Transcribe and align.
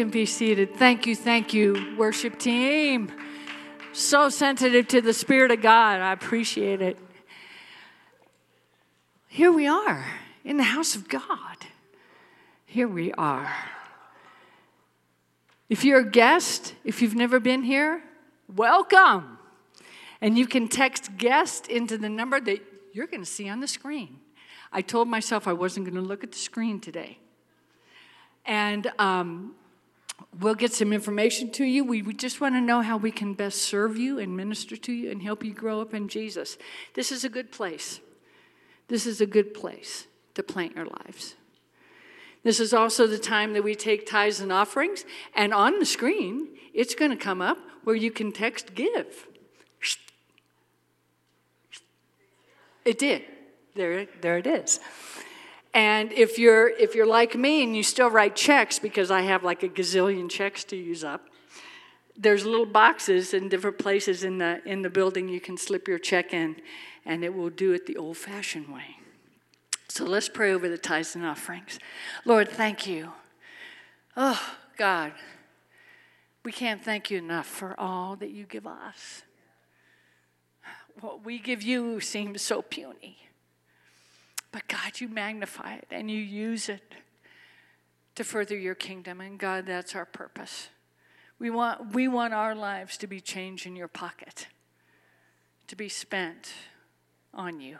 can 0.00 0.08
be 0.08 0.24
seated. 0.24 0.74
Thank 0.76 1.04
you, 1.04 1.14
thank 1.14 1.52
you, 1.52 1.94
worship 1.98 2.38
team. 2.38 3.12
So 3.92 4.30
sensitive 4.30 4.88
to 4.88 5.02
the 5.02 5.12
Spirit 5.12 5.50
of 5.50 5.60
God. 5.60 6.00
I 6.00 6.14
appreciate 6.14 6.80
it. 6.80 6.96
Here 9.28 9.52
we 9.52 9.66
are 9.66 10.06
in 10.42 10.56
the 10.56 10.62
house 10.62 10.96
of 10.96 11.06
God. 11.06 11.66
Here 12.64 12.88
we 12.88 13.12
are. 13.12 13.54
If 15.68 15.84
you're 15.84 16.00
a 16.00 16.10
guest, 16.10 16.74
if 16.82 17.02
you've 17.02 17.14
never 17.14 17.38
been 17.38 17.62
here, 17.62 18.02
welcome. 18.56 19.36
And 20.22 20.38
you 20.38 20.46
can 20.46 20.66
text 20.66 21.14
guest 21.18 21.68
into 21.68 21.98
the 21.98 22.08
number 22.08 22.40
that 22.40 22.62
you're 22.94 23.06
going 23.06 23.20
to 23.20 23.30
see 23.30 23.50
on 23.50 23.60
the 23.60 23.68
screen. 23.68 24.16
I 24.72 24.80
told 24.80 25.08
myself 25.08 25.46
I 25.46 25.52
wasn't 25.52 25.84
going 25.84 26.02
to 26.02 26.08
look 26.08 26.24
at 26.24 26.32
the 26.32 26.38
screen 26.38 26.80
today. 26.80 27.18
And 28.46 28.90
um, 28.98 29.56
we'll 30.38 30.54
get 30.54 30.72
some 30.72 30.92
information 30.92 31.50
to 31.52 31.64
you. 31.64 31.84
We, 31.84 32.02
we 32.02 32.14
just 32.14 32.40
want 32.40 32.54
to 32.54 32.60
know 32.60 32.80
how 32.80 32.96
we 32.96 33.10
can 33.10 33.34
best 33.34 33.58
serve 33.58 33.96
you 33.96 34.18
and 34.18 34.36
minister 34.36 34.76
to 34.76 34.92
you 34.92 35.10
and 35.10 35.22
help 35.22 35.44
you 35.44 35.52
grow 35.52 35.80
up 35.80 35.94
in 35.94 36.08
Jesus. 36.08 36.58
This 36.94 37.12
is 37.12 37.24
a 37.24 37.28
good 37.28 37.52
place. 37.52 38.00
This 38.88 39.06
is 39.06 39.20
a 39.20 39.26
good 39.26 39.54
place 39.54 40.06
to 40.34 40.42
plant 40.42 40.76
your 40.76 40.86
lives. 40.86 41.36
This 42.42 42.58
is 42.58 42.72
also 42.72 43.06
the 43.06 43.18
time 43.18 43.52
that 43.52 43.62
we 43.62 43.74
take 43.74 44.06
tithes 44.06 44.40
and 44.40 44.50
offerings, 44.50 45.04
and 45.34 45.52
on 45.52 45.78
the 45.78 45.84
screen, 45.84 46.48
it's 46.72 46.94
going 46.94 47.10
to 47.10 47.16
come 47.16 47.42
up 47.42 47.58
where 47.84 47.96
you 47.96 48.10
can 48.10 48.32
text 48.32 48.74
give. 48.74 49.26
It 52.84 52.98
did. 52.98 53.22
There, 53.74 54.06
there 54.20 54.38
it 54.38 54.46
is. 54.46 54.80
And 55.72 56.12
if 56.12 56.38
you're 56.38 56.68
if 56.68 56.94
you're 56.94 57.06
like 57.06 57.36
me 57.36 57.62
and 57.62 57.76
you 57.76 57.82
still 57.82 58.10
write 58.10 58.34
checks 58.34 58.78
because 58.78 59.10
I 59.10 59.22
have 59.22 59.44
like 59.44 59.62
a 59.62 59.68
gazillion 59.68 60.28
checks 60.28 60.64
to 60.64 60.76
use 60.76 61.04
up, 61.04 61.26
there's 62.16 62.44
little 62.44 62.66
boxes 62.66 63.32
in 63.34 63.48
different 63.48 63.78
places 63.78 64.24
in 64.24 64.38
the 64.38 64.60
in 64.66 64.82
the 64.82 64.90
building 64.90 65.28
you 65.28 65.40
can 65.40 65.56
slip 65.56 65.86
your 65.86 65.98
check 65.98 66.34
in, 66.34 66.56
and 67.04 67.24
it 67.24 67.32
will 67.34 67.50
do 67.50 67.72
it 67.72 67.86
the 67.86 67.96
old-fashioned 67.96 68.68
way. 68.68 68.96
So 69.88 70.04
let's 70.04 70.28
pray 70.28 70.52
over 70.52 70.68
the 70.68 70.78
tithes 70.78 71.14
and 71.14 71.24
offerings. 71.24 71.78
Lord, 72.24 72.48
thank 72.48 72.86
you. 72.86 73.12
Oh 74.16 74.40
God, 74.76 75.12
we 76.44 76.52
can't 76.52 76.82
thank 76.82 77.10
you 77.10 77.18
enough 77.18 77.46
for 77.46 77.78
all 77.78 78.16
that 78.16 78.30
you 78.30 78.44
give 78.44 78.66
us. 78.66 79.22
What 81.00 81.24
we 81.24 81.38
give 81.38 81.62
you 81.62 82.00
seems 82.00 82.42
so 82.42 82.60
puny. 82.60 83.18
But 84.52 84.66
God, 84.68 85.00
you 85.00 85.08
magnify 85.08 85.74
it 85.74 85.88
and 85.90 86.10
you 86.10 86.18
use 86.18 86.68
it 86.68 86.94
to 88.16 88.24
further 88.24 88.58
your 88.58 88.74
kingdom. 88.74 89.20
And 89.20 89.38
God, 89.38 89.66
that's 89.66 89.94
our 89.94 90.04
purpose. 90.04 90.68
We 91.38 91.50
want, 91.50 91.94
we 91.94 92.08
want 92.08 92.34
our 92.34 92.54
lives 92.54 92.96
to 92.98 93.06
be 93.06 93.20
changed 93.20 93.66
in 93.66 93.76
your 93.76 93.88
pocket, 93.88 94.48
to 95.68 95.76
be 95.76 95.88
spent 95.88 96.52
on 97.32 97.60
you, 97.60 97.78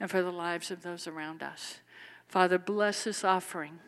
and 0.00 0.10
for 0.10 0.22
the 0.22 0.32
lives 0.32 0.70
of 0.70 0.82
those 0.82 1.06
around 1.06 1.42
us. 1.42 1.78
Father, 2.26 2.58
bless 2.58 3.04
this 3.04 3.22
offering 3.22 3.78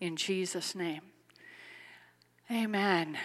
in 0.00 0.16
Jesus' 0.16 0.74
name. 0.74 1.02
Amen. 2.50 3.18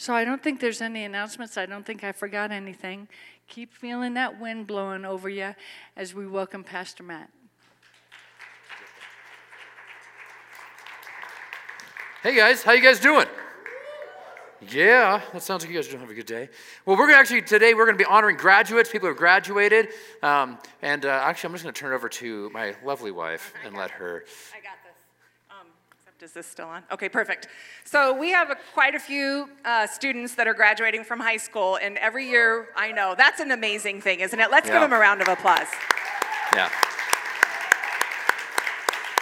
So 0.00 0.14
I 0.14 0.24
don't 0.24 0.40
think 0.40 0.60
there's 0.60 0.80
any 0.80 1.02
announcements. 1.02 1.58
I 1.58 1.66
don't 1.66 1.84
think 1.84 2.04
I 2.04 2.12
forgot 2.12 2.52
anything. 2.52 3.08
Keep 3.48 3.74
feeling 3.74 4.14
that 4.14 4.40
wind 4.40 4.68
blowing 4.68 5.04
over 5.04 5.28
you 5.28 5.56
as 5.96 6.14
we 6.14 6.24
welcome 6.24 6.62
Pastor 6.62 7.02
Matt. 7.02 7.30
Hey 12.22 12.36
guys, 12.36 12.62
how 12.62 12.72
you 12.72 12.80
guys 12.82 13.00
doing? 13.00 13.26
Yeah, 14.70 15.20
that 15.32 15.42
sounds 15.42 15.64
like 15.64 15.72
you 15.72 15.76
guys 15.76 15.92
are 15.92 15.98
have 15.98 16.10
a 16.10 16.14
good 16.14 16.26
day. 16.26 16.48
Well, 16.86 16.96
we're 16.96 17.08
gonna 17.08 17.18
actually 17.18 17.42
today 17.42 17.74
we're 17.74 17.86
gonna 17.86 17.98
be 17.98 18.04
honoring 18.04 18.36
graduates, 18.36 18.88
people 18.90 19.06
who 19.06 19.14
have 19.14 19.18
graduated, 19.18 19.88
um, 20.22 20.58
and 20.80 21.06
uh, 21.06 21.08
actually 21.08 21.48
I'm 21.48 21.54
just 21.54 21.64
gonna 21.64 21.72
turn 21.72 21.92
it 21.92 21.96
over 21.96 22.08
to 22.08 22.50
my 22.50 22.76
lovely 22.84 23.10
wife 23.10 23.52
and 23.64 23.76
let 23.76 23.90
her. 23.90 24.24
I 24.56 24.60
got 24.60 24.78
this. 24.84 24.94
Um, 25.50 25.66
except 25.90 26.07
is 26.22 26.32
this 26.32 26.46
still 26.46 26.66
on? 26.68 26.82
Okay, 26.90 27.08
perfect. 27.08 27.48
So 27.84 28.12
we 28.16 28.30
have 28.30 28.50
a, 28.50 28.56
quite 28.74 28.94
a 28.94 28.98
few 29.00 29.48
uh, 29.64 29.86
students 29.86 30.34
that 30.34 30.46
are 30.46 30.54
graduating 30.54 31.04
from 31.04 31.20
high 31.20 31.36
school, 31.36 31.78
and 31.80 31.96
every 31.98 32.28
year 32.28 32.68
I 32.76 32.92
know 32.92 33.14
that's 33.16 33.40
an 33.40 33.50
amazing 33.52 34.00
thing, 34.00 34.20
isn't 34.20 34.38
it? 34.38 34.50
Let's 34.50 34.66
Yeah. 34.66 34.74
give 34.74 34.82
them 34.82 34.92
a 34.92 34.98
round 35.00 35.20
of 35.22 35.28
applause. 35.28 35.68
Yeah. 36.54 36.70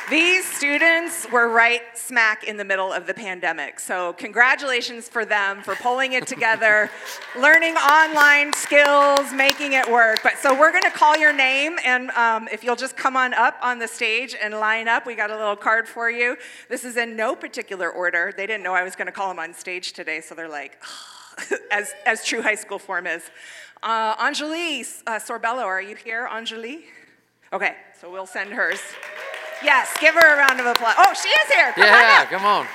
These 0.08 0.46
students 0.46 1.26
were 1.32 1.48
right 1.48 1.80
smack 1.94 2.44
in 2.44 2.56
the 2.56 2.64
middle 2.64 2.92
of 2.92 3.08
the 3.08 3.14
pandemic. 3.14 3.80
So, 3.80 4.12
congratulations 4.12 5.08
for 5.08 5.24
them 5.24 5.64
for 5.64 5.74
pulling 5.74 6.12
it 6.12 6.28
together, 6.28 6.88
learning 7.36 7.74
online 7.74 8.52
skills, 8.52 9.32
making 9.32 9.72
it 9.72 9.90
work. 9.90 10.20
But 10.22 10.38
so, 10.38 10.56
we're 10.56 10.70
going 10.70 10.84
to 10.84 10.92
call 10.92 11.16
your 11.16 11.32
name, 11.32 11.76
and 11.84 12.10
um, 12.10 12.46
if 12.52 12.62
you'll 12.62 12.76
just 12.76 12.96
come 12.96 13.16
on 13.16 13.34
up 13.34 13.56
on 13.60 13.80
the 13.80 13.88
stage 13.88 14.36
and 14.40 14.54
line 14.54 14.86
up, 14.86 15.06
we 15.06 15.16
got 15.16 15.32
a 15.32 15.36
little 15.36 15.56
card 15.56 15.88
for 15.88 16.08
you. 16.08 16.36
This 16.68 16.84
is 16.84 16.96
in 16.96 17.16
no 17.16 17.34
particular 17.34 17.90
order. 17.90 18.32
They 18.36 18.46
didn't 18.46 18.62
know 18.62 18.74
I 18.74 18.84
was 18.84 18.94
going 18.94 19.06
to 19.06 19.12
call 19.12 19.26
them 19.26 19.40
on 19.40 19.52
stage 19.54 19.92
today, 19.92 20.20
so 20.20 20.36
they're 20.36 20.48
like, 20.48 20.80
as, 21.72 21.94
as 22.06 22.24
true 22.24 22.42
high 22.42 22.54
school 22.54 22.78
form 22.78 23.08
is. 23.08 23.24
Uh, 23.82 24.14
Anjali 24.24 24.86
uh, 25.08 25.18
Sorbello, 25.18 25.64
are 25.64 25.82
you 25.82 25.96
here, 25.96 26.28
Anjali? 26.30 26.82
Okay, 27.52 27.74
so 28.00 28.08
we'll 28.08 28.26
send 28.26 28.52
hers. 28.52 28.80
Yes, 29.62 29.90
give 30.00 30.14
her 30.14 30.34
a 30.34 30.36
round 30.38 30.60
of 30.60 30.66
applause. 30.66 30.94
Oh, 30.98 31.14
she 31.14 31.28
is 31.28 31.52
here. 31.52 31.72
Come 31.72 31.84
on 31.84 31.88
Yeah, 31.88 32.20
up. 32.22 32.30
come 32.30 32.44
on. 32.44 32.66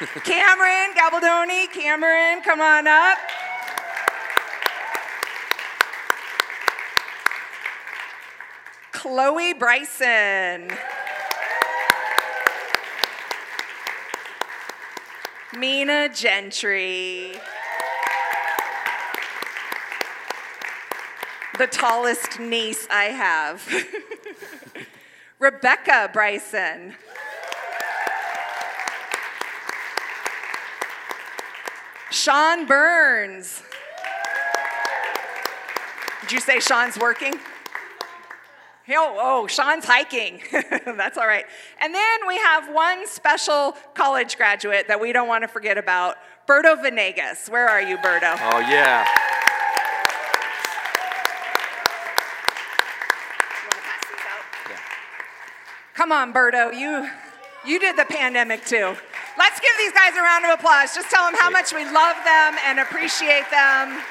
Cameron 0.24 0.94
Gabaldoni, 0.96 1.70
Cameron, 1.72 2.42
come 2.42 2.60
on 2.60 2.86
up. 2.86 3.18
Chloe 8.92 9.52
Bryson. 9.54 10.70
Mina 15.58 16.08
Gentry. 16.08 17.34
The 21.58 21.66
tallest 21.66 22.40
niece 22.40 22.86
I 22.90 23.04
have. 23.04 23.66
Rebecca 25.42 26.08
Bryson. 26.12 26.94
Sean 32.12 32.64
Burns. 32.64 33.64
Did 36.20 36.30
you 36.30 36.38
say 36.38 36.60
Sean's 36.60 36.96
working? 36.96 37.34
Oh, 38.90 39.16
oh, 39.18 39.46
Sean's 39.48 39.84
hiking. 39.84 40.42
That's 40.52 41.18
all 41.18 41.26
right. 41.26 41.46
And 41.80 41.92
then 41.92 42.20
we 42.28 42.36
have 42.36 42.72
one 42.72 43.08
special 43.08 43.72
college 43.94 44.36
graduate 44.36 44.86
that 44.86 45.00
we 45.00 45.12
don't 45.12 45.26
want 45.26 45.42
to 45.42 45.48
forget 45.48 45.76
about, 45.76 46.18
Berto 46.46 46.80
Venegas. 46.80 47.48
Where 47.48 47.68
are 47.68 47.82
you, 47.82 47.96
Berto? 47.96 48.38
Oh 48.52 48.60
yeah. 48.60 49.08
Come 56.02 56.10
on, 56.10 56.34
Berto. 56.34 56.76
You, 56.76 57.08
you 57.64 57.78
did 57.78 57.96
the 57.96 58.04
pandemic 58.04 58.64
too. 58.64 58.96
Let's 59.38 59.60
give 59.60 59.70
these 59.78 59.92
guys 59.92 60.16
a 60.16 60.20
round 60.20 60.44
of 60.44 60.58
applause. 60.58 60.92
Just 60.96 61.08
tell 61.10 61.24
them 61.24 61.38
how 61.38 61.48
much 61.48 61.72
we 61.72 61.84
love 61.84 62.16
them 62.24 62.56
and 62.66 62.80
appreciate 62.80 63.44
them. 63.52 64.02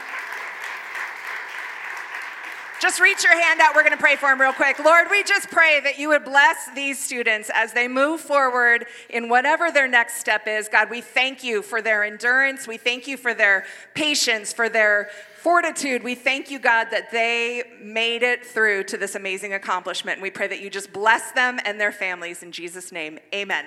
Just 2.82 3.02
reach 3.02 3.26
your 3.26 3.38
hand 3.38 3.60
out. 3.60 3.76
We're 3.76 3.84
going 3.84 3.92
to 3.92 3.98
pray 3.98 4.16
for 4.16 4.30
them 4.30 4.40
real 4.40 4.54
quick. 4.54 4.80
Lord, 4.80 5.08
we 5.12 5.22
just 5.24 5.50
pray 5.50 5.82
that 5.82 6.00
you 6.00 6.08
would 6.08 6.24
bless 6.24 6.74
these 6.74 6.98
students 6.98 7.52
as 7.54 7.74
they 7.74 7.90
move 7.90 8.22
forward 8.22 8.86
in 9.10 9.28
whatever 9.28 9.70
their 9.70 9.90
next 9.90 10.16
step 10.16 10.48
is. 10.48 10.70
God, 10.70 10.90
we 10.90 11.02
thank 11.02 11.44
you 11.44 11.62
for 11.62 11.82
their 11.82 12.06
endurance. 12.06 12.70
We 12.70 12.78
thank 12.78 13.06
you 13.06 13.18
for 13.18 13.34
their 13.34 13.66
patience, 13.96 14.54
for 14.54 14.70
their 14.70 15.10
fortitude. 15.42 16.04
We 16.04 16.14
thank 16.14 16.52
you, 16.52 16.60
God, 16.60 16.88
that 16.92 17.12
they 17.12 17.64
made 17.82 18.22
it 18.22 18.46
through 18.46 18.84
to 18.86 18.98
this 18.98 19.16
amazing 19.16 19.54
accomplishment. 19.54 20.18
And 20.18 20.24
we 20.24 20.30
pray 20.30 20.48
that 20.48 20.62
you 20.62 20.70
just 20.70 20.94
bless 20.94 21.32
them 21.32 21.60
and 21.66 21.82
their 21.82 21.92
families 21.92 22.44
in 22.44 22.52
Jesus' 22.52 22.92
name. 22.92 23.18
Amen. 23.34 23.66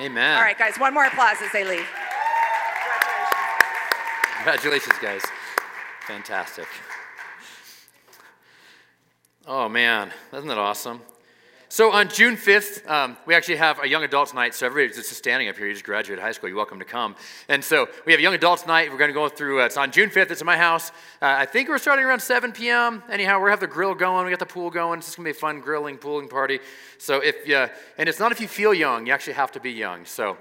Amen. 0.00 0.36
All 0.36 0.42
right, 0.42 0.58
guys, 0.58 0.76
one 0.78 0.94
more 0.94 1.04
applause 1.04 1.36
as 1.42 1.52
they 1.52 1.64
leave. 1.64 1.86
Congratulations, 4.36 4.96
guys. 5.00 5.22
Fantastic. 6.06 6.66
Oh 9.46 9.68
man, 9.68 10.10
isn't 10.32 10.48
that 10.48 10.58
awesome? 10.58 11.00
So 11.74 11.90
on 11.90 12.08
June 12.08 12.36
5th, 12.36 12.88
um, 12.88 13.16
we 13.26 13.34
actually 13.34 13.56
have 13.56 13.82
a 13.82 13.88
young 13.88 14.04
adults 14.04 14.32
night. 14.32 14.54
So 14.54 14.64
everybody's 14.64 14.94
just 14.94 15.10
standing 15.10 15.48
up 15.48 15.56
here, 15.56 15.66
you 15.66 15.72
just 15.72 15.84
graduated 15.84 16.22
high 16.22 16.30
school, 16.30 16.48
you're 16.48 16.56
welcome 16.56 16.78
to 16.78 16.84
come. 16.84 17.16
And 17.48 17.64
so 17.64 17.88
we 18.06 18.12
have 18.12 18.20
a 18.20 18.22
young 18.22 18.34
adults 18.34 18.64
night. 18.64 18.92
We're 18.92 18.96
going 18.96 19.10
to 19.10 19.12
go 19.12 19.28
through, 19.28 19.60
uh, 19.60 19.64
it's 19.64 19.76
on 19.76 19.90
June 19.90 20.08
5th, 20.08 20.30
it's 20.30 20.40
in 20.40 20.46
my 20.46 20.56
house. 20.56 20.92
Uh, 21.20 21.34
I 21.36 21.46
think 21.46 21.68
we're 21.68 21.78
starting 21.78 22.04
around 22.04 22.20
7 22.20 22.52
p.m. 22.52 23.02
Anyhow, 23.10 23.40
we're 23.40 23.50
have 23.50 23.58
the 23.58 23.66
grill 23.66 23.96
going, 23.96 24.24
we 24.24 24.30
got 24.30 24.38
the 24.38 24.46
pool 24.46 24.70
going. 24.70 25.00
It's 25.00 25.16
going 25.16 25.24
to 25.24 25.32
be 25.32 25.36
a 25.36 25.40
fun 25.40 25.58
grilling, 25.58 25.98
pooling 25.98 26.28
party. 26.28 26.60
So 26.98 27.18
if, 27.18 27.44
you, 27.44 27.66
and 27.98 28.08
it's 28.08 28.20
not 28.20 28.30
if 28.30 28.40
you 28.40 28.46
feel 28.46 28.72
young, 28.72 29.06
you 29.06 29.12
actually 29.12 29.32
have 29.32 29.50
to 29.50 29.58
be 29.58 29.72
young. 29.72 30.04
So 30.04 30.36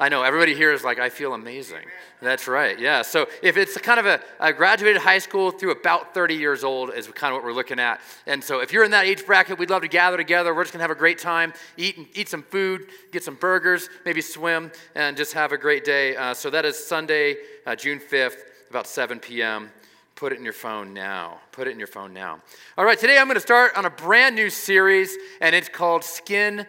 I 0.00 0.08
know 0.08 0.22
everybody 0.22 0.54
here 0.54 0.72
is 0.72 0.84
like, 0.84 1.00
I 1.00 1.08
feel 1.08 1.34
amazing. 1.34 1.84
That's 2.22 2.46
right, 2.46 2.78
yeah. 2.78 3.02
So 3.02 3.26
if 3.42 3.56
it's 3.56 3.76
kind 3.78 3.98
of 3.98 4.22
a, 4.38 4.52
graduated 4.52 5.02
high 5.02 5.18
school 5.18 5.50
through 5.50 5.72
about 5.72 6.14
30 6.14 6.36
years 6.36 6.62
old, 6.62 6.94
is 6.94 7.08
kind 7.08 7.32
of 7.32 7.38
what 7.38 7.44
we're 7.44 7.52
looking 7.52 7.80
at. 7.80 8.00
And 8.26 8.42
so 8.42 8.60
if 8.60 8.72
you're 8.72 8.84
in 8.84 8.92
that 8.92 9.06
age 9.06 9.26
bracket, 9.26 9.58
we'd 9.58 9.70
love 9.70 9.82
to 9.82 9.88
gather 9.88 10.16
together. 10.16 10.54
We're 10.54 10.62
just 10.62 10.72
gonna 10.72 10.84
have 10.84 10.92
a 10.92 10.94
great 10.94 11.18
time, 11.18 11.52
eat 11.76 11.98
eat 12.14 12.28
some 12.28 12.44
food, 12.44 12.86
get 13.10 13.24
some 13.24 13.34
burgers, 13.34 13.88
maybe 14.04 14.20
swim, 14.20 14.70
and 14.94 15.16
just 15.16 15.32
have 15.32 15.50
a 15.50 15.58
great 15.58 15.84
day. 15.84 16.14
Uh, 16.14 16.32
so 16.32 16.48
that 16.50 16.64
is 16.64 16.78
Sunday, 16.78 17.36
uh, 17.66 17.74
June 17.74 17.98
5th, 17.98 18.36
about 18.70 18.86
7 18.86 19.18
p.m. 19.18 19.68
Put 20.14 20.32
it 20.32 20.38
in 20.38 20.44
your 20.44 20.52
phone 20.52 20.94
now. 20.94 21.38
Put 21.50 21.66
it 21.66 21.72
in 21.72 21.78
your 21.78 21.88
phone 21.88 22.12
now. 22.12 22.40
All 22.76 22.84
right, 22.84 22.98
today 22.98 23.18
I'm 23.18 23.26
going 23.26 23.36
to 23.36 23.40
start 23.40 23.76
on 23.76 23.84
a 23.84 23.90
brand 23.90 24.34
new 24.34 24.50
series, 24.50 25.16
and 25.40 25.54
it's 25.54 25.68
called 25.68 26.02
Skin 26.02 26.66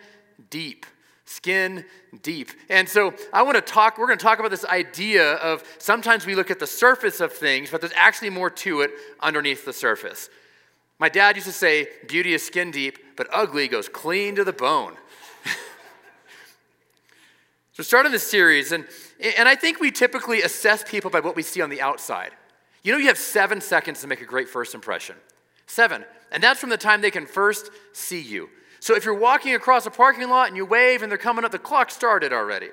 Deep 0.52 0.86
skin 1.30 1.86
deep. 2.24 2.50
And 2.70 2.90
so 2.90 3.14
I 3.31 3.44
want 3.44 3.56
to 3.56 3.62
talk, 3.62 4.00
we're 4.00 4.08
going 4.08 4.18
to 4.18 4.24
talk 4.24 4.40
about 4.40 4.50
this 4.50 4.66
idea 4.66 5.34
of 5.34 5.64
sometimes 5.78 6.26
we 6.26 6.34
look 6.34 6.50
at 6.50 6.58
the 6.58 6.66
surface 6.66 7.20
of 7.20 7.31
things, 7.31 7.70
but 7.70 7.81
there's 7.81 7.94
actually 7.96 8.31
more 8.31 8.50
to 8.50 8.81
it 8.81 8.90
underneath 9.20 9.64
the 9.64 9.72
surface. 9.72 10.28
My 10.98 11.08
dad 11.08 11.36
used 11.36 11.46
to 11.46 11.54
say, 11.54 11.88
beauty 12.08 12.34
is 12.34 12.44
skin 12.44 12.72
deep, 12.72 12.98
but 13.16 13.28
ugly 13.31 13.68
goes 13.68 13.88
clean 13.88 14.36
to 14.38 14.44
the 14.44 14.52
bone. 14.52 14.96
so 17.74 17.84
starting 17.84 18.12
this 18.12 18.30
series, 18.30 18.72
and, 18.72 18.88
and 19.38 19.48
I 19.48 19.54
think 19.54 19.80
we 19.80 19.92
typically 19.92 20.42
assess 20.42 20.84
people 20.84 21.12
by 21.12 21.20
what 21.20 21.36
we 21.36 21.44
see 21.44 21.62
on 21.62 21.70
the 21.70 21.80
outside. 21.80 22.32
You 22.84 22.92
know, 22.92 22.98
you 22.98 23.08
have 23.08 23.20
seven 23.20 23.62
seconds 23.62 24.02
to 24.02 24.08
make 24.08 24.22
a 24.22 24.25
great 24.25 24.50
first 24.50 24.74
impression. 24.74 25.16
Seven. 25.68 26.06
And 26.32 26.42
that's 26.42 26.60
from 26.60 26.72
the 26.72 26.78
time 26.78 27.02
they 27.02 27.12
can 27.12 27.28
first 27.28 27.70
see 27.94 28.20
you. 28.20 28.50
So 28.80 28.96
if 28.96 29.06
you're 29.06 29.14
walking 29.14 29.56
across 29.56 29.86
a 29.86 29.92
parking 29.92 30.30
lot 30.30 30.48
and 30.48 30.58
you 30.58 30.66
wave 30.66 31.02
and 31.02 31.12
they're 31.12 31.18
coming 31.18 31.46
up, 31.46 31.52
the 31.52 31.60
clock 31.60 31.92
started 31.92 32.31
already. 32.31 32.70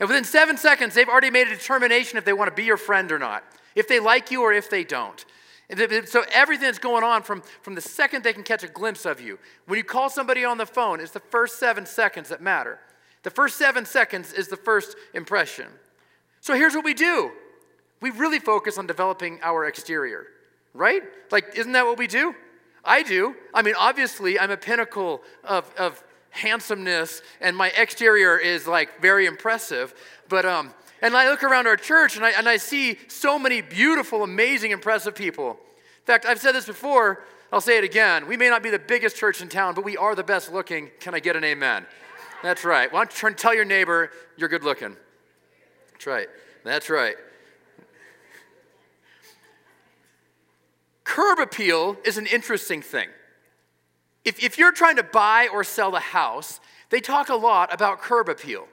And 0.00 0.08
within 0.08 0.24
seven 0.24 0.56
seconds, 0.56 0.94
they've 0.94 1.08
already 1.08 1.30
made 1.30 1.48
a 1.48 1.50
determination 1.50 2.18
if 2.18 2.24
they 2.24 2.32
want 2.32 2.50
to 2.50 2.54
be 2.54 2.64
your 2.64 2.76
friend 2.76 3.10
or 3.10 3.18
not, 3.18 3.44
if 3.74 3.88
they 3.88 3.98
like 3.98 4.30
you 4.30 4.42
or 4.42 4.52
if 4.52 4.70
they 4.70 4.84
don't. 4.84 5.24
So 6.06 6.24
everything 6.32 6.64
that's 6.64 6.78
going 6.78 7.04
on 7.04 7.22
from, 7.22 7.42
from 7.62 7.74
the 7.74 7.80
second 7.80 8.24
they 8.24 8.32
can 8.32 8.42
catch 8.42 8.62
a 8.62 8.68
glimpse 8.68 9.04
of 9.04 9.20
you. 9.20 9.38
When 9.66 9.76
you 9.76 9.84
call 9.84 10.08
somebody 10.08 10.44
on 10.44 10.56
the 10.56 10.66
phone, 10.66 11.00
it's 11.00 11.10
the 11.10 11.20
first 11.20 11.58
seven 11.58 11.84
seconds 11.84 12.30
that 12.30 12.40
matter. 12.40 12.78
The 13.22 13.30
first 13.30 13.56
seven 13.56 13.84
seconds 13.84 14.32
is 14.32 14.48
the 14.48 14.56
first 14.56 14.96
impression. 15.12 15.66
So 16.40 16.54
here's 16.54 16.74
what 16.74 16.84
we 16.84 16.94
do 16.94 17.32
we 18.00 18.10
really 18.10 18.38
focus 18.38 18.78
on 18.78 18.86
developing 18.86 19.40
our 19.42 19.66
exterior, 19.66 20.26
right? 20.72 21.02
Like, 21.32 21.56
isn't 21.56 21.72
that 21.72 21.84
what 21.84 21.98
we 21.98 22.06
do? 22.06 22.34
I 22.88 23.02
do. 23.02 23.36
I 23.52 23.60
mean, 23.60 23.74
obviously, 23.78 24.40
I'm 24.40 24.50
a 24.50 24.56
pinnacle 24.56 25.22
of, 25.44 25.70
of 25.78 26.02
handsomeness, 26.30 27.20
and 27.40 27.54
my 27.54 27.68
exterior 27.76 28.38
is 28.38 28.66
like 28.66 29.00
very 29.02 29.26
impressive. 29.26 29.94
But, 30.30 30.46
um, 30.46 30.72
and 31.02 31.14
I 31.14 31.28
look 31.28 31.42
around 31.42 31.66
our 31.66 31.76
church 31.76 32.16
and 32.16 32.24
I, 32.24 32.30
and 32.30 32.48
I 32.48 32.56
see 32.56 32.98
so 33.08 33.38
many 33.38 33.60
beautiful, 33.60 34.24
amazing, 34.24 34.70
impressive 34.70 35.14
people. 35.14 35.50
In 35.50 36.06
fact, 36.06 36.24
I've 36.24 36.40
said 36.40 36.52
this 36.52 36.64
before, 36.64 37.22
I'll 37.52 37.60
say 37.60 37.76
it 37.76 37.84
again. 37.84 38.26
We 38.26 38.38
may 38.38 38.48
not 38.48 38.62
be 38.62 38.70
the 38.70 38.78
biggest 38.78 39.16
church 39.16 39.42
in 39.42 39.48
town, 39.48 39.74
but 39.74 39.84
we 39.84 39.98
are 39.98 40.14
the 40.14 40.24
best 40.24 40.50
looking. 40.50 40.90
Can 40.98 41.14
I 41.14 41.20
get 41.20 41.36
an 41.36 41.44
amen? 41.44 41.84
That's 42.42 42.64
right. 42.64 42.90
Why 42.90 43.04
don't 43.04 43.22
you 43.22 43.34
tell 43.34 43.54
your 43.54 43.66
neighbor 43.66 44.10
you're 44.38 44.48
good 44.48 44.64
looking? 44.64 44.96
That's 45.92 46.06
right. 46.06 46.28
That's 46.64 46.88
right. 46.88 47.16
Curb 51.08 51.38
appeal 51.38 51.96
is 52.04 52.18
an 52.18 52.26
interesting 52.26 52.82
thing. 52.82 53.08
If, 54.26 54.44
if 54.44 54.58
you're 54.58 54.72
trying 54.72 54.96
to 54.96 55.02
buy 55.02 55.48
or 55.50 55.64
sell 55.64 55.96
a 55.96 56.00
house, 56.00 56.60
they 56.90 57.00
talk 57.00 57.30
a 57.30 57.34
lot 57.34 57.72
about 57.72 58.02
curb 58.02 58.28
appeal. 58.28 58.68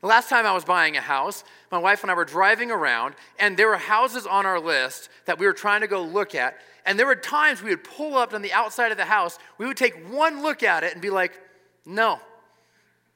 The 0.00 0.08
last 0.08 0.28
time 0.28 0.44
I 0.44 0.52
was 0.52 0.64
buying 0.64 0.96
a 0.96 1.00
house, 1.00 1.44
my 1.70 1.78
wife 1.78 2.02
and 2.02 2.10
I 2.10 2.14
were 2.14 2.24
driving 2.24 2.72
around, 2.72 3.14
and 3.38 3.56
there 3.56 3.68
were 3.68 3.76
houses 3.76 4.26
on 4.26 4.44
our 4.44 4.58
list 4.58 5.08
that 5.26 5.38
we 5.38 5.46
were 5.46 5.52
trying 5.52 5.82
to 5.82 5.86
go 5.86 6.02
look 6.02 6.34
at. 6.34 6.58
And 6.84 6.98
there 6.98 7.06
were 7.06 7.14
times 7.14 7.62
we 7.62 7.70
would 7.70 7.84
pull 7.84 8.16
up 8.16 8.34
on 8.34 8.42
the 8.42 8.52
outside 8.52 8.90
of 8.90 8.98
the 8.98 9.04
house, 9.04 9.38
we 9.56 9.64
would 9.64 9.76
take 9.76 9.94
one 10.10 10.42
look 10.42 10.64
at 10.64 10.82
it 10.82 10.94
and 10.94 11.00
be 11.00 11.10
like, 11.10 11.40
no, 11.86 12.18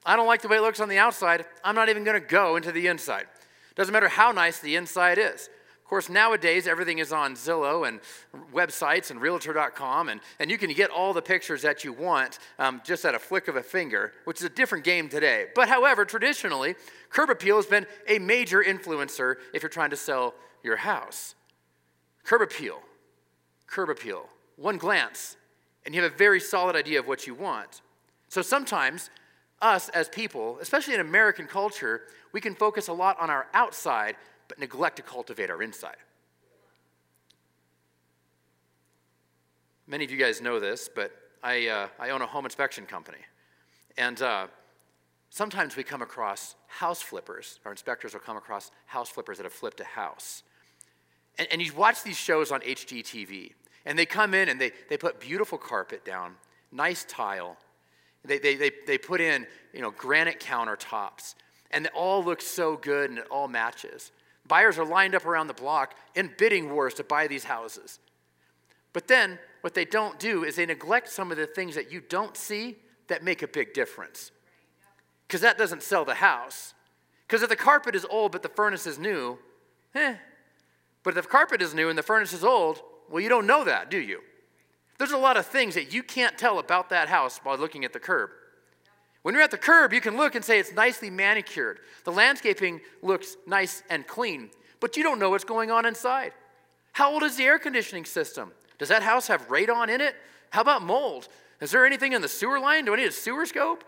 I 0.05 0.15
don't 0.15 0.29
like 0.29 0.43
the 0.43 0.49
way 0.49 0.59
it 0.59 0.63
looks 0.63 0.79
on 0.79 0.89
the 0.89 0.99
outside. 0.99 1.45
I'm 1.65 1.75
not 1.75 1.89
even 1.89 2.05
going 2.05 2.21
to 2.21 2.25
go 2.25 2.55
into 2.55 2.71
the 2.71 2.87
inside. 2.87 3.27
Doesn't 3.75 3.93
matter 3.93 4.09
how 4.09 4.31
nice 4.31 4.61
the 4.61 4.77
inside 4.77 5.19
is. 5.19 5.51
Of 5.87 5.91
course, 5.91 6.09
nowadays 6.09 6.67
everything 6.67 6.99
is 6.99 7.13
on 7.13 7.37
Zillow 7.37 7.87
and 7.87 8.01
websites 8.53 9.13
and 9.13 9.21
Realtor.com, 9.21 10.09
and, 10.09 10.21
and 10.41 10.51
you 10.51 10.59
can 10.59 10.73
get 10.73 10.91
all 10.91 11.13
the 11.13 11.23
pictures 11.23 11.63
that 11.63 11.85
you 11.85 11.93
want 11.93 12.41
um, 12.59 12.83
just 12.85 13.05
at 13.05 13.15
a 13.15 13.21
flick 13.21 13.47
of 13.47 13.55
a 13.55 13.63
finger, 13.63 14.13
which 14.25 14.39
is 14.39 14.43
a 14.43 14.49
different 14.49 14.83
game 14.83 15.09
today. 15.09 15.47
But 15.55 15.69
however, 15.69 16.05
traditionally, 16.05 16.75
curb 17.09 17.31
appeal 17.31 17.55
has 17.55 17.67
been 17.67 17.87
a 18.09 18.19
major 18.19 18.65
influencer 18.65 19.37
if 19.55 19.63
you're 19.63 19.71
trying 19.71 19.91
to 19.91 19.97
sell 19.97 20.35
your 20.65 20.75
house. 20.75 21.37
Curb 22.25 22.43
appeal, 22.43 22.81
curb 23.69 23.89
appeal, 23.89 24.29
one 24.57 24.79
glance, 24.79 25.37
and 25.85 25.95
you 25.95 26.03
have 26.03 26.13
a 26.13 26.17
very 26.17 26.41
solid 26.41 26.75
idea 26.75 26.99
of 26.99 27.07
what 27.07 27.29
you 27.29 27.35
want. 27.37 27.81
So 28.29 28.43
sometimes, 28.43 29.09
us 29.63 29.89
as 29.91 30.09
people, 30.09 30.59
especially 30.61 30.95
in 30.95 31.01
American 31.01 31.47
culture, 31.47 32.09
we 32.33 32.41
can 32.41 32.57
focus 32.57 32.89
a 32.89 32.93
lot 32.93 33.21
on 33.21 33.31
our 33.31 33.47
outside 33.55 34.17
but 34.49 34.59
neglect 34.59 34.97
to 34.97 35.03
cultivate 35.03 35.51
our 35.51 35.63
inside. 35.63 35.97
Many 39.87 40.05
of 40.05 40.11
you 40.11 40.17
guys 40.17 40.41
know 40.41 40.59
this, 40.59 40.89
but 40.93 41.13
I, 41.43 41.69
uh, 41.69 41.89
I 41.99 42.11
own 42.11 42.23
a 42.23 42.27
home 42.27 42.45
inspection 42.45 42.87
company. 42.87 43.19
And 43.97 44.21
uh, 44.21 44.49
sometimes 45.31 45.77
we 45.77 45.85
come 45.85 46.03
across 46.03 46.57
house 46.67 47.01
flippers. 47.01 47.61
Our 47.65 47.71
inspectors 47.71 48.13
will 48.13 48.21
come 48.21 48.37
across 48.37 48.73
house 48.87 49.09
flippers 49.09 49.37
that 49.39 49.45
have 49.45 49.53
flipped 49.53 49.81
a 49.81 49.85
house. 49.85 50.43
And, 51.39 51.47
and 51.51 51.63
you 51.63 51.73
watch 51.75 52.03
these 52.03 52.17
shows 52.17 52.51
on 52.51 52.61
HGTV, 52.61 53.53
and 53.85 53.99
they 53.99 54.07
come 54.07 54.35
in 54.35 54.49
and 54.49 54.61
they, 54.61 54.73
they 54.89 54.97
put 54.97 55.21
beautiful 55.21 55.59
carpet 55.59 56.05
down, 56.05 56.35
nice 56.73 57.05
tile. 57.05 57.57
They, 58.25 58.39
they, 58.39 58.57
they, 58.57 58.71
they 58.87 58.99
put 58.99 59.21
in 59.21 59.47
you 59.73 59.83
know, 59.83 59.93
granite 59.93 60.41
countertops, 60.41 61.37
and 61.71 61.87
it 61.87 61.93
all 61.95 62.25
looks 62.25 62.47
so 62.47 62.77
good 62.77 63.11
and 63.11 63.21
it 63.21 63.27
all 63.31 63.47
matches. 63.49 64.11
Buyers 64.49 64.79
are 64.79 64.85
lined 64.85 65.15
up 65.15 65.27
around 65.27 65.47
the 65.47 65.55
block 65.55 65.95
in 66.15 66.33
bidding 66.39 66.73
wars 66.73 66.95
to 66.95 67.05
buy 67.05 67.27
these 67.27 67.45
houses. 67.45 67.99
But 68.93 69.09
then, 69.09 69.39
what 69.61 69.75
they 69.75 69.85
don't 69.85 70.19
do 70.19 70.45
is 70.45 70.57
they 70.57 70.67
neglect 70.67 71.09
some 71.09 71.31
of 71.31 71.37
the 71.37 71.47
things 71.47 71.75
that 71.75 71.91
you 71.93 72.01
don't 72.01 72.37
see 72.37 72.77
that 73.09 73.25
make 73.25 73.43
a 73.43 73.49
big 73.49 73.75
difference. 73.75 74.31
Because 75.27 75.41
that 75.41 75.59
doesn't 75.59 75.83
sell 75.83 76.05
the 76.05 76.15
house. 76.15 76.75
Because 77.27 77.43
if 77.43 77.49
the 77.49 77.57
carpet 77.57 77.95
is 77.95 78.07
old 78.09 78.33
but 78.33 78.43
the 78.43 78.49
furnace 78.49 78.87
is 78.87 78.99
new, 78.99 79.39
eh. 79.95 80.15
But 81.03 81.17
if 81.17 81.25
the 81.25 81.31
carpet 81.31 81.61
is 81.61 81.75
new 81.75 81.89
and 81.89 81.99
the 81.99 82.03
furnace 82.03 82.33
is 82.33 82.45
old, 82.45 82.81
well, 83.11 83.21
you 83.21 83.29
don't 83.29 83.47
know 83.47 83.65
that, 83.65 83.91
do 83.91 83.99
you? 83.99 84.21
There's 84.99 85.13
a 85.13 85.19
lot 85.19 85.37
of 85.37 85.47
things 85.47 85.75
that 85.75 85.93
you 85.93 86.03
can't 86.03 86.39
tell 86.39 86.59
about 86.59 86.89
that 86.91 87.09
house 87.09 87.39
by 87.39 87.55
looking 87.55 87.85
at 87.85 87.93
the 87.93 88.01
curb. 88.01 88.31
When 89.27 89.35
you're 89.35 89.43
at 89.43 89.51
the 89.51 89.59
curb, 89.59 89.93
you 89.93 90.01
can 90.01 90.17
look 90.17 90.37
and 90.37 90.45
say 90.45 90.61
it's 90.61 90.73
nicely 90.73 91.11
manicured. 91.11 91.81
The 92.05 92.13
landscaping 92.13 92.81
looks 93.03 93.37
nice 93.45 93.83
and 93.91 94.07
clean, 94.07 94.51
but 94.79 94.97
you 94.97 95.03
don't 95.03 95.19
know 95.19 95.31
what's 95.31 95.43
going 95.43 95.69
on 95.69 95.85
inside. 95.85 96.33
How 96.93 97.13
old 97.13 97.25
is 97.25 97.37
the 97.37 97.43
air 97.43 97.59
conditioning 97.59 98.05
system? 98.05 98.53
Does 98.79 98.89
that 98.89 99.03
house 99.03 99.27
have 99.27 99.49
radon 99.49 99.89
in 99.89 100.01
it? 100.01 100.15
How 100.51 100.61
about 100.61 100.85
mold? 100.85 101.27
Is 101.61 101.73
there 101.73 101.85
anything 101.85 102.13
in 102.13 102.23
the 102.23 102.29
sewer 102.29 102.61
line? 102.61 102.85
Do 102.85 102.93
I 102.93 102.99
need 102.99 103.09
a 103.09 103.11
sewer 103.11 103.47
scope? 103.47 103.83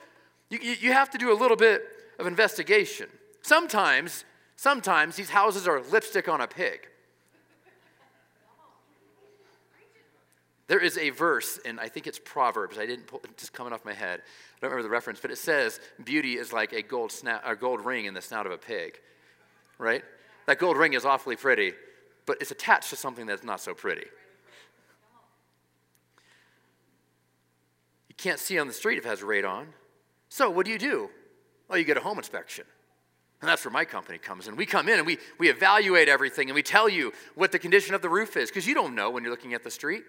You, 0.51 0.59
you, 0.61 0.73
you 0.81 0.93
have 0.93 1.09
to 1.11 1.19
do 1.19 1.33
a 1.33 1.39
little 1.39 1.57
bit 1.57 1.85
of 2.19 2.27
investigation. 2.27 3.09
Sometimes, 3.43 4.25
sometimes 4.57 5.15
these 5.15 5.31
houses 5.31 5.69
are 5.69 5.81
lipstick 5.83 6.29
on 6.29 6.41
a 6.41 6.49
pig. 6.49 6.89
There 10.69 10.79
is 10.79 10.99
a 10.99 11.09
verse, 11.11 11.59
and 11.65 11.81
I 11.81 11.89
think 11.89 12.07
it's 12.07 12.21
Proverbs. 12.23 12.79
I 12.79 12.85
didn't 12.85 13.07
pull, 13.07 13.23
just 13.39 13.55
coming 13.55 13.73
off 13.73 13.87
my 13.87 13.95
head. 13.95 14.21
I 14.21 14.61
don't 14.61 14.71
remember 14.71 14.83
the 14.83 14.93
reference, 14.93 15.19
but 15.19 15.31
it 15.31 15.39
says 15.39 15.81
beauty 16.05 16.35
is 16.35 16.53
like 16.53 16.75
a 16.75 16.83
gold, 16.83 17.11
snout, 17.11 17.41
a 17.45 17.57
gold 17.57 17.85
ring 17.85 18.05
in 18.05 18.13
the 18.13 18.21
snout 18.21 18.45
of 18.45 18.53
a 18.53 18.59
pig, 18.59 19.01
right? 19.79 20.05
That 20.47 20.59
gold 20.59 20.77
ring 20.77 20.93
is 20.93 21.07
awfully 21.07 21.37
pretty, 21.37 21.73
but 22.27 22.37
it's 22.43 22.51
attached 22.51 22.91
to 22.91 22.97
something 22.97 23.25
that's 23.25 23.43
not 23.43 23.63
so 23.63 23.73
pretty. 23.73 24.07
You 28.11 28.15
can't 28.19 28.39
see 28.39 28.59
on 28.59 28.67
the 28.67 28.75
street 28.75 28.99
if 28.99 29.07
it 29.07 29.09
has 29.09 29.21
radon. 29.21 29.67
So 30.29 30.51
what 30.51 30.67
do 30.67 30.73
you 30.73 30.79
do? 30.79 31.09
Well, 31.69 31.79
you 31.79 31.85
get 31.85 31.97
a 31.97 32.01
home 32.01 32.19
inspection. 32.19 32.67
And 33.41 33.49
that's 33.49 33.65
where 33.65 33.73
my 33.73 33.87
company 33.87 34.19
comes 34.19 34.49
in. 34.49 34.57
We 34.57 34.67
come 34.67 34.89
in 34.89 34.99
and 34.99 35.07
we, 35.07 35.19
we 35.39 35.49
evaluate 35.49 36.09
everything 36.09 36.49
and 36.49 36.55
we 36.55 36.63
tell 36.63 36.89
you 36.89 37.13
what 37.37 37.53
the 37.53 37.59
condition 37.59 37.95
of 37.95 38.03
the 38.03 38.09
roof 38.11 38.37
is 38.37 38.51
because 38.51 38.67
you 38.67 38.75
don't 38.75 38.95
know 38.95 39.11
when 39.11 39.23
you're 39.23 39.31
looking 39.31 39.55
at 39.55 39.65
the 39.65 39.71
street. 39.71 40.03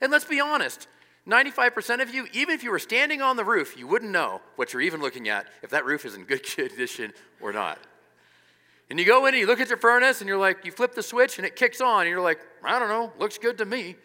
And 0.00 0.12
let's 0.12 0.24
be 0.24 0.40
honest 0.40 0.86
95% 1.28 2.00
of 2.00 2.14
you, 2.14 2.26
even 2.32 2.54
if 2.54 2.62
you 2.62 2.70
were 2.70 2.78
standing 2.78 3.20
on 3.20 3.36
the 3.36 3.44
roof, 3.44 3.76
you 3.76 3.86
wouldn't 3.86 4.10
know 4.10 4.40
what 4.56 4.72
you're 4.72 4.82
even 4.82 5.00
looking 5.00 5.28
at 5.28 5.46
if 5.62 5.70
that 5.70 5.84
roof 5.84 6.06
is 6.06 6.14
in 6.14 6.24
good 6.24 6.42
condition 6.56 7.12
or 7.40 7.52
not. 7.52 7.78
And 8.90 8.98
you 8.98 9.04
go 9.04 9.26
in 9.26 9.34
and 9.34 9.40
you 9.40 9.46
look 9.46 9.60
at 9.60 9.68
your 9.68 9.76
furnace 9.76 10.20
and 10.20 10.28
you're 10.28 10.38
like, 10.38 10.64
you 10.64 10.72
flip 10.72 10.94
the 10.94 11.02
switch 11.02 11.36
and 11.36 11.46
it 11.46 11.56
kicks 11.56 11.82
on, 11.82 12.02
and 12.02 12.10
you're 12.10 12.22
like, 12.22 12.38
I 12.64 12.78
don't 12.78 12.88
know, 12.88 13.12
looks 13.18 13.36
good 13.36 13.58
to 13.58 13.66
me. 13.66 13.96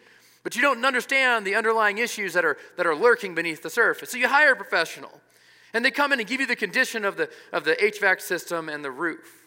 But 0.42 0.56
you 0.56 0.60
don't 0.60 0.84
understand 0.84 1.46
the 1.46 1.54
underlying 1.54 1.96
issues 1.96 2.34
that 2.34 2.44
are, 2.44 2.58
that 2.76 2.86
are 2.86 2.94
lurking 2.94 3.34
beneath 3.34 3.62
the 3.62 3.70
surface. 3.70 4.10
So 4.10 4.18
you 4.18 4.28
hire 4.28 4.52
a 4.52 4.56
professional, 4.56 5.22
and 5.72 5.82
they 5.82 5.90
come 5.90 6.12
in 6.12 6.20
and 6.20 6.28
give 6.28 6.40
you 6.40 6.46
the 6.46 6.54
condition 6.54 7.06
of 7.06 7.16
the, 7.16 7.30
of 7.50 7.64
the 7.64 7.74
HVAC 7.76 8.20
system 8.20 8.68
and 8.68 8.84
the 8.84 8.90
roof. 8.90 9.46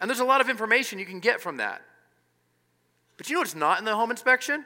And 0.00 0.08
there's 0.08 0.20
a 0.20 0.24
lot 0.24 0.40
of 0.40 0.48
information 0.48 0.98
you 0.98 1.04
can 1.04 1.20
get 1.20 1.42
from 1.42 1.58
that. 1.58 1.82
But 3.18 3.28
you 3.28 3.34
know 3.34 3.40
what's 3.40 3.54
not 3.54 3.78
in 3.78 3.84
the 3.84 3.94
home 3.94 4.10
inspection? 4.10 4.64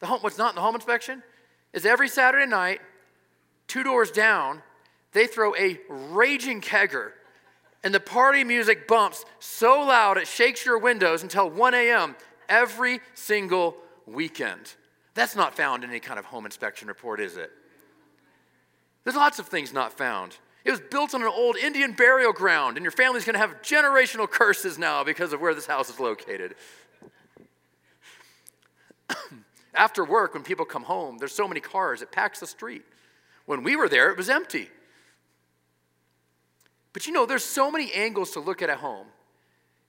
The 0.00 0.06
home, 0.06 0.20
what's 0.22 0.38
not 0.38 0.50
in 0.50 0.54
the 0.56 0.62
home 0.62 0.74
inspection 0.74 1.22
is 1.72 1.86
every 1.86 2.08
Saturday 2.08 2.46
night, 2.46 2.80
two 3.68 3.82
doors 3.82 4.10
down, 4.10 4.62
they 5.12 5.26
throw 5.26 5.54
a 5.56 5.78
raging 5.88 6.60
kegger, 6.60 7.12
and 7.84 7.94
the 7.94 8.00
party 8.00 8.44
music 8.44 8.88
bumps 8.88 9.24
so 9.38 9.80
loud 9.80 10.18
it 10.18 10.26
shakes 10.26 10.64
your 10.66 10.78
windows 10.78 11.22
until 11.22 11.48
1 11.48 11.74
a.m. 11.74 12.16
every 12.48 13.00
single 13.14 13.76
weekend. 14.06 14.74
That's 15.14 15.36
not 15.36 15.56
found 15.56 15.84
in 15.84 15.90
any 15.90 16.00
kind 16.00 16.18
of 16.18 16.24
home 16.24 16.44
inspection 16.44 16.88
report, 16.88 17.20
is 17.20 17.36
it? 17.36 17.50
There's 19.04 19.16
lots 19.16 19.38
of 19.38 19.48
things 19.48 19.72
not 19.72 19.96
found. 19.96 20.36
It 20.64 20.70
was 20.70 20.80
built 20.80 21.14
on 21.14 21.22
an 21.22 21.28
old 21.28 21.56
Indian 21.56 21.92
burial 21.92 22.32
ground, 22.32 22.76
and 22.76 22.84
your 22.84 22.90
family's 22.92 23.24
going 23.24 23.34
to 23.34 23.40
have 23.40 23.62
generational 23.62 24.30
curses 24.30 24.78
now 24.78 25.04
because 25.04 25.32
of 25.32 25.40
where 25.40 25.54
this 25.54 25.66
house 25.66 25.88
is 25.88 25.98
located. 25.98 26.54
After 29.74 30.04
work, 30.04 30.34
when 30.34 30.42
people 30.42 30.64
come 30.64 30.82
home, 30.82 31.18
there's 31.18 31.34
so 31.34 31.46
many 31.46 31.60
cars, 31.60 32.02
it 32.02 32.10
packs 32.10 32.40
the 32.40 32.46
street. 32.46 32.82
When 33.46 33.62
we 33.62 33.76
were 33.76 33.88
there, 33.88 34.10
it 34.10 34.16
was 34.16 34.28
empty. 34.28 34.68
But 36.92 37.06
you 37.06 37.12
know, 37.12 37.26
there's 37.26 37.44
so 37.44 37.70
many 37.70 37.92
angles 37.92 38.32
to 38.32 38.40
look 38.40 38.62
at 38.62 38.70
a 38.70 38.76
home. 38.76 39.06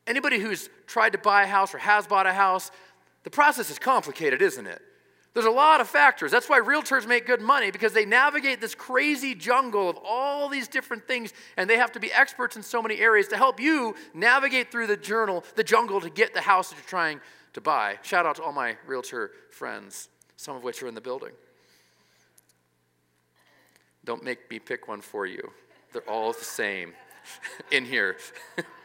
Anybody 0.05 0.39
who's 0.39 0.69
tried 0.87 1.11
to 1.11 1.17
buy 1.17 1.43
a 1.43 1.47
house 1.47 1.73
or 1.73 1.79
has 1.79 2.07
bought 2.07 2.27
a 2.27 2.33
house, 2.33 2.71
the 3.23 3.29
process 3.29 3.69
is 3.69 3.79
complicated, 3.79 4.41
isn't 4.41 4.67
it? 4.67 4.81
There's 5.33 5.45
a 5.45 5.51
lot 5.51 5.79
of 5.79 5.87
factors. 5.87 6.29
That's 6.29 6.49
why 6.49 6.59
realtors 6.59 7.07
make 7.07 7.25
good 7.25 7.39
money 7.39 7.71
because 7.71 7.93
they 7.93 8.05
navigate 8.05 8.59
this 8.59 8.75
crazy 8.75 9.33
jungle 9.33 9.89
of 9.89 9.97
all 10.03 10.49
these 10.49 10.67
different 10.67 11.07
things 11.07 11.31
and 11.55 11.69
they 11.69 11.77
have 11.77 11.93
to 11.93 12.01
be 12.01 12.11
experts 12.11 12.57
in 12.57 12.63
so 12.63 12.81
many 12.81 12.99
areas 12.99 13.29
to 13.29 13.37
help 13.37 13.59
you 13.59 13.95
navigate 14.13 14.71
through 14.71 14.87
the 14.87 14.97
journal, 14.97 15.45
the 15.55 15.63
jungle 15.63 16.01
to 16.01 16.09
get 16.09 16.33
the 16.33 16.41
house 16.41 16.69
that 16.69 16.75
you're 16.75 16.85
trying 16.85 17.21
to 17.53 17.61
buy. 17.61 17.97
Shout 18.01 18.25
out 18.25 18.37
to 18.37 18.43
all 18.43 18.51
my 18.51 18.77
realtor 18.85 19.31
friends, 19.49 20.09
some 20.37 20.55
of 20.55 20.63
which 20.63 20.81
are 20.81 20.87
in 20.87 20.95
the 20.95 21.01
building. 21.01 21.31
Don't 24.03 24.23
make 24.23 24.49
me 24.49 24.59
pick 24.59 24.87
one 24.87 25.01
for 25.01 25.25
you. 25.25 25.51
They're 25.93 26.09
all 26.09 26.33
the 26.33 26.43
same 26.43 26.93
in 27.71 27.85
here. 27.85 28.17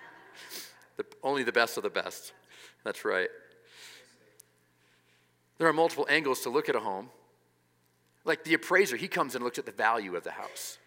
the, 0.97 1.05
only 1.23 1.43
the 1.43 1.53
best 1.53 1.77
of 1.77 1.83
the 1.83 1.91
best. 1.91 2.33
That's 2.85 3.05
right. 3.05 3.29
There 5.59 5.67
are 5.67 5.73
multiple 5.73 6.07
angles 6.11 6.43
to 6.43 6.51
look 6.51 6.69
at 6.69 6.75
a 6.75 6.81
home. 6.81 7.09
Like 8.25 8.45
the 8.45 8.55
appraiser, 8.55 8.97
he 8.97 9.09
comes 9.09 9.35
and 9.35 9.45
looks 9.45 9.59
at 9.59 9.67
the 9.67 9.73
value 9.73 10.17
of 10.17 10.25
the 10.25 10.33
house. 10.33 10.79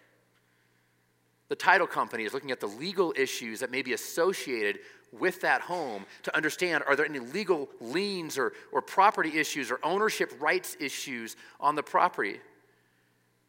The 1.48 1.56
title 1.56 1.88
company 1.88 2.26
is 2.26 2.34
looking 2.34 2.52
at 2.52 2.60
the 2.60 2.68
legal 2.68 3.14
issues 3.18 3.62
that 3.62 3.72
may 3.72 3.82
be 3.82 3.94
associated 3.94 4.80
with 5.12 5.42
that 5.42 5.62
home 5.62 6.06
to 6.24 6.36
understand 6.36 6.84
are 6.88 6.96
there 6.96 7.06
any 7.06 7.20
legal 7.20 7.70
liens 7.80 8.38
or, 8.38 8.54
or 8.72 8.82
property 8.82 9.38
issues 9.38 9.72
or 9.72 9.80
ownership 9.84 10.34
rights 10.40 10.78
issues 10.80 11.36
on 11.60 11.76
the 11.76 11.84
property. 11.84 12.40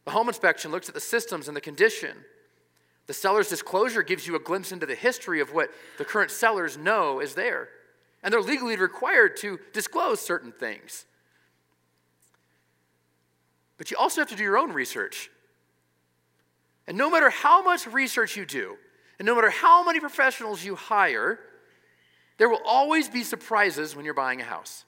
The 0.05 0.11
home 0.11 0.27
inspection 0.27 0.71
looks 0.71 0.89
at 0.89 0.95
the 0.95 1.01
systems 1.01 1.47
and 1.47 1.55
the 1.55 1.61
condition. 1.61 2.17
The 3.07 3.13
seller's 3.13 3.49
disclosure 3.49 4.03
gives 4.03 4.25
you 4.25 4.35
a 4.35 4.39
glimpse 4.39 4.71
into 4.71 4.85
the 4.85 4.95
history 4.95 5.41
of 5.41 5.53
what 5.53 5.69
the 5.97 6.05
current 6.05 6.31
sellers 6.31 6.77
know 6.77 7.19
is 7.19 7.35
there. 7.35 7.69
And 8.23 8.33
they're 8.33 8.41
legally 8.41 8.75
required 8.75 9.37
to 9.37 9.59
disclose 9.73 10.19
certain 10.19 10.51
things. 10.51 11.05
But 13.77 13.89
you 13.89 13.97
also 13.97 14.21
have 14.21 14.29
to 14.29 14.35
do 14.35 14.43
your 14.43 14.57
own 14.57 14.73
research. 14.73 15.29
And 16.87 16.97
no 16.97 17.09
matter 17.09 17.29
how 17.29 17.63
much 17.63 17.87
research 17.87 18.37
you 18.37 18.45
do, 18.45 18.77
and 19.17 19.25
no 19.25 19.35
matter 19.35 19.49
how 19.49 19.83
many 19.83 19.99
professionals 19.99 20.63
you 20.63 20.75
hire, 20.75 21.39
there 22.41 22.49
will 22.49 22.61
always 22.65 23.07
be 23.07 23.21
surprises 23.21 23.95
when 23.95 24.03
you're 24.03 24.15
buying 24.15 24.41
a 24.41 24.43
house. 24.43 24.85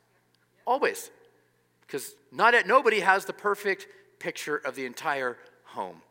Always. 0.66 1.12
Because 1.86 2.16
not 2.32 2.56
at, 2.56 2.66
nobody 2.66 3.02
has 3.02 3.26
the 3.26 3.34
perfect 3.34 3.86
picture 4.18 4.58
of 4.58 4.74
the 4.74 4.88
entire 4.88 5.38
home. 5.66 6.02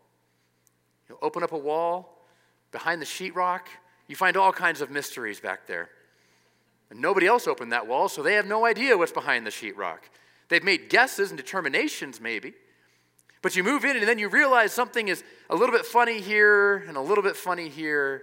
You 1.09 1.19
open 1.21 1.43
up 1.43 1.51
a 1.51 1.59
wall 1.59 2.29
behind 2.71 3.03
the 3.03 3.07
sheetrock, 3.07 3.63
you 4.07 4.15
find 4.15 4.37
all 4.37 4.53
kinds 4.53 4.81
of 4.81 4.89
mysteries 4.89 5.41
back 5.41 5.67
there. 5.67 5.89
And 6.91 7.01
nobody 7.01 7.27
else 7.27 7.49
opened 7.49 7.73
that 7.73 7.89
wall, 7.89 8.09
so 8.09 8.23
they 8.23 8.35
have 8.35 8.47
no 8.47 8.65
idea 8.65 8.97
what's 8.97 9.11
behind 9.11 9.45
the 9.45 9.51
sheetrock. 9.51 9.99
They've 10.49 10.63
made 10.63 10.91
guesses 10.91 11.33
and 11.33 11.37
determinations, 11.37 12.21
maybe, 12.21 12.55
but 13.43 13.57
you 13.57 13.65
move 13.65 13.85
in 13.85 13.97
and 13.97 14.07
then 14.07 14.21
you 14.21 14.29
realize 14.29 14.73
something 14.73 15.09
is 15.09 15.25
a 15.51 15.57
little 15.57 15.75
bit 15.75 15.87
funny 15.87 16.21
here 16.21 16.85
and 16.87 16.97
a 16.97 17.01
little 17.01 17.25
bit 17.25 17.35
funny 17.35 17.69
here. 17.69 18.23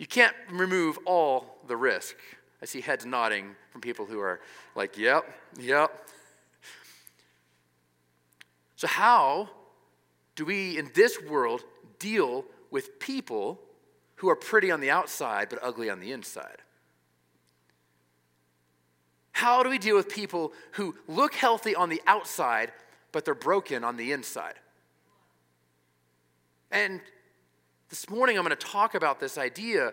You 0.00 0.06
can't 0.06 0.34
remove 0.50 0.98
all 1.04 1.58
the 1.68 1.76
risk. 1.76 2.16
I 2.62 2.64
see 2.64 2.80
heads 2.80 3.04
nodding 3.04 3.54
from 3.70 3.82
people 3.82 4.06
who 4.06 4.18
are 4.18 4.40
like, 4.74 4.96
yep, 4.96 5.24
yep. 5.60 6.08
So, 8.76 8.86
how 8.86 9.50
do 10.34 10.44
we 10.46 10.78
in 10.78 10.90
this 10.94 11.20
world 11.22 11.62
deal 11.98 12.46
with 12.70 12.98
people 12.98 13.60
who 14.16 14.30
are 14.30 14.36
pretty 14.36 14.70
on 14.70 14.80
the 14.80 14.90
outside 14.90 15.50
but 15.50 15.58
ugly 15.62 15.90
on 15.90 16.00
the 16.00 16.12
inside? 16.12 16.62
How 19.32 19.62
do 19.62 19.68
we 19.68 19.78
deal 19.78 19.96
with 19.96 20.08
people 20.08 20.52
who 20.72 20.96
look 21.06 21.34
healthy 21.34 21.74
on 21.74 21.90
the 21.90 22.00
outside 22.06 22.72
but 23.12 23.24
they're 23.24 23.34
broken 23.34 23.84
on 23.84 23.96
the 23.96 24.12
inside. 24.12 24.54
And 26.70 27.00
this 27.90 28.08
morning 28.08 28.38
I'm 28.38 28.44
going 28.44 28.56
to 28.56 28.66
talk 28.66 28.94
about 28.94 29.20
this 29.20 29.36
idea. 29.36 29.92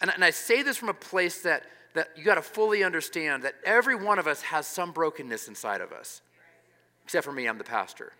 And, 0.00 0.10
and 0.10 0.24
I 0.24 0.30
say 0.30 0.62
this 0.62 0.78
from 0.78 0.88
a 0.88 0.94
place 0.94 1.42
that, 1.42 1.64
that 1.94 2.08
you 2.16 2.24
got 2.24 2.36
to 2.36 2.42
fully 2.42 2.82
understand 2.82 3.44
that 3.44 3.54
every 3.64 3.94
one 3.94 4.18
of 4.18 4.26
us 4.26 4.42
has 4.42 4.66
some 4.66 4.92
brokenness 4.92 5.46
inside 5.46 5.82
of 5.82 5.92
us. 5.92 6.22
Except 7.04 7.24
for 7.24 7.32
me, 7.32 7.46
I'm 7.46 7.58
the 7.58 7.64
pastor. 7.64 8.12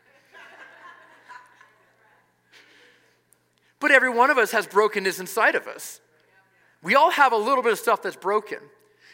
but 3.81 3.91
every 3.91 4.11
one 4.11 4.31
of 4.31 4.39
us 4.39 4.53
has 4.53 4.67
brokenness 4.67 5.19
inside 5.19 5.55
of 5.55 5.67
us. 5.67 6.01
We 6.83 6.95
all 6.95 7.11
have 7.11 7.33
a 7.33 7.37
little 7.37 7.63
bit 7.63 7.73
of 7.73 7.79
stuff 7.79 8.03
that's 8.03 8.17
broken. 8.17 8.59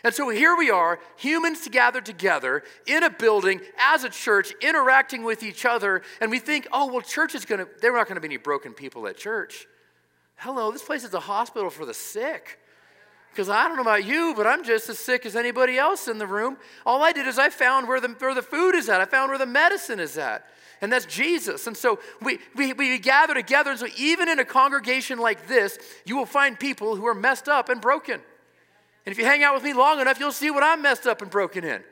And 0.05 0.13
so 0.13 0.29
here 0.31 0.57
we 0.57 0.71
are, 0.71 0.99
humans 1.17 1.69
gathered 1.71 2.05
together 2.05 2.65
in 2.87 3.05
a 3.05 3.11
building 3.11 3.61
as 3.79 4.03
a 4.03 4.09
church, 4.09 4.53
interacting 4.61 5.23
with 5.23 5.43
each 5.43 5.65
other, 5.65 6.03
and 6.21 6.31
we 6.31 6.41
think, 6.41 6.67
oh, 6.73 6.87
well, 6.87 7.03
church 7.03 7.35
is 7.35 7.45
gonna, 7.45 7.67
there 7.81 7.95
are 7.95 7.99
not 7.99 8.09
gonna 8.09 8.21
be 8.21 8.27
any 8.27 8.37
broken 8.37 8.73
people 8.73 9.07
at 9.07 9.17
church. 9.17 9.67
Hello, 10.37 10.73
this 10.73 10.83
place 10.83 11.05
is 11.05 11.15
a 11.15 11.21
hospital 11.21 11.71
for 11.71 11.87
the 11.87 11.95
sick. 11.95 12.59
Because 13.31 13.49
I 13.49 13.67
don't 13.67 13.77
know 13.77 13.83
about 13.83 14.05
you, 14.05 14.35
but 14.37 14.47
I'm 14.47 14.63
just 14.63 14.89
as 14.91 14.99
sick 14.99 15.25
as 15.25 15.37
anybody 15.37 15.79
else 15.79 16.09
in 16.09 16.19
the 16.19 16.27
room. 16.27 16.59
All 16.85 17.03
I 17.03 17.13
did 17.13 17.27
is 17.27 17.39
I 17.39 17.49
found 17.49 17.89
where 17.89 18.01
the, 18.01 18.09
where 18.09 18.35
the 18.35 18.43
food 18.43 18.75
is 18.75 18.89
at, 18.89 19.01
I 19.01 19.07
found 19.07 19.31
where 19.31 19.39
the 19.39 19.47
medicine 19.47 20.01
is 20.01 20.19
at. 20.19 20.45
And 20.83 20.93
that's 20.93 21.07
Jesus. 21.07 21.69
And 21.69 21.77
so 21.77 22.01
we, 22.21 22.41
we, 22.57 22.73
we 22.73 22.99
gather 22.99 23.35
together. 23.35 23.71
And 23.71 23.79
so 23.79 23.87
even 23.97 24.29
in 24.29 24.41
a 24.41 24.45
congregation 24.45 25.21
like 25.21 25.47
this, 25.47 25.79
you 26.05 26.17
will 26.17 26.27
find 26.27 26.59
people 26.59 26.97
who 26.97 27.07
are 27.07 27.15
messed 27.15 27.49
up 27.49 27.69
and 27.69 27.81
broken. 27.81 28.21
And 29.05 29.13
if 29.13 29.19
you 29.19 29.25
hang 29.25 29.43
out 29.43 29.55
with 29.55 29.65
me 29.65 29.73
long 29.73 30.01
enough, 30.01 30.21
you'll 30.21 30.33
see 30.33 30.51
what 30.51 30.63
I'm 30.63 30.83
messed 30.83 31.07
up 31.07 31.23
and 31.23 31.31
broken 31.31 31.65
in. 31.65 31.83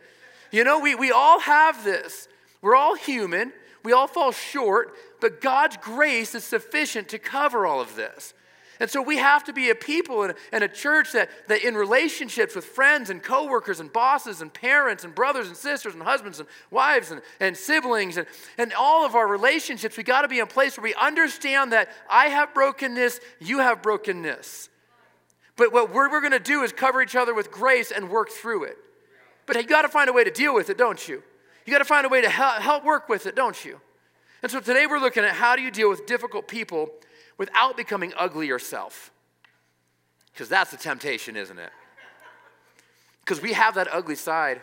You 0.50 0.64
know, 0.64 0.80
we, 0.80 0.94
we 0.94 1.10
all 1.10 1.40
have 1.40 1.84
this. 1.84 2.28
We're 2.62 2.76
all 2.76 2.94
human. 2.94 3.52
We 3.82 3.92
all 3.92 4.06
fall 4.06 4.32
short, 4.32 4.94
but 5.20 5.40
God's 5.40 5.76
grace 5.78 6.34
is 6.34 6.44
sufficient 6.44 7.08
to 7.10 7.18
cover 7.18 7.66
all 7.66 7.80
of 7.80 7.96
this. 7.96 8.34
And 8.78 8.88
so 8.88 9.02
we 9.02 9.18
have 9.18 9.44
to 9.44 9.52
be 9.52 9.68
a 9.68 9.74
people 9.74 10.22
and, 10.22 10.64
a 10.64 10.68
church 10.68 11.12
that, 11.12 11.28
that 11.48 11.62
in 11.62 11.74
relationships 11.74 12.54
with 12.54 12.64
friends 12.64 13.10
and 13.10 13.22
coworkers 13.22 13.78
and 13.78 13.92
bosses 13.92 14.40
and 14.40 14.52
parents 14.52 15.04
and 15.04 15.14
brothers 15.14 15.48
and 15.48 15.56
sisters 15.56 15.92
and 15.92 16.02
husbands 16.02 16.40
and 16.40 16.48
wives 16.70 17.10
and, 17.10 17.20
and 17.40 17.54
siblings 17.54 18.16
and, 18.16 18.26
and 18.56 18.72
all 18.72 19.04
of 19.04 19.14
our 19.14 19.28
relationships, 19.28 19.98
we 19.98 20.02
got 20.02 20.22
to 20.22 20.28
be 20.28 20.38
in 20.38 20.44
a 20.44 20.46
place 20.46 20.78
where 20.78 20.84
we 20.84 20.94
understand 20.94 21.72
that 21.72 21.90
I 22.08 22.28
have 22.28 22.54
brokenness, 22.54 23.20
you 23.38 23.58
have 23.58 23.82
brokenness. 23.82 24.70
But 25.60 25.74
what 25.74 25.92
we're, 25.92 26.10
we're 26.10 26.22
going 26.22 26.32
to 26.32 26.38
do 26.38 26.62
is 26.62 26.72
cover 26.72 27.02
each 27.02 27.14
other 27.14 27.34
with 27.34 27.50
grace 27.50 27.90
and 27.90 28.08
work 28.08 28.30
through 28.30 28.64
it. 28.64 28.78
But 29.44 29.56
you 29.56 29.64
got 29.64 29.82
to 29.82 29.90
find 29.90 30.08
a 30.08 30.12
way 30.14 30.24
to 30.24 30.30
deal 30.30 30.54
with 30.54 30.70
it, 30.70 30.78
don't 30.78 31.06
you? 31.06 31.22
You 31.66 31.70
got 31.70 31.80
to 31.80 31.84
find 31.84 32.06
a 32.06 32.08
way 32.08 32.22
to 32.22 32.30
help, 32.30 32.62
help 32.62 32.82
work 32.82 33.10
with 33.10 33.26
it, 33.26 33.36
don't 33.36 33.62
you? 33.62 33.78
And 34.42 34.50
so 34.50 34.60
today 34.60 34.86
we're 34.86 35.00
looking 35.00 35.22
at 35.22 35.32
how 35.32 35.56
do 35.56 35.60
you 35.60 35.70
deal 35.70 35.90
with 35.90 36.06
difficult 36.06 36.48
people 36.48 36.88
without 37.36 37.76
becoming 37.76 38.14
ugly 38.16 38.46
yourself? 38.46 39.12
Because 40.32 40.48
that's 40.48 40.70
the 40.70 40.78
temptation, 40.78 41.36
isn't 41.36 41.58
it? 41.58 41.72
Because 43.22 43.42
we 43.42 43.52
have 43.52 43.74
that 43.74 43.88
ugly 43.92 44.16
side. 44.16 44.62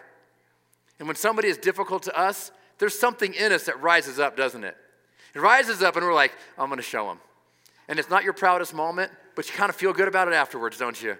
And 0.97 1.07
when 1.07 1.15
somebody 1.15 1.47
is 1.47 1.59
difficult 1.59 2.01
to 2.03 2.19
us, 2.19 2.51
there's 2.79 2.97
something 2.97 3.35
in 3.35 3.51
us 3.51 3.65
that 3.65 3.79
rises 3.83 4.17
up, 4.17 4.35
doesn't 4.35 4.63
it? 4.63 4.75
It 5.35 5.41
rises 5.41 5.83
up, 5.83 5.95
and 5.95 6.03
we're 6.03 6.15
like, 6.15 6.31
I'm 6.57 6.69
going 6.69 6.77
to 6.77 6.81
show 6.81 7.05
them. 7.05 7.19
And 7.87 7.99
it's 7.99 8.09
not 8.09 8.23
your 8.23 8.33
proudest 8.33 8.73
moment, 8.73 9.11
but 9.37 9.47
you 9.47 9.53
kind 9.53 9.69
of 9.69 9.75
feel 9.75 9.93
good 9.93 10.07
about 10.07 10.27
it 10.27 10.33
afterwards, 10.33 10.79
don't 10.79 10.99
you? 10.99 11.15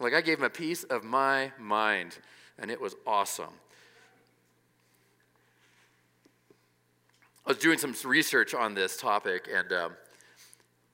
Like, 0.00 0.12
I 0.12 0.22
gave 0.22 0.38
him 0.38 0.44
a 0.44 0.50
piece 0.50 0.82
of 0.82 1.04
my 1.04 1.52
mind, 1.56 2.18
and 2.58 2.68
it 2.68 2.80
was 2.80 2.96
awesome. 3.06 3.54
I 7.46 7.50
was 7.50 7.58
doing 7.58 7.78
some 7.78 7.94
research 8.04 8.54
on 8.54 8.74
this 8.74 8.96
topic, 8.96 9.48
and, 9.54 9.72
um, 9.72 9.92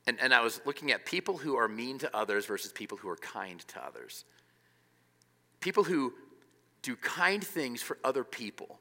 and, 0.07 0.19
and 0.21 0.35
I 0.35 0.43
was 0.43 0.61
looking 0.67 0.93
at 0.93 1.07
people 1.07 1.39
who 1.39 1.57
are 1.57 1.67
mean 1.67 1.97
to 2.01 2.15
others 2.15 2.45
versus 2.45 2.73
people 2.73 2.99
who 2.99 3.09
are 3.09 3.17
kind 3.17 3.59
to 3.69 3.83
others. 3.83 4.27
People 5.61 5.83
who 5.83 6.13
do 6.83 6.95
kind 6.97 7.43
things 7.43 7.81
for 7.81 7.97
other 8.05 8.23
people. 8.23 8.79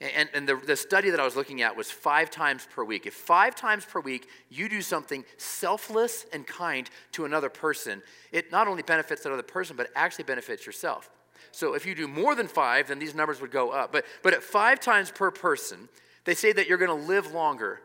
And, 0.00 0.28
and 0.32 0.48
the, 0.48 0.54
the 0.54 0.76
study 0.76 1.10
that 1.10 1.18
I 1.18 1.24
was 1.24 1.34
looking 1.34 1.60
at 1.60 1.76
was 1.76 1.90
five 1.90 2.30
times 2.30 2.68
per 2.72 2.84
week. 2.84 3.06
If 3.06 3.14
five 3.14 3.56
times 3.56 3.84
per 3.84 3.98
week 3.98 4.28
you 4.48 4.68
do 4.68 4.80
something 4.80 5.24
selfless 5.38 6.24
and 6.32 6.46
kind 6.46 6.88
to 7.12 7.24
another 7.24 7.48
person, 7.48 8.02
it 8.30 8.52
not 8.52 8.68
only 8.68 8.82
benefits 8.82 9.24
that 9.24 9.32
other 9.32 9.42
person, 9.42 9.76
but 9.76 9.88
actually 9.96 10.24
benefits 10.24 10.64
yourself. 10.64 11.10
So 11.50 11.74
if 11.74 11.84
you 11.84 11.96
do 11.96 12.06
more 12.06 12.36
than 12.36 12.46
five, 12.46 12.88
then 12.88 13.00
these 13.00 13.14
numbers 13.14 13.40
would 13.40 13.50
go 13.50 13.70
up. 13.70 13.90
But, 13.90 14.04
but 14.22 14.34
at 14.34 14.44
five 14.44 14.78
times 14.78 15.10
per 15.10 15.32
person, 15.32 15.88
they 16.24 16.34
say 16.34 16.52
that 16.52 16.68
you're 16.68 16.78
going 16.78 16.96
to 16.96 17.06
live 17.06 17.32
longer, 17.32 17.80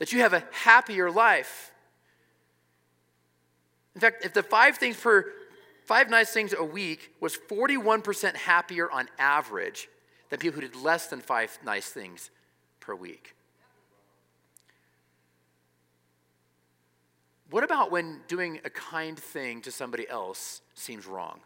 that 0.00 0.12
you 0.12 0.20
have 0.20 0.32
a 0.32 0.42
happier 0.50 1.08
life. 1.08 1.70
In 3.94 4.00
fact, 4.00 4.24
if 4.24 4.32
the 4.32 4.42
five 4.42 4.78
things 4.78 4.98
per 4.98 5.26
five 5.84 6.10
nice 6.10 6.30
things 6.32 6.52
a 6.52 6.64
week 6.64 7.14
was 7.20 7.38
41% 7.48 8.34
happier 8.36 8.90
on 8.90 9.08
average 9.18 9.88
than 10.28 10.38
people 10.38 10.60
who 10.60 10.66
did 10.66 10.76
less 10.76 11.06
than 11.06 11.20
five 11.20 11.58
nice 11.64 11.88
things 11.88 12.30
per 12.80 12.94
week. 12.94 13.34
What 17.50 17.64
about 17.64 17.90
when 17.90 18.20
doing 18.28 18.60
a 18.64 18.70
kind 18.70 19.18
thing 19.18 19.62
to 19.62 19.70
somebody 19.70 20.08
else 20.08 20.60
seems 20.74 21.06
wrong? 21.06 21.40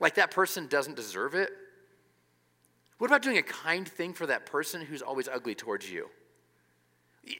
Like 0.00 0.14
that 0.14 0.30
person 0.30 0.66
doesn't 0.66 0.96
deserve 0.96 1.34
it? 1.34 1.50
What 2.98 3.08
about 3.08 3.22
doing 3.22 3.36
a 3.36 3.42
kind 3.42 3.86
thing 3.86 4.14
for 4.14 4.26
that 4.26 4.46
person 4.46 4.80
who's 4.80 5.02
always 5.02 5.28
ugly 5.28 5.54
towards 5.54 5.90
you? 5.90 6.08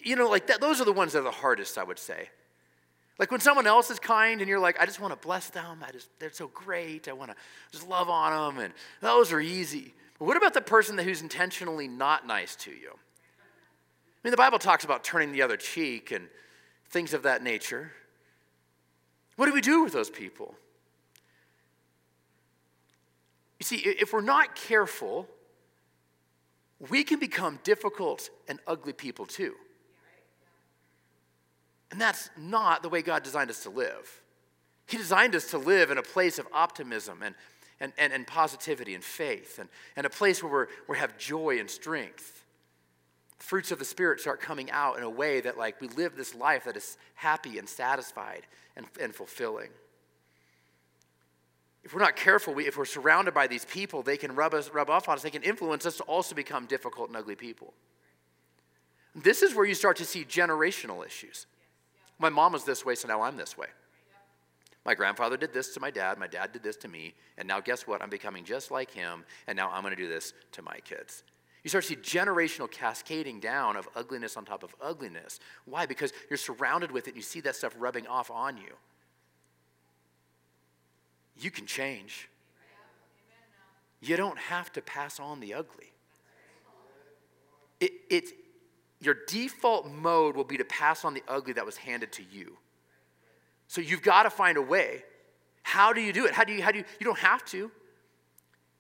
You 0.02 0.16
know, 0.16 0.28
like 0.28 0.48
that, 0.48 0.60
those 0.60 0.80
are 0.80 0.84
the 0.84 0.92
ones 0.92 1.12
that 1.12 1.20
are 1.20 1.22
the 1.22 1.30
hardest, 1.30 1.78
I 1.78 1.84
would 1.84 1.98
say. 1.98 2.28
Like 3.18 3.30
when 3.30 3.40
someone 3.40 3.66
else 3.66 3.90
is 3.90 3.98
kind 3.98 4.40
and 4.40 4.48
you're 4.48 4.60
like, 4.60 4.80
I 4.80 4.84
just 4.84 5.00
want 5.00 5.12
to 5.12 5.26
bless 5.26 5.48
them. 5.48 5.82
I 5.86 5.90
just, 5.90 6.08
they're 6.18 6.30
so 6.30 6.48
great. 6.48 7.08
I 7.08 7.12
want 7.12 7.30
to 7.30 7.36
just 7.72 7.88
love 7.88 8.10
on 8.10 8.54
them. 8.54 8.64
And 8.64 8.74
those 9.00 9.32
are 9.32 9.40
easy. 9.40 9.94
But 10.18 10.26
what 10.26 10.36
about 10.36 10.54
the 10.54 10.60
person 10.60 10.98
who's 10.98 11.22
intentionally 11.22 11.88
not 11.88 12.26
nice 12.26 12.56
to 12.56 12.70
you? 12.70 12.90
I 12.92 14.18
mean, 14.22 14.32
the 14.32 14.36
Bible 14.36 14.58
talks 14.58 14.84
about 14.84 15.02
turning 15.02 15.32
the 15.32 15.42
other 15.42 15.56
cheek 15.56 16.10
and 16.10 16.28
things 16.90 17.14
of 17.14 17.22
that 17.22 17.42
nature. 17.42 17.92
What 19.36 19.46
do 19.46 19.52
we 19.52 19.60
do 19.60 19.82
with 19.82 19.92
those 19.92 20.10
people? 20.10 20.54
You 23.58 23.64
see, 23.64 23.76
if 23.76 24.12
we're 24.12 24.20
not 24.20 24.54
careful, 24.54 25.26
we 26.90 27.04
can 27.04 27.18
become 27.18 27.58
difficult 27.64 28.28
and 28.48 28.60
ugly 28.66 28.92
people 28.92 29.24
too. 29.24 29.54
And 31.90 32.00
that's 32.00 32.30
not 32.36 32.82
the 32.82 32.88
way 32.88 33.02
God 33.02 33.22
designed 33.22 33.50
us 33.50 33.62
to 33.62 33.70
live. 33.70 34.22
He 34.86 34.96
designed 34.96 35.34
us 35.34 35.50
to 35.50 35.58
live 35.58 35.90
in 35.90 35.98
a 35.98 36.02
place 36.02 36.38
of 36.38 36.46
optimism 36.52 37.22
and, 37.22 37.34
and, 37.80 37.92
and, 37.98 38.12
and 38.12 38.26
positivity 38.26 38.94
and 38.94 39.04
faith, 39.04 39.58
and, 39.58 39.68
and 39.96 40.06
a 40.06 40.10
place 40.10 40.42
where 40.42 40.52
we're, 40.52 40.66
we 40.88 40.98
have 40.98 41.18
joy 41.18 41.58
and 41.58 41.70
strength. 41.70 42.44
Fruits 43.38 43.70
of 43.70 43.78
the 43.78 43.84
Spirit 43.84 44.20
start 44.20 44.40
coming 44.40 44.70
out 44.70 44.96
in 44.96 45.02
a 45.02 45.10
way 45.10 45.40
that, 45.40 45.58
like, 45.58 45.80
we 45.80 45.88
live 45.88 46.16
this 46.16 46.34
life 46.34 46.64
that 46.64 46.76
is 46.76 46.96
happy 47.14 47.58
and 47.58 47.68
satisfied 47.68 48.46
and, 48.76 48.86
and 49.00 49.14
fulfilling. 49.14 49.68
If 51.84 51.94
we're 51.94 52.00
not 52.00 52.16
careful, 52.16 52.54
we, 52.54 52.66
if 52.66 52.76
we're 52.76 52.84
surrounded 52.84 53.34
by 53.34 53.46
these 53.46 53.64
people, 53.64 54.02
they 54.02 54.16
can 54.16 54.34
rub, 54.34 54.54
us, 54.54 54.70
rub 54.70 54.90
off 54.90 55.08
on 55.08 55.16
us. 55.16 55.22
They 55.22 55.30
can 55.30 55.44
influence 55.44 55.86
us 55.86 55.96
to 55.98 56.02
also 56.04 56.34
become 56.34 56.66
difficult 56.66 57.08
and 57.08 57.16
ugly 57.16 57.36
people. 57.36 57.74
This 59.14 59.42
is 59.42 59.54
where 59.54 59.64
you 59.64 59.74
start 59.74 59.96
to 59.98 60.04
see 60.04 60.24
generational 60.24 61.06
issues. 61.06 61.46
My 62.18 62.28
mom 62.28 62.52
was 62.52 62.64
this 62.64 62.84
way, 62.84 62.94
so 62.94 63.08
now 63.08 63.22
I'm 63.22 63.36
this 63.36 63.58
way. 63.58 63.66
My 64.84 64.94
grandfather 64.94 65.36
did 65.36 65.52
this 65.52 65.74
to 65.74 65.80
my 65.80 65.90
dad, 65.90 66.16
my 66.18 66.28
dad 66.28 66.52
did 66.52 66.62
this 66.62 66.76
to 66.76 66.88
me, 66.88 67.14
and 67.36 67.48
now 67.48 67.60
guess 67.60 67.86
what? 67.86 68.00
I'm 68.00 68.08
becoming 68.08 68.44
just 68.44 68.70
like 68.70 68.90
him, 68.90 69.24
and 69.48 69.56
now 69.56 69.70
I'm 69.70 69.82
going 69.82 69.94
to 69.94 70.00
do 70.00 70.08
this 70.08 70.32
to 70.52 70.62
my 70.62 70.78
kids. 70.84 71.24
You 71.64 71.68
start 71.68 71.82
to 71.82 71.88
see 71.88 71.96
generational 71.96 72.70
cascading 72.70 73.40
down 73.40 73.76
of 73.76 73.88
ugliness 73.96 74.36
on 74.36 74.44
top 74.44 74.62
of 74.62 74.72
ugliness. 74.80 75.40
Why? 75.64 75.84
Because 75.84 76.12
you're 76.30 76.36
surrounded 76.36 76.92
with 76.92 77.08
it 77.08 77.10
and 77.10 77.16
you 77.16 77.24
see 77.24 77.40
that 77.40 77.56
stuff 77.56 77.74
rubbing 77.76 78.06
off 78.06 78.30
on 78.30 78.56
you. 78.56 78.72
You 81.36 81.50
can 81.50 81.66
change. 81.66 82.28
You 84.00 84.16
don't 84.16 84.38
have 84.38 84.72
to 84.74 84.80
pass 84.80 85.18
on 85.18 85.40
the 85.40 85.54
ugly. 85.54 85.92
It, 87.80 87.92
it, 88.08 88.24
your 89.06 89.16
default 89.26 89.86
mode 89.86 90.36
will 90.36 90.44
be 90.44 90.56
to 90.56 90.64
pass 90.64 91.04
on 91.04 91.14
the 91.14 91.22
ugly 91.28 91.52
that 91.54 91.64
was 91.64 91.76
handed 91.76 92.12
to 92.12 92.22
you. 92.30 92.56
So 93.68 93.80
you've 93.80 94.02
got 94.02 94.24
to 94.24 94.30
find 94.30 94.58
a 94.58 94.62
way. 94.62 95.04
How 95.62 95.92
do 95.92 96.00
you 96.00 96.12
do 96.12 96.26
it? 96.26 96.34
How 96.34 96.44
do 96.44 96.52
you, 96.52 96.62
how 96.62 96.72
do 96.72 96.78
you, 96.78 96.84
you 97.00 97.04
don't 97.04 97.18
have 97.18 97.44
to. 97.46 97.70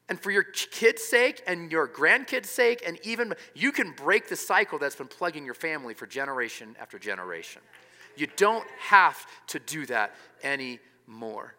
And 0.08 0.20
for 0.20 0.30
your 0.30 0.42
kids' 0.42 1.02
sake 1.02 1.42
and 1.46 1.72
your 1.72 1.88
grandkids' 1.88 2.46
sake, 2.46 2.82
and 2.86 2.98
even 3.02 3.34
you 3.54 3.72
can 3.72 3.92
break 3.92 4.28
the 4.28 4.36
cycle 4.36 4.78
that's 4.78 4.94
been 4.94 5.08
plugging 5.08 5.44
your 5.44 5.54
family 5.54 5.94
for 5.94 6.06
generation 6.06 6.76
after 6.80 6.98
generation. 6.98 7.62
You 8.16 8.28
don't 8.36 8.66
have 8.78 9.26
to 9.48 9.58
do 9.58 9.86
that 9.86 10.14
anymore. 10.42 11.54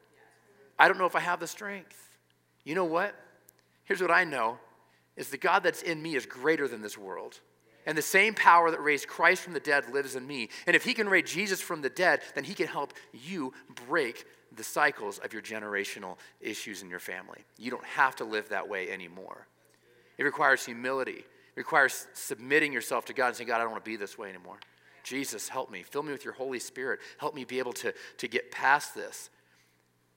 I 0.80 0.88
don't 0.88 0.98
know 0.98 1.06
if 1.06 1.16
I 1.16 1.20
have 1.20 1.40
the 1.40 1.48
strength. 1.48 2.18
You 2.64 2.76
know 2.76 2.86
what? 2.86 3.16
Here's 3.84 4.02
what 4.02 4.12
I 4.12 4.24
know 4.24 4.60
is 5.16 5.30
the 5.30 5.38
God 5.38 5.64
that's 5.64 5.82
in 5.82 6.02
me 6.02 6.16
is 6.16 6.26
greater 6.26 6.68
than 6.68 6.82
this 6.82 6.98
world. 6.98 7.40
And 7.88 7.98
the 7.98 8.02
same 8.02 8.34
power 8.34 8.70
that 8.70 8.84
raised 8.84 9.08
Christ 9.08 9.42
from 9.42 9.54
the 9.54 9.62
dead 9.62 9.90
lives 9.94 10.18
in 10.18 10.28
me. 10.28 10.50
And 10.68 10.76
if 10.76 10.84
he 10.84 10.94
can 10.94 11.08
raise 11.08 11.32
Jesus 11.32 11.62
from 11.62 11.82
the 11.82 11.90
dead, 11.90 12.20
then 12.36 12.44
he 12.44 12.54
can 12.54 12.68
help 12.68 12.94
you 13.14 13.54
break 13.88 14.26
the 14.54 14.64
cycles 14.64 15.20
of 15.20 15.32
your 15.32 15.42
generational 15.42 16.18
issues 16.42 16.82
in 16.82 16.90
your 16.90 17.00
family. 17.00 17.40
You 17.58 17.72
don't 17.72 17.86
have 17.86 18.18
to 18.18 18.26
live 18.26 18.50
that 18.50 18.68
way 18.68 18.92
anymore. 18.92 19.48
It 20.18 20.24
requires 20.24 20.66
humility, 20.66 21.20
it 21.20 21.56
requires 21.56 22.08
submitting 22.14 22.74
yourself 22.74 23.06
to 23.06 23.14
God 23.14 23.28
and 23.28 23.36
saying, 23.38 23.48
God, 23.48 23.56
I 23.56 23.60
don't 23.60 23.72
want 23.72 23.86
to 23.86 23.90
be 23.90 23.96
this 23.96 24.18
way 24.18 24.30
anymore. 24.30 24.58
Jesus, 25.04 25.48
help 25.48 25.72
me. 25.72 25.84
Fill 25.84 26.04
me 26.04 26.12
with 26.12 26.26
your 26.26 26.34
Holy 26.34 26.60
Spirit. 26.60 27.00
Help 27.18 27.34
me 27.34 27.46
be 27.46 27.60
able 27.60 27.72
to, 27.74 27.94
to 28.18 28.28
get 28.28 28.52
past 28.52 28.94
this. 28.94 29.30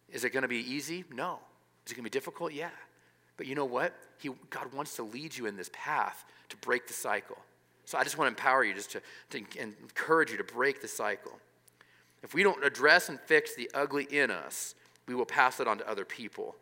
Is 0.08 0.24
it 0.24 0.30
going 0.30 0.42
to 0.42 0.48
be 0.48 0.56
easy? 0.56 1.04
No. 1.14 1.38
Is 1.86 1.92
it 1.92 1.94
going 1.94 2.04
to 2.04 2.10
be 2.10 2.18
difficult? 2.18 2.52
Yeah. 2.52 2.70
But 3.36 3.46
you 3.46 3.54
know 3.54 3.64
what? 3.64 3.94
He, 4.18 4.30
God 4.50 4.74
wants 4.74 4.96
to 4.96 5.04
lead 5.04 5.36
you 5.36 5.46
in 5.46 5.56
this 5.56 5.70
path 5.72 6.24
to 6.48 6.56
break 6.56 6.88
the 6.88 6.92
cycle. 6.92 7.38
So 7.90 7.98
I 7.98 8.04
just 8.04 8.16
want 8.16 8.28
to 8.28 8.40
empower 8.40 8.62
you, 8.62 8.72
just 8.72 8.92
to, 8.92 9.02
to 9.30 9.44
encourage 9.58 10.30
you 10.30 10.36
to 10.36 10.44
break 10.44 10.80
the 10.80 10.86
cycle. 10.86 11.32
If 12.22 12.34
we 12.34 12.44
don't 12.44 12.64
address 12.64 13.08
and 13.08 13.18
fix 13.18 13.56
the 13.56 13.68
ugly 13.74 14.04
in 14.04 14.30
us, 14.30 14.76
we 15.08 15.16
will 15.16 15.26
pass 15.26 15.58
it 15.58 15.66
on 15.66 15.78
to 15.78 15.90
other 15.90 16.04
people. 16.04 16.54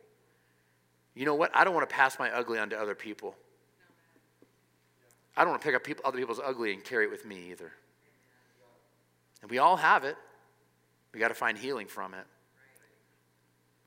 You 1.15 1.27
know 1.27 1.35
what? 1.35 1.51
I 1.55 1.65
don't 1.65 1.75
want 1.75 1.87
to 1.87 1.95
pass 1.95 2.19
my 2.19 2.31
ugly 2.31 2.59
on 2.59 2.71
to 2.71 2.81
other 2.81 2.95
people. 2.95 3.35
I 5.37 5.43
don't 5.43 5.51
want 5.51 5.61
to 5.61 5.67
pick 5.69 5.77
up 5.77 5.85
people, 5.85 6.03
other 6.07 6.17
people's 6.17 6.41
ugly 6.43 6.73
and 6.73 6.83
carry 6.83 7.05
it 7.05 7.11
with 7.11 7.27
me 7.27 7.51
either. 7.51 7.73
And 9.43 9.51
we 9.51 9.59
all 9.59 9.77
have 9.77 10.05
it. 10.05 10.17
We 11.13 11.21
got 11.21 11.29
to 11.29 11.35
find 11.35 11.59
healing 11.59 11.89
from 11.89 12.15
it. 12.15 12.25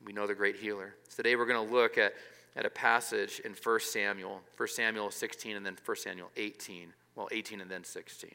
We 0.05 0.13
know 0.13 0.27
the 0.27 0.35
great 0.35 0.57
healer. 0.57 0.93
So 1.09 1.23
today 1.23 1.35
we're 1.35 1.47
going 1.47 1.67
to 1.67 1.73
look 1.73 1.97
at, 1.97 2.13
at 2.55 2.67
a 2.67 2.69
passage 2.69 3.41
in 3.43 3.53
1 3.53 3.79
Samuel, 3.79 4.41
1 4.57 4.69
Samuel 4.69 5.09
16 5.09 5.55
and 5.55 5.65
then 5.65 5.75
1 5.83 5.97
Samuel 5.97 6.29
18. 6.37 6.93
Well, 7.15 7.27
18 7.31 7.61
and 7.61 7.69
then 7.69 7.83
16, 7.83 8.31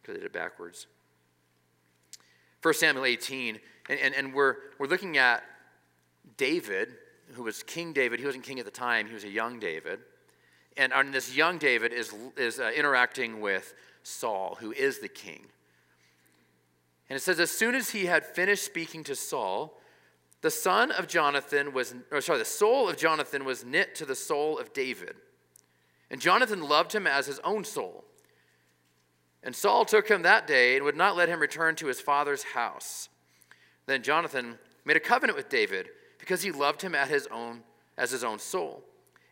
because 0.00 0.14
I 0.14 0.18
did 0.18 0.26
it 0.26 0.32
backwards. 0.32 0.86
1 2.62 2.74
Samuel 2.74 3.04
18, 3.04 3.58
and, 3.88 3.98
and, 3.98 4.14
and 4.14 4.34
we're, 4.34 4.56
we're 4.78 4.86
looking 4.86 5.18
at 5.18 5.42
David, 6.36 6.94
who 7.32 7.42
was 7.42 7.62
King 7.62 7.92
David. 7.92 8.20
He 8.20 8.26
wasn't 8.26 8.44
king 8.44 8.60
at 8.60 8.64
the 8.64 8.70
time, 8.70 9.06
he 9.08 9.14
was 9.14 9.24
a 9.24 9.30
young 9.30 9.58
David. 9.58 10.00
And, 10.76 10.92
and 10.92 11.12
this 11.12 11.34
young 11.34 11.58
David 11.58 11.92
is, 11.92 12.14
is 12.36 12.60
uh, 12.60 12.70
interacting 12.74 13.40
with 13.40 13.74
Saul, 14.02 14.56
who 14.60 14.72
is 14.72 15.00
the 15.00 15.08
king. 15.08 15.46
And 17.10 17.16
it 17.16 17.20
says, 17.20 17.40
as 17.40 17.50
soon 17.50 17.74
as 17.74 17.90
he 17.90 18.06
had 18.06 18.24
finished 18.24 18.64
speaking 18.64 19.04
to 19.04 19.14
Saul, 19.14 19.78
the 20.40 20.50
son 20.50 20.90
of 20.92 21.08
Jonathan 21.08 21.72
was, 21.72 21.94
or 22.10 22.20
sorry, 22.20 22.38
the 22.38 22.44
soul 22.44 22.88
of 22.88 22.96
Jonathan 22.96 23.44
was 23.44 23.64
knit 23.64 23.94
to 23.96 24.06
the 24.06 24.14
soul 24.14 24.58
of 24.58 24.72
David. 24.72 25.16
And 26.12 26.20
Jonathan 26.20 26.62
loved 26.62 26.94
him 26.94 27.06
as 27.08 27.26
his 27.26 27.40
own 27.40 27.64
soul. 27.64 28.04
And 29.42 29.56
Saul 29.56 29.84
took 29.84 30.08
him 30.08 30.22
that 30.22 30.46
day 30.46 30.76
and 30.76 30.84
would 30.84 30.96
not 30.96 31.16
let 31.16 31.28
him 31.28 31.40
return 31.40 31.74
to 31.76 31.86
his 31.86 32.00
father's 32.00 32.44
house. 32.44 33.08
Then 33.86 34.04
Jonathan 34.04 34.58
made 34.84 34.96
a 34.96 35.00
covenant 35.00 35.36
with 35.36 35.48
David 35.48 35.88
because 36.18 36.42
he 36.42 36.52
loved 36.52 36.82
him 36.82 36.94
as 36.94 37.08
his 37.08 37.26
own 37.28 37.62
as 37.98 38.10
his 38.10 38.24
own 38.24 38.38
soul. 38.38 38.84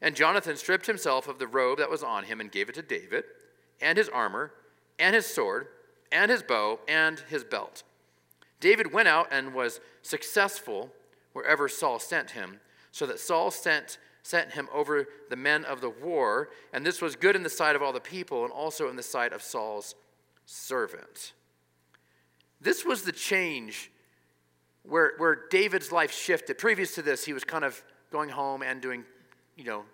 And 0.02 0.14
Jonathan 0.14 0.56
stripped 0.56 0.86
himself 0.86 1.28
of 1.28 1.38
the 1.38 1.46
robe 1.46 1.78
that 1.78 1.90
was 1.90 2.02
on 2.02 2.24
him 2.24 2.40
and 2.40 2.50
gave 2.50 2.68
it 2.68 2.74
to 2.74 2.82
David, 2.82 3.24
and 3.80 3.96
his 3.96 4.08
armor, 4.08 4.52
and 4.98 5.14
his 5.14 5.26
sword, 5.26 5.68
and 6.12 6.30
his 6.30 6.42
bow, 6.42 6.80
and 6.86 7.20
his 7.28 7.44
belt. 7.44 7.82
David 8.60 8.92
went 8.92 9.08
out 9.08 9.28
and 9.30 9.54
was 9.54 9.80
successful 10.02 10.92
wherever 11.32 11.68
Saul 11.68 11.98
sent 11.98 12.32
him, 12.32 12.60
so 12.92 13.06
that 13.06 13.20
Saul 13.20 13.50
sent, 13.50 13.98
sent 14.30 14.52
him 14.52 14.68
over 14.72 15.06
the 15.28 15.36
men 15.36 15.64
of 15.64 15.80
the 15.80 15.90
war, 15.90 16.50
and 16.72 16.86
this 16.86 17.02
was 17.02 17.16
good 17.16 17.34
in 17.34 17.42
the 17.42 17.50
sight 17.50 17.74
of 17.74 17.82
all 17.82 17.92
the 17.92 18.00
people, 18.00 18.44
and 18.44 18.52
also 18.52 18.88
in 18.88 18.96
the 18.96 19.02
sight 19.02 19.32
of 19.32 19.42
Saul's 19.42 19.96
servant. 20.46 21.32
This 22.60 22.84
was 22.84 23.02
the 23.02 23.12
change 23.12 23.90
where, 24.84 25.12
where 25.18 25.48
David's 25.50 25.90
life 25.90 26.12
shifted. 26.12 26.58
Previous 26.58 26.94
to 26.94 27.02
this, 27.02 27.24
he 27.24 27.32
was 27.32 27.44
kind 27.44 27.64
of 27.64 27.82
going 28.12 28.28
home 28.28 28.62
and 28.62 28.80
doing, 28.80 29.04
you 29.56 29.64
know, 29.64 29.84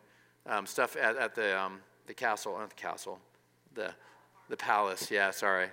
um, 0.47 0.67
stuff 0.67 0.97
at, 0.97 1.17
at 1.17 1.35
the, 1.35 1.59
um, 1.59 1.81
the 2.07 2.15
castle, 2.15 2.59
not 2.59 2.69
the 2.69 2.75
castle, 2.75 3.19
the, 3.75 3.93
the 4.49 4.57
palace. 4.57 5.11
Yeah, 5.11 5.31
sorry. 5.31 5.69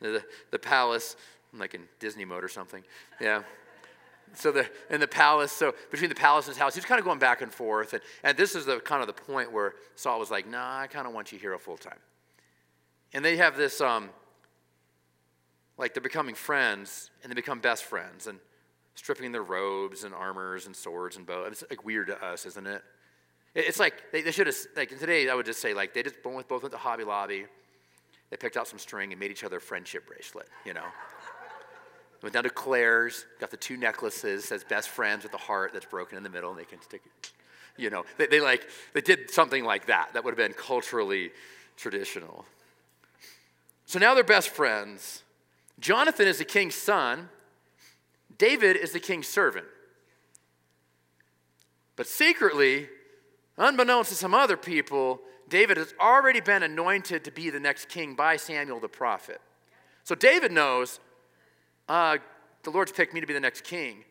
The, 0.00 0.08
the, 0.08 0.24
the 0.52 0.58
palace, 0.58 1.16
like 1.52 1.74
in 1.74 1.82
Disney 1.98 2.24
mode 2.24 2.44
or 2.44 2.48
something. 2.48 2.82
Yeah. 3.20 3.42
So 4.34 4.52
the 4.52 4.68
in 4.90 5.00
the 5.00 5.08
palace, 5.08 5.52
so 5.52 5.74
between 5.90 6.08
the 6.08 6.14
palace 6.14 6.46
and 6.46 6.54
his 6.54 6.60
house, 6.60 6.74
he's 6.74 6.84
kind 6.84 6.98
of 6.98 7.04
going 7.04 7.18
back 7.18 7.40
and 7.42 7.52
forth. 7.52 7.92
And, 7.92 8.02
and 8.22 8.36
this 8.36 8.54
is 8.54 8.66
the 8.66 8.80
kind 8.80 9.00
of 9.00 9.06
the 9.06 9.14
point 9.14 9.52
where 9.52 9.74
Saul 9.94 10.18
was 10.18 10.30
like, 10.30 10.46
nah, 10.46 10.80
I 10.80 10.86
kind 10.86 11.06
of 11.06 11.14
want 11.14 11.32
you 11.32 11.38
here 11.38 11.56
full 11.58 11.76
time. 11.76 11.98
And 13.12 13.24
they 13.24 13.36
have 13.36 13.56
this, 13.56 13.80
um, 13.80 14.10
like 15.78 15.94
they're 15.94 16.02
becoming 16.02 16.34
friends 16.34 17.10
and 17.22 17.30
they 17.30 17.34
become 17.34 17.60
best 17.60 17.84
friends. 17.84 18.26
And 18.26 18.38
stripping 18.96 19.30
their 19.30 19.42
robes 19.42 20.04
and 20.04 20.14
armors 20.14 20.66
and 20.66 20.74
swords 20.74 21.16
and 21.16 21.26
bows. 21.26 21.52
It's 21.52 21.64
like 21.70 21.84
weird 21.84 22.08
to 22.08 22.24
us, 22.24 22.46
isn't 22.46 22.66
it? 22.66 22.82
It's 23.54 23.78
like 23.78 24.10
they, 24.10 24.22
they 24.22 24.32
should 24.32 24.46
have, 24.46 24.56
like 24.74 24.98
today, 24.98 25.28
I 25.28 25.34
would 25.34 25.46
just 25.46 25.60
say, 25.60 25.72
like, 25.72 25.94
they 25.94 26.02
just 26.02 26.22
both, 26.22 26.48
both 26.48 26.62
went 26.62 26.72
to 26.72 26.78
Hobby 26.78 27.04
Lobby, 27.04 27.46
they 28.30 28.36
picked 28.36 28.56
out 28.56 28.66
some 28.66 28.78
string 28.78 29.12
and 29.12 29.20
made 29.20 29.30
each 29.30 29.44
other 29.44 29.58
a 29.58 29.60
friendship 29.60 30.06
bracelet, 30.06 30.48
you 30.64 30.74
know? 30.74 30.84
Went 32.22 32.32
down 32.32 32.44
to 32.44 32.50
Claire's, 32.50 33.26
got 33.40 33.50
the 33.50 33.56
two 33.56 33.76
necklaces, 33.76 34.46
says 34.46 34.64
best 34.64 34.88
friends 34.88 35.22
with 35.22 35.32
the 35.32 35.38
heart 35.38 35.72
that's 35.72 35.86
broken 35.86 36.16
in 36.16 36.24
the 36.24 36.30
middle, 36.30 36.50
and 36.50 36.58
they 36.58 36.64
can 36.64 36.80
stick 36.82 37.02
it. 37.04 37.32
You 37.76 37.90
know, 37.90 38.04
they, 38.16 38.26
they 38.26 38.40
like, 38.40 38.68
they 38.94 39.00
did 39.00 39.30
something 39.30 39.64
like 39.64 39.86
that. 39.86 40.14
That 40.14 40.24
would 40.24 40.30
have 40.30 40.38
been 40.38 40.56
culturally 40.56 41.30
traditional. 41.76 42.44
So 43.84 43.98
now 43.98 44.14
they're 44.14 44.24
best 44.24 44.48
friends. 44.48 45.22
Jonathan 45.78 46.26
is 46.26 46.38
the 46.38 46.44
king's 46.44 46.74
son, 46.74 47.28
David 48.38 48.76
is 48.76 48.92
the 48.92 49.00
king's 49.00 49.28
servant. 49.28 49.66
But 51.96 52.06
secretly, 52.06 52.88
unbeknownst 53.56 54.10
to 54.10 54.16
some 54.16 54.34
other 54.34 54.56
people, 54.56 55.20
David 55.48 55.76
has 55.76 55.94
already 56.00 56.40
been 56.40 56.62
anointed 56.62 57.24
to 57.24 57.30
be 57.30 57.50
the 57.50 57.60
next 57.60 57.88
king 57.88 58.14
by 58.14 58.36
Samuel 58.36 58.80
the 58.80 58.88
prophet. 58.88 59.40
So 60.04 60.14
David 60.14 60.52
knows 60.52 61.00
uh, 61.88 62.18
the 62.62 62.70
Lord's 62.70 62.92
picked 62.92 63.14
me 63.14 63.20
to 63.20 63.26
be 63.26 63.32
the 63.32 63.40
next 63.40 63.64
king. 63.64 64.04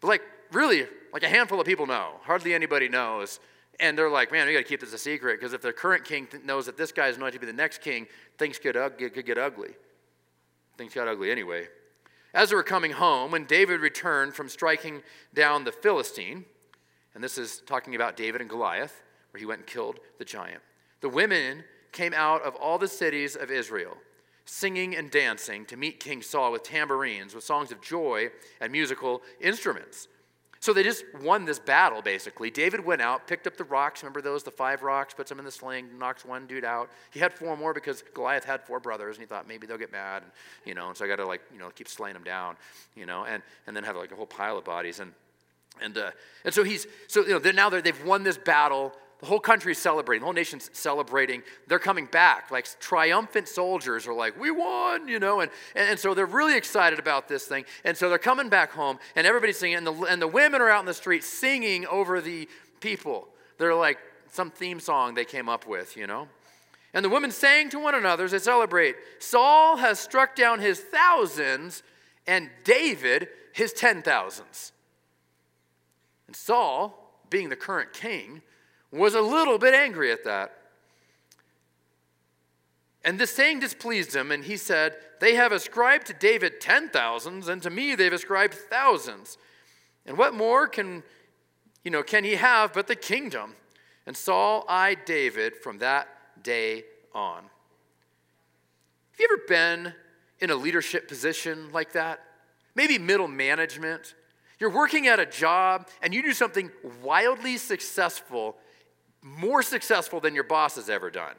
But, 0.00 0.08
like, 0.08 0.22
really, 0.52 0.86
like 1.12 1.22
a 1.22 1.28
handful 1.28 1.60
of 1.60 1.66
people 1.66 1.86
know. 1.86 2.14
Hardly 2.22 2.54
anybody 2.54 2.88
knows. 2.88 3.40
And 3.80 3.96
they're 3.96 4.10
like, 4.10 4.32
man, 4.32 4.46
we 4.46 4.52
got 4.52 4.58
to 4.60 4.64
keep 4.64 4.80
this 4.80 4.92
a 4.92 4.98
secret 4.98 5.38
because 5.38 5.52
if 5.52 5.62
the 5.62 5.72
current 5.72 6.04
king 6.04 6.26
knows 6.44 6.66
that 6.66 6.76
this 6.76 6.90
guy 6.90 7.08
is 7.08 7.16
anointed 7.16 7.34
to 7.34 7.40
be 7.40 7.46
the 7.46 7.56
next 7.56 7.80
king, 7.80 8.06
things 8.36 8.58
could, 8.58 8.76
uh, 8.76 8.90
could 8.90 9.24
get 9.24 9.38
ugly. 9.38 9.70
Things 10.76 10.94
got 10.94 11.06
ugly 11.06 11.30
anyway. 11.30 11.68
As 12.34 12.50
they 12.50 12.56
were 12.56 12.62
coming 12.62 12.92
home, 12.92 13.30
when 13.30 13.44
David 13.44 13.80
returned 13.80 14.34
from 14.34 14.48
striking 14.48 15.02
down 15.32 15.64
the 15.64 15.72
Philistine, 15.72 16.44
and 17.14 17.24
this 17.24 17.38
is 17.38 17.62
talking 17.66 17.94
about 17.94 18.16
David 18.16 18.40
and 18.40 18.50
Goliath, 18.50 19.02
where 19.30 19.38
he 19.38 19.46
went 19.46 19.60
and 19.60 19.66
killed 19.66 19.98
the 20.18 20.24
giant, 20.24 20.60
the 21.00 21.08
women 21.08 21.64
came 21.92 22.12
out 22.14 22.42
of 22.42 22.54
all 22.56 22.78
the 22.78 22.88
cities 22.88 23.34
of 23.34 23.50
Israel, 23.50 23.96
singing 24.50 24.96
and 24.96 25.10
dancing 25.10 25.66
to 25.66 25.76
meet 25.76 26.00
King 26.00 26.22
Saul 26.22 26.52
with 26.52 26.62
tambourines, 26.62 27.34
with 27.34 27.44
songs 27.44 27.70
of 27.70 27.82
joy 27.82 28.30
and 28.62 28.72
musical 28.72 29.20
instruments. 29.40 30.08
So 30.58 30.72
they 30.72 30.82
just 30.82 31.04
won 31.22 31.44
this 31.44 31.58
battle, 31.58 32.00
basically. 32.00 32.50
David 32.50 32.84
went 32.84 33.02
out, 33.02 33.28
picked 33.28 33.46
up 33.46 33.58
the 33.58 33.64
rocks. 33.64 34.02
Remember 34.02 34.22
those, 34.22 34.42
the 34.42 34.50
five 34.50 34.82
rocks, 34.82 35.12
puts 35.14 35.28
them 35.28 35.38
in 35.38 35.44
the 35.44 35.50
sling, 35.52 35.98
knocks 35.98 36.24
one 36.24 36.46
dude 36.46 36.64
out. 36.64 36.90
He 37.12 37.20
had 37.20 37.32
four 37.32 37.56
more 37.56 37.74
because 37.74 38.02
Goliath 38.14 38.44
had 38.44 38.62
four 38.62 38.80
brothers, 38.80 39.16
and 39.16 39.22
he 39.22 39.28
thought 39.28 39.46
maybe 39.46 39.66
they'll 39.66 39.78
get 39.78 39.92
mad, 39.92 40.22
and, 40.22 40.32
you 40.64 40.74
know, 40.74 40.88
and 40.88 40.96
so 40.96 41.04
I 41.04 41.08
got 41.08 41.16
to, 41.16 41.26
like, 41.26 41.42
you 41.52 41.58
know, 41.58 41.68
keep 41.68 41.86
slaying 41.86 42.14
them 42.14 42.24
down, 42.24 42.56
you 42.96 43.06
know, 43.06 43.24
and, 43.24 43.42
and 43.66 43.76
then 43.76 43.84
have, 43.84 43.96
like, 43.96 44.10
a 44.10 44.16
whole 44.16 44.26
pile 44.26 44.58
of 44.58 44.64
bodies. 44.64 44.98
And, 44.98 45.12
and, 45.80 45.96
uh, 45.96 46.10
and 46.44 46.52
so 46.52 46.64
he's, 46.64 46.86
so, 47.06 47.20
you 47.20 47.34
know, 47.34 47.38
they're, 47.38 47.52
now 47.52 47.68
they've 47.68 48.04
won 48.04 48.24
this 48.24 48.38
battle. 48.38 48.94
The 49.20 49.26
whole 49.26 49.40
country 49.40 49.72
is 49.72 49.78
celebrating. 49.78 50.20
The 50.20 50.26
whole 50.26 50.34
nation's 50.34 50.70
celebrating. 50.72 51.42
They're 51.66 51.80
coming 51.80 52.06
back. 52.06 52.52
Like 52.52 52.68
triumphant 52.78 53.48
soldiers 53.48 54.06
are 54.06 54.14
like, 54.14 54.38
we 54.38 54.52
won, 54.52 55.08
you 55.08 55.18
know. 55.18 55.40
And, 55.40 55.50
and, 55.74 55.98
so 55.98 56.14
they're 56.14 56.26
really 56.26 56.56
excited 56.56 57.00
about 57.00 57.26
this 57.28 57.44
thing. 57.44 57.64
And 57.84 57.96
so 57.96 58.08
they're 58.08 58.18
coming 58.18 58.48
back 58.48 58.70
home, 58.70 58.98
and 59.16 59.26
everybody's 59.26 59.58
singing. 59.58 59.78
And 59.78 59.86
the, 59.86 59.92
and 60.04 60.22
the 60.22 60.28
women 60.28 60.60
are 60.60 60.70
out 60.70 60.80
in 60.80 60.86
the 60.86 60.94
street 60.94 61.24
singing 61.24 61.84
over 61.86 62.20
the 62.20 62.48
people. 62.80 63.28
They're 63.58 63.74
like 63.74 63.98
some 64.30 64.52
theme 64.52 64.78
song 64.78 65.14
they 65.14 65.24
came 65.24 65.48
up 65.48 65.66
with, 65.66 65.96
you 65.96 66.06
know. 66.06 66.28
And 66.94 67.04
the 67.04 67.08
women 67.08 67.32
sang 67.32 67.70
to 67.70 67.78
one 67.80 67.96
another 67.96 68.24
as 68.24 68.30
they 68.30 68.38
celebrate 68.38 68.96
Saul 69.18 69.76
has 69.78 69.98
struck 69.98 70.36
down 70.36 70.60
his 70.60 70.80
thousands, 70.80 71.82
and 72.26 72.50
David 72.62 73.28
his 73.52 73.72
ten 73.72 74.02
thousands. 74.02 74.72
And 76.28 76.36
Saul, 76.36 77.20
being 77.30 77.48
the 77.48 77.56
current 77.56 77.92
king, 77.92 78.42
was 78.90 79.14
a 79.14 79.20
little 79.20 79.58
bit 79.58 79.74
angry 79.74 80.10
at 80.12 80.24
that. 80.24 80.54
And 83.04 83.18
this 83.18 83.34
saying 83.34 83.60
displeased 83.60 84.14
him, 84.14 84.32
and 84.32 84.44
he 84.44 84.56
said, 84.56 84.96
They 85.20 85.34
have 85.34 85.52
ascribed 85.52 86.06
to 86.08 86.12
David 86.14 86.60
ten 86.60 86.88
thousands, 86.88 87.48
and 87.48 87.62
to 87.62 87.70
me 87.70 87.94
they've 87.94 88.12
ascribed 88.12 88.54
thousands. 88.54 89.38
And 90.04 90.16
what 90.16 90.34
more 90.34 90.66
can, 90.66 91.02
you 91.84 91.90
know, 91.90 92.02
can 92.02 92.24
he 92.24 92.34
have 92.34 92.72
but 92.72 92.86
the 92.86 92.96
kingdom? 92.96 93.54
And 94.06 94.16
Saul 94.16 94.64
eyed 94.68 95.04
David 95.04 95.56
from 95.56 95.78
that 95.78 96.08
day 96.42 96.84
on. 97.14 97.42
Have 97.42 99.20
you 99.20 99.28
ever 99.32 99.42
been 99.46 99.94
in 100.40 100.50
a 100.50 100.56
leadership 100.56 101.08
position 101.08 101.70
like 101.72 101.92
that? 101.92 102.20
Maybe 102.74 102.98
middle 102.98 103.28
management. 103.28 104.14
You're 104.58 104.70
working 104.70 105.08
at 105.08 105.20
a 105.20 105.26
job 105.26 105.88
and 106.00 106.14
you 106.14 106.22
do 106.22 106.32
something 106.32 106.70
wildly 107.02 107.56
successful 107.56 108.56
more 109.36 109.62
successful 109.62 110.20
than 110.20 110.34
your 110.34 110.44
boss 110.44 110.76
has 110.76 110.88
ever 110.88 111.10
done. 111.10 111.34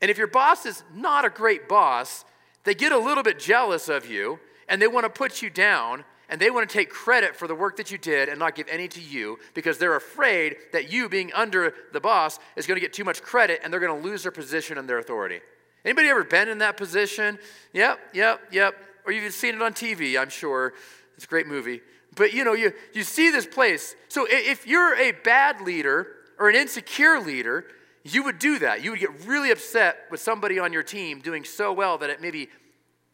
And 0.00 0.10
if 0.10 0.18
your 0.18 0.26
boss 0.26 0.66
is 0.66 0.82
not 0.94 1.24
a 1.24 1.30
great 1.30 1.68
boss, 1.68 2.24
they 2.64 2.74
get 2.74 2.92
a 2.92 2.98
little 2.98 3.22
bit 3.22 3.38
jealous 3.38 3.88
of 3.88 4.06
you 4.06 4.38
and 4.68 4.80
they 4.80 4.88
want 4.88 5.04
to 5.04 5.10
put 5.10 5.42
you 5.42 5.50
down 5.50 6.04
and 6.28 6.40
they 6.40 6.50
want 6.50 6.68
to 6.68 6.72
take 6.72 6.90
credit 6.90 7.36
for 7.36 7.46
the 7.46 7.54
work 7.54 7.76
that 7.76 7.90
you 7.90 7.98
did 7.98 8.28
and 8.28 8.38
not 8.38 8.54
give 8.54 8.66
any 8.68 8.88
to 8.88 9.00
you 9.00 9.38
because 9.54 9.78
they're 9.78 9.96
afraid 9.96 10.56
that 10.72 10.92
you 10.92 11.08
being 11.08 11.32
under 11.32 11.72
the 11.92 12.00
boss 12.00 12.38
is 12.56 12.66
going 12.66 12.76
to 12.76 12.80
get 12.80 12.92
too 12.92 13.04
much 13.04 13.22
credit 13.22 13.60
and 13.62 13.72
they're 13.72 13.80
going 13.80 14.02
to 14.02 14.08
lose 14.08 14.24
their 14.24 14.32
position 14.32 14.76
and 14.76 14.88
their 14.88 14.98
authority. 14.98 15.40
Anybody 15.84 16.08
ever 16.08 16.24
been 16.24 16.48
in 16.48 16.58
that 16.58 16.76
position? 16.76 17.38
Yep, 17.72 17.98
yep, 18.12 18.40
yep. 18.50 18.74
Or 19.04 19.12
you've 19.12 19.32
seen 19.32 19.54
it 19.54 19.62
on 19.62 19.72
TV, 19.72 20.20
I'm 20.20 20.30
sure. 20.30 20.74
It's 21.14 21.24
a 21.24 21.28
great 21.28 21.46
movie. 21.46 21.80
But 22.16 22.32
you 22.32 22.44
know, 22.44 22.54
you, 22.54 22.72
you 22.92 23.04
see 23.04 23.30
this 23.30 23.46
place. 23.46 23.94
So 24.08 24.26
if 24.28 24.66
you're 24.66 24.96
a 24.96 25.12
bad 25.12 25.60
leader, 25.60 26.15
or 26.38 26.48
an 26.48 26.56
insecure 26.56 27.20
leader, 27.20 27.66
you 28.04 28.22
would 28.22 28.38
do 28.38 28.58
that. 28.60 28.84
You 28.84 28.92
would 28.92 29.00
get 29.00 29.26
really 29.26 29.50
upset 29.50 30.04
with 30.10 30.20
somebody 30.20 30.58
on 30.58 30.72
your 30.72 30.82
team 30.82 31.20
doing 31.20 31.44
so 31.44 31.72
well 31.72 31.98
that 31.98 32.10
it 32.10 32.20
maybe 32.20 32.48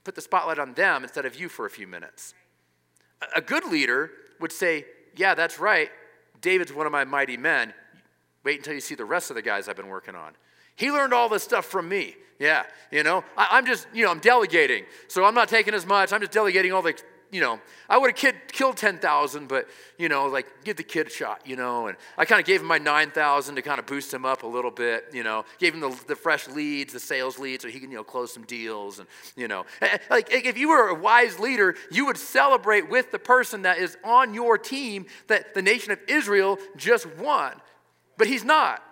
put 0.04 0.14
the 0.14 0.20
spotlight 0.20 0.58
on 0.58 0.74
them 0.74 1.02
instead 1.02 1.24
of 1.24 1.38
you 1.38 1.48
for 1.48 1.66
a 1.66 1.70
few 1.70 1.86
minutes. 1.86 2.34
A 3.34 3.40
good 3.40 3.64
leader 3.64 4.10
would 4.40 4.52
say, 4.52 4.84
Yeah, 5.16 5.34
that's 5.34 5.58
right. 5.58 5.90
David's 6.40 6.72
one 6.72 6.86
of 6.86 6.92
my 6.92 7.04
mighty 7.04 7.36
men. 7.36 7.72
Wait 8.44 8.58
until 8.58 8.74
you 8.74 8.80
see 8.80 8.96
the 8.96 9.04
rest 9.04 9.30
of 9.30 9.36
the 9.36 9.42
guys 9.42 9.68
I've 9.68 9.76
been 9.76 9.88
working 9.88 10.16
on. 10.16 10.32
He 10.74 10.90
learned 10.90 11.12
all 11.12 11.28
this 11.28 11.44
stuff 11.44 11.64
from 11.66 11.88
me. 11.88 12.16
Yeah, 12.38 12.64
you 12.90 13.04
know, 13.04 13.24
I, 13.36 13.58
am 13.58 13.66
just, 13.66 13.86
you 13.94 14.04
know, 14.04 14.10
I'm 14.10 14.18
delegating. 14.18 14.84
So 15.06 15.24
I'm 15.24 15.34
not 15.34 15.48
taking 15.48 15.74
as 15.74 15.86
much. 15.86 16.12
I'm 16.12 16.20
just 16.20 16.32
delegating 16.32 16.72
all 16.72 16.82
the 16.82 17.00
you 17.32 17.40
know, 17.40 17.58
I 17.88 17.96
would 17.96 18.10
have 18.10 18.16
kid, 18.16 18.34
killed 18.52 18.76
10,000, 18.76 19.48
but, 19.48 19.66
you 19.96 20.10
know, 20.10 20.26
like, 20.26 20.46
give 20.64 20.76
the 20.76 20.82
kid 20.82 21.06
a 21.06 21.10
shot, 21.10 21.40
you 21.46 21.56
know. 21.56 21.86
And 21.86 21.96
I 22.18 22.26
kind 22.26 22.38
of 22.38 22.46
gave 22.46 22.60
him 22.60 22.66
my 22.66 22.76
9,000 22.76 23.56
to 23.56 23.62
kind 23.62 23.78
of 23.78 23.86
boost 23.86 24.12
him 24.12 24.26
up 24.26 24.42
a 24.42 24.46
little 24.46 24.70
bit, 24.70 25.06
you 25.14 25.24
know. 25.24 25.46
Gave 25.58 25.72
him 25.72 25.80
the, 25.80 25.98
the 26.06 26.14
fresh 26.14 26.46
leads, 26.46 26.92
the 26.92 27.00
sales 27.00 27.38
leads, 27.38 27.62
so 27.62 27.70
he 27.70 27.80
can, 27.80 27.90
you 27.90 27.96
know, 27.96 28.04
close 28.04 28.34
some 28.34 28.44
deals. 28.44 28.98
And, 28.98 29.08
you 29.34 29.48
know, 29.48 29.64
like, 30.10 30.30
if 30.30 30.58
you 30.58 30.68
were 30.68 30.88
a 30.88 30.94
wise 30.94 31.38
leader, 31.38 31.74
you 31.90 32.04
would 32.04 32.18
celebrate 32.18 32.90
with 32.90 33.10
the 33.10 33.18
person 33.18 33.62
that 33.62 33.78
is 33.78 33.96
on 34.04 34.34
your 34.34 34.58
team 34.58 35.06
that 35.28 35.54
the 35.54 35.62
nation 35.62 35.90
of 35.90 36.00
Israel 36.08 36.58
just 36.76 37.06
won. 37.16 37.54
But 38.18 38.26
he's 38.26 38.44
not. 38.44 38.82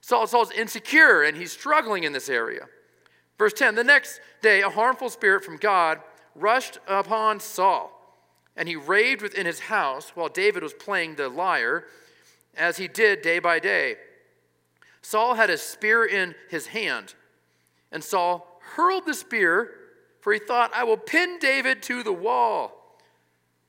Saul, 0.00 0.26
Saul's 0.26 0.50
insecure 0.50 1.22
and 1.22 1.36
he's 1.36 1.52
struggling 1.52 2.02
in 2.02 2.12
this 2.12 2.28
area. 2.28 2.66
Verse 3.38 3.52
10 3.52 3.76
The 3.76 3.84
next 3.84 4.20
day, 4.42 4.62
a 4.62 4.70
harmful 4.70 5.08
spirit 5.08 5.44
from 5.44 5.56
God 5.56 6.00
rushed 6.38 6.78
upon 6.86 7.40
Saul, 7.40 7.92
and 8.56 8.68
he 8.68 8.76
raved 8.76 9.22
within 9.22 9.46
his 9.46 9.60
house 9.60 10.10
while 10.14 10.28
David 10.28 10.62
was 10.62 10.74
playing 10.74 11.14
the 11.14 11.28
lyre 11.28 11.84
as 12.56 12.76
he 12.76 12.88
did 12.88 13.22
day 13.22 13.38
by 13.38 13.58
day. 13.58 13.96
Saul 15.02 15.34
had 15.34 15.50
a 15.50 15.58
spear 15.58 16.04
in 16.04 16.34
his 16.48 16.68
hand, 16.68 17.14
and 17.92 18.02
Saul 18.02 18.60
hurled 18.74 19.06
the 19.06 19.14
spear, 19.14 19.72
for 20.20 20.32
he 20.32 20.38
thought, 20.38 20.72
I 20.74 20.84
will 20.84 20.96
pin 20.96 21.38
David 21.38 21.82
to 21.84 22.02
the 22.02 22.12
wall. 22.12 22.98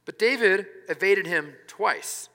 But 0.06 0.18
David 0.18 0.66
evaded 0.90 1.28
him 1.28 1.54
twice. 1.68 2.30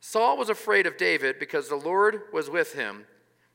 Saul 0.00 0.36
was 0.36 0.50
afraid 0.50 0.86
of 0.86 0.98
David 0.98 1.38
because 1.38 1.68
the 1.68 1.76
Lord 1.76 2.24
was 2.32 2.50
with 2.50 2.74
him, 2.74 3.06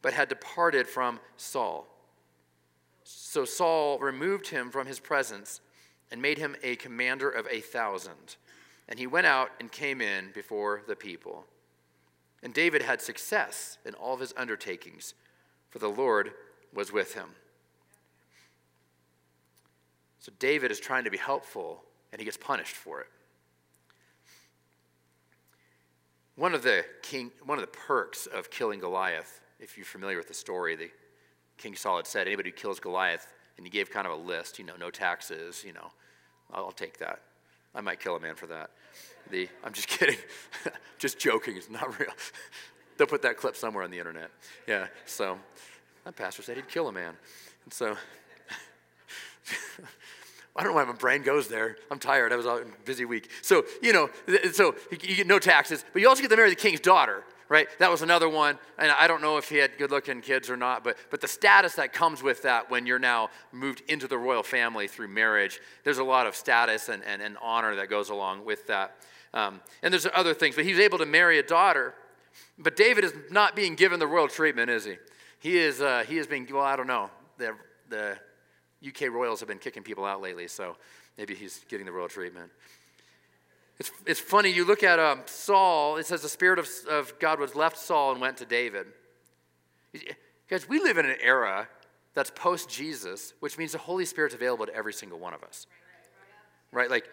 but 0.02 0.14
had 0.14 0.30
departed 0.30 0.88
from 0.88 1.20
Saul. 1.38 1.88
So 3.12 3.44
Saul 3.44 3.98
removed 3.98 4.50
him 4.50 4.70
from 4.70 4.86
his 4.86 5.00
presence 5.00 5.62
and 6.12 6.22
made 6.22 6.38
him 6.38 6.56
a 6.62 6.76
commander 6.76 7.28
of 7.28 7.48
a 7.50 7.60
thousand. 7.60 8.36
And 8.88 9.00
he 9.00 9.08
went 9.08 9.26
out 9.26 9.50
and 9.60 9.72
came 9.72 10.00
in 10.00 10.30
before 10.32 10.84
the 10.88 10.96
people. 10.96 11.46
And 12.44 12.54
David 12.54 12.84
had 12.84 13.02
success 13.02 13.80
in 13.84 13.96
all 13.96 14.14
of 14.14 14.20
his 14.20 14.34
undertakings, 14.38 15.16
for 15.70 15.80
the 15.80 15.90
Lord 15.90 16.34
was 16.72 16.94
with 16.94 17.16
him. 17.16 17.30
So 20.20 20.32
David 20.38 20.70
is 20.70 20.80
trying 20.80 21.04
to 21.06 21.12
be 21.12 21.18
helpful, 21.18 21.84
and 22.12 22.22
he 22.22 22.26
gets 22.26 22.38
punished 22.38 22.76
for 22.76 23.02
it. 23.02 23.08
One 26.36 26.54
of 26.54 26.62
the 26.62 26.86
king, 27.02 27.32
one 27.44 27.58
of 27.58 27.64
the 27.64 27.76
perks 27.76 28.28
of 28.28 28.52
killing 28.52 28.80
Goliath, 28.80 29.42
if 29.60 29.78
you're 29.78 29.86
familiar 29.86 30.18
with 30.18 30.28
the 30.28 30.34
story, 30.36 30.76
the 30.76 30.92
King 31.60 31.76
Saul 31.76 31.98
had 31.98 32.08
said, 32.08 32.26
anybody 32.26 32.50
who 32.50 32.56
kills 32.56 32.80
Goliath, 32.80 33.28
and 33.58 33.66
he 33.66 33.70
gave 33.70 33.92
kind 33.92 34.08
of 34.08 34.14
a 34.14 34.16
list, 34.16 34.58
you 34.58 34.66
know, 34.66 34.74
no 34.80 34.90
taxes, 34.90 35.64
you 35.66 35.74
know, 35.74 35.92
I'll, 36.54 36.72
take 36.72 36.98
that. 37.00 37.20
I 37.76 37.82
might 37.82 38.00
kill 38.00 38.16
a 38.16 38.20
man 38.20 38.36
for 38.36 38.48
that. 38.48 38.72
The, 39.30 39.48
I'm 39.64 39.74
just 39.74 39.88
kidding. 40.00 40.18
just 40.98 41.20
joking. 41.20 41.58
It's 41.58 41.70
not 41.70 42.00
real. 42.00 42.10
They'll 42.98 43.08
put 43.08 43.22
that 43.22 43.38
clip 43.38 43.56
somewhere 43.56 43.84
on 43.84 43.92
the 43.92 44.00
internet. 44.00 44.32
Yeah. 44.68 44.88
So, 45.06 45.38
my 46.06 46.12
pastor 46.12 46.42
said 46.42 46.56
he'd 46.56 46.70
kill 46.70 46.88
a 46.88 46.92
man. 46.92 47.14
And 47.66 47.74
so, 47.74 47.96
I 50.56 50.64
don't 50.64 50.72
know 50.72 50.76
why 50.76 50.86
my 50.86 50.94
brain 50.94 51.22
goes 51.22 51.48
there. 51.48 51.78
I'm 51.92 52.00
tired. 52.00 52.34
I 52.34 52.38
was 52.38 52.46
a 52.46 52.66
busy 52.86 53.06
week. 53.06 53.30
So, 53.42 53.66
you 53.82 53.94
know, 53.94 54.10
so 54.54 54.76
you 54.92 55.16
get 55.16 55.28
no 55.28 55.40
taxes, 55.40 55.86
but 55.94 56.02
you 56.02 56.10
also 56.10 56.22
get 56.22 56.30
to 56.30 56.38
marry 56.38 56.50
the 56.50 56.56
king's 56.56 56.80
daughter 56.80 57.24
right? 57.50 57.68
That 57.80 57.90
was 57.90 58.04
another 58.04 58.30
one. 58.30 58.58
And 58.78 58.92
I 58.92 59.08
don't 59.08 59.22
know 59.22 59.38
if 59.38 59.50
he 59.50 59.58
had 59.58 59.78
good 59.78 59.92
looking 59.92 60.22
kids 60.22 60.50
or 60.50 60.56
not, 60.56 60.84
but, 60.84 60.98
but 61.10 61.20
the 61.20 61.28
status 61.28 61.74
that 61.76 61.92
comes 61.92 62.24
with 62.24 62.44
that 62.44 62.70
when 62.70 62.86
you're 62.86 63.00
now 63.00 63.30
moved 63.52 63.82
into 63.90 64.08
the 64.08 64.18
royal 64.18 64.44
family 64.44 64.88
through 64.88 65.10
marriage, 65.10 65.60
there's 65.84 65.98
a 65.98 66.04
lot 66.04 66.28
of 66.28 66.36
status 66.36 66.88
and, 66.88 67.04
and, 67.04 67.22
and 67.22 67.38
honor 67.42 67.76
that 67.76 67.90
goes 67.90 68.10
along 68.10 68.46
with 68.46 68.68
that. 68.68 68.96
Um, 69.34 69.62
and 69.82 69.92
there's 69.92 70.08
other 70.14 70.34
things, 70.34 70.56
but 70.56 70.64
he 70.64 70.72
was 70.72 70.80
able 70.80 71.00
to 71.00 71.06
marry 71.06 71.40
a 71.40 71.44
daughter. 71.44 71.96
But 72.58 72.76
David 72.76 73.04
is 73.04 73.14
not 73.32 73.56
being 73.56 73.76
given 73.76 74.00
the 74.00 74.08
royal 74.08 74.28
treatment, 74.28 74.70
is 74.70 74.86
he? 74.86 74.96
He 75.40 75.58
is, 75.58 75.82
uh, 75.82 76.04
he 76.08 76.18
is 76.18 76.28
being, 76.28 76.48
well, 76.52 76.64
I 76.64 76.76
don't 76.76 76.88
know. 76.88 77.10
The, 77.38 77.56
the 77.90 78.18
UK 78.88 79.12
royals 79.12 79.40
have 79.40 79.50
been 79.50 79.58
kicking 79.60 79.84
people 79.84 80.06
out 80.06 80.22
lately, 80.22 80.48
so 80.48 80.76
maybe 81.18 81.34
he's 81.34 81.66
getting 81.70 81.86
the 81.86 81.92
royal 81.92 82.10
treatment. 82.10 82.52
It's, 83.80 83.92
it's 84.06 84.20
funny, 84.20 84.50
you 84.50 84.66
look 84.66 84.84
at 84.84 85.00
um, 85.00 85.22
Saul, 85.26 85.98
it 85.98 86.06
says 86.06 86.22
the 86.22 86.30
Spirit 86.30 86.60
of, 86.60 86.68
of 86.90 87.18
God 87.20 87.40
was 87.40 87.56
left 87.56 87.78
Saul 87.78 88.12
and 88.12 88.20
went 88.20 88.38
to 88.38 88.46
David. 88.46 88.88
Guys, 90.50 90.68
we 90.68 90.80
live 90.80 90.98
in 90.98 91.06
an 91.06 91.16
era 91.22 91.68
that's 92.14 92.30
post 92.32 92.70
Jesus, 92.70 93.34
which 93.40 93.58
means 93.58 93.72
the 93.72 93.78
Holy 93.78 94.04
Spirit's 94.04 94.36
available 94.36 94.66
to 94.66 94.76
every 94.76 94.92
single 94.92 95.18
one 95.18 95.34
of 95.34 95.44
us. 95.44 95.66
Right? 96.72 96.90
Like, 96.90 97.08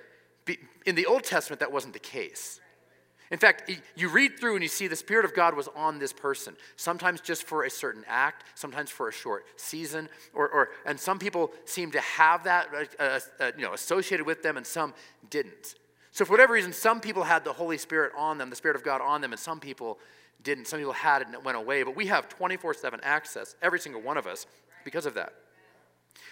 in 0.85 0.97
the 0.97 1.07
Old 1.07 1.23
Testament, 1.23 1.61
that 1.61 1.71
wasn't 1.71 1.93
the 1.93 2.01
case. 2.01 2.61
In 3.31 3.39
fact, 3.39 3.71
you 3.97 4.09
read 4.09 4.39
through 4.39 4.55
and 4.55 4.63
you 4.63 4.69
see 4.69 4.87
the 4.87 4.97
Spirit 4.97 5.25
of 5.25 5.35
God 5.35 5.55
was 5.55 5.69
on 5.75 5.99
this 5.99 6.13
person, 6.13 6.57
sometimes 6.77 7.21
just 7.21 7.45
for 7.45 7.65
a 7.65 7.71
certain 7.71 8.05
act, 8.07 8.45
sometimes 8.55 8.91
for 8.91 9.09
a 9.09 9.13
short 9.13 9.45
season, 9.57 10.09
or, 10.33 10.49
or 10.49 10.69
and 10.85 10.99
some 10.99 11.19
people 11.19 11.53
seem 11.65 11.91
to 11.93 12.01
have 12.01 12.45
that 12.45 12.69
uh, 12.99 13.19
uh, 13.41 13.53
you 13.57 13.65
know, 13.65 13.73
associated 13.73 14.27
with 14.27 14.43
them 14.43 14.57
and 14.57 14.67
some 14.67 14.95
didn't. 15.29 15.75
So, 16.17 16.25
for 16.25 16.31
whatever 16.31 16.55
reason, 16.55 16.73
some 16.73 17.03
people 17.03 17.25
had 17.25 17.45
the 17.45 17.53
Holy 17.53 17.77
Spirit 17.77 18.15
on 18.17 18.39
them, 18.39 18.49
the 18.49 18.57
Spirit 18.57 18.75
of 18.75 18.83
God 18.83 19.03
on 19.03 19.21
them, 19.21 19.33
and 19.33 19.39
some 19.39 19.61
people 19.61 19.99
didn't. 20.43 20.67
Some 20.67 20.79
people 20.79 20.95
had 20.95 21.21
it 21.21 21.27
and 21.27 21.35
it 21.35 21.45
went 21.45 21.59
away. 21.59 21.83
But 21.83 21.95
we 21.95 22.07
have 22.07 22.31
24 22.31 22.73
7 22.73 23.01
access, 23.03 23.55
every 23.61 23.79
single 23.79 24.01
one 24.01 24.17
of 24.17 24.27
us, 24.27 24.47
because 24.83 25.05
of 25.05 25.13
that. 25.13 25.35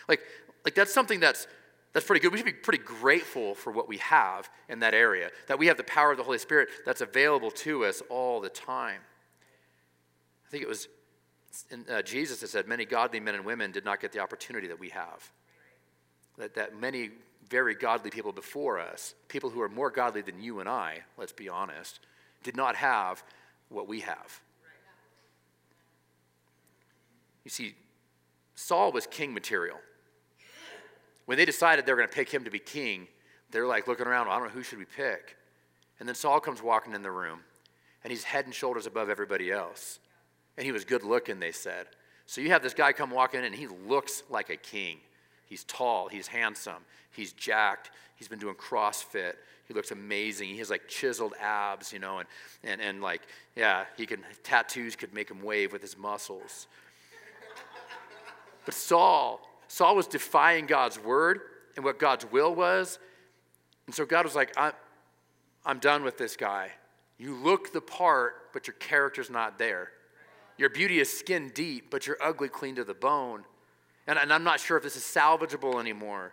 Like, 0.09 0.21
like 0.65 0.75
that's 0.75 0.95
something 0.95 1.21
that's 1.21 1.47
that's 1.93 2.07
pretty 2.07 2.23
good. 2.23 2.33
We 2.33 2.39
should 2.39 2.47
be 2.47 2.53
pretty 2.55 2.83
grateful 2.83 3.55
for 3.55 3.75
what 3.75 3.87
we 3.87 3.99
have 3.99 4.49
in 4.71 4.79
that 4.79 4.95
area, 4.95 5.29
that 5.49 5.59
we 5.59 5.67
have 5.67 5.77
the 5.77 5.85
power 5.85 6.13
of 6.13 6.17
the 6.17 6.25
Holy 6.25 6.39
Spirit 6.39 6.71
that's 6.87 7.03
available 7.03 7.51
to 7.51 7.85
us 7.85 8.03
all 8.09 8.41
the 8.41 8.49
time. 8.49 9.03
I 10.47 10.51
think 10.51 10.63
it 10.63 10.69
was 10.69 10.89
in, 11.71 11.85
uh, 11.91 12.01
Jesus 12.01 12.41
that 12.41 12.49
said, 12.49 12.67
Many 12.67 12.87
godly 12.87 13.21
men 13.21 13.35
and 13.35 13.45
women 13.45 13.71
did 13.71 13.85
not 13.85 14.01
get 14.01 14.13
the 14.13 14.21
opportunity 14.21 14.67
that 14.69 14.81
we 14.81 14.89
have. 14.89 15.31
That, 16.39 16.55
that 16.55 16.81
many 16.81 17.11
very 17.49 17.75
godly 17.75 18.11
people 18.11 18.33
before 18.33 18.79
us, 18.79 19.15
people 19.29 19.51
who 19.51 19.61
are 19.61 19.69
more 19.69 19.91
godly 19.91 20.23
than 20.23 20.43
you 20.43 20.61
and 20.61 20.69
I, 20.69 21.01
let's 21.19 21.33
be 21.33 21.49
honest, 21.49 22.01
did 22.43 22.57
not 22.57 22.77
have 22.77 23.23
what 23.69 23.89
we 23.89 24.01
have. 24.01 24.41
You 27.45 27.51
see, 27.51 27.75
Saul 28.55 28.93
was 28.93 29.07
king 29.07 29.35
material. 29.35 29.77
When 31.27 31.39
they 31.39 31.45
decided 31.45 31.85
they 31.85 31.93
were 31.93 31.99
going 31.99 32.09
to 32.09 32.15
pick 32.15 32.31
him 32.31 32.45
to 32.45 32.51
be 32.51 32.59
king, 32.59 33.09
they're 33.51 33.67
like 33.67 33.87
looking 33.87 34.07
around, 34.07 34.29
I 34.29 34.39
don't 34.39 34.49
know 34.49 34.55
who 34.55 34.63
should 34.63 34.79
we 34.79 34.85
pick. 34.85 35.37
And 36.01 36.09
then 36.09 36.15
Saul 36.15 36.41
comes 36.41 36.63
walking 36.63 36.95
in 36.95 37.03
the 37.03 37.11
room, 37.11 37.41
and 38.03 38.11
he's 38.11 38.25
head 38.25 38.47
and 38.47 38.55
shoulders 38.55 38.87
above 38.87 39.09
everybody 39.09 39.51
else. 39.51 40.01
And 40.57 40.65
he 40.65 40.73
was 40.73 40.85
good 40.85 41.03
looking, 41.03 41.41
they 41.41 41.53
said. 41.53 41.87
So 42.27 42.41
you 42.41 42.51
have 42.51 42.63
this 42.63 42.75
guy 42.75 42.93
come 42.93 43.11
walking 43.11 43.41
in, 43.41 43.47
and 43.47 43.55
he 43.55 43.67
looks 43.67 44.23
like 44.31 44.51
a 44.51 44.57
king. 44.57 44.99
He's 45.47 45.65
tall, 45.65 46.09
he's 46.09 46.27
handsome, 46.27 46.85
he's 47.13 47.33
jacked, 47.33 47.91
he's 48.17 48.29
been 48.29 48.39
doing 48.39 48.55
CrossFit. 48.55 49.35
He 49.67 49.73
looks 49.73 49.93
amazing. 49.93 50.51
He 50.51 50.59
has 50.59 50.69
like 50.69 50.89
chiseled 50.89 51.33
abs, 51.41 51.91
you 51.91 51.99
know, 51.99 52.19
and, 52.19 52.29
and, 52.63 52.83
and 52.83 53.01
like, 53.01 53.23
yeah, 53.57 53.85
he 53.97 54.05
can, 54.05 54.21
tattoos 54.43 54.95
could 54.95 55.15
make 55.15 55.31
him 55.31 55.43
wave 55.43 55.73
with 55.73 55.81
his 55.81 55.97
muscles. 55.97 56.67
But 58.67 58.75
Saul, 58.75 59.41
Saul 59.69 59.97
was 59.97 60.07
defying 60.07 60.67
God's 60.67 60.99
word 60.99 61.41
and 61.77 61.85
what 61.85 61.99
God's 61.99 62.31
will 62.31 62.55
was. 62.55 62.99
And 63.87 63.95
so 63.95 64.05
God 64.05 64.25
was 64.25 64.35
like, 64.35 64.53
I'm, 64.57 64.73
I'm 65.65 65.79
done 65.79 66.03
with 66.05 66.19
this 66.19 66.37
guy. 66.37 66.71
You 67.19 67.35
look 67.35 67.73
the 67.73 67.81
part, 67.81 68.53
but 68.53 68.67
your 68.67 68.75
character's 68.75 69.31
not 69.31 69.59
there. 69.59 69.91
Your 70.59 70.71
beauty 70.71 71.01
is 71.01 71.11
skin 71.11 71.51
deep, 71.55 71.91
but 71.91 72.07
you're 72.07 72.19
ugly 72.23 72.49
clean 72.49 72.77
to 72.77 72.85
the 72.85 72.95
bone. 72.95 73.45
And, 74.07 74.19
and 74.19 74.33
I'm 74.33 74.45
not 74.45 74.61
sure 74.61 74.77
if 74.77 74.83
this 74.83 74.97
is 74.97 75.03
salvageable 75.03 75.81
anymore. 75.81 76.33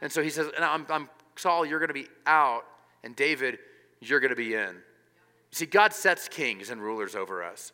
And 0.00 0.10
so 0.10 0.22
he 0.22 0.30
says, 0.30 0.48
and 0.54 0.64
I'm, 0.64 0.86
I'm 0.90 1.08
Saul, 1.36 1.64
you're 1.64 1.78
going 1.78 1.88
to 1.88 1.94
be 1.94 2.08
out, 2.26 2.64
and 3.02 3.14
David, 3.16 3.58
you're 4.00 4.20
going 4.20 4.30
to 4.30 4.36
be 4.36 4.54
in. 4.54 4.70
You 4.70 5.56
see, 5.56 5.66
God 5.66 5.92
sets 5.92 6.28
kings 6.28 6.70
and 6.70 6.82
rulers 6.82 7.14
over 7.14 7.42
us. 7.42 7.72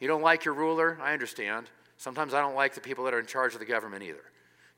You 0.00 0.08
don't 0.08 0.22
like 0.22 0.44
your 0.44 0.54
ruler? 0.54 0.98
I 1.00 1.12
understand. 1.12 1.70
Sometimes 1.96 2.34
I 2.34 2.40
don't 2.40 2.56
like 2.56 2.74
the 2.74 2.80
people 2.80 3.04
that 3.04 3.14
are 3.14 3.20
in 3.20 3.26
charge 3.26 3.54
of 3.54 3.60
the 3.60 3.66
government 3.66 4.02
either. 4.02 4.24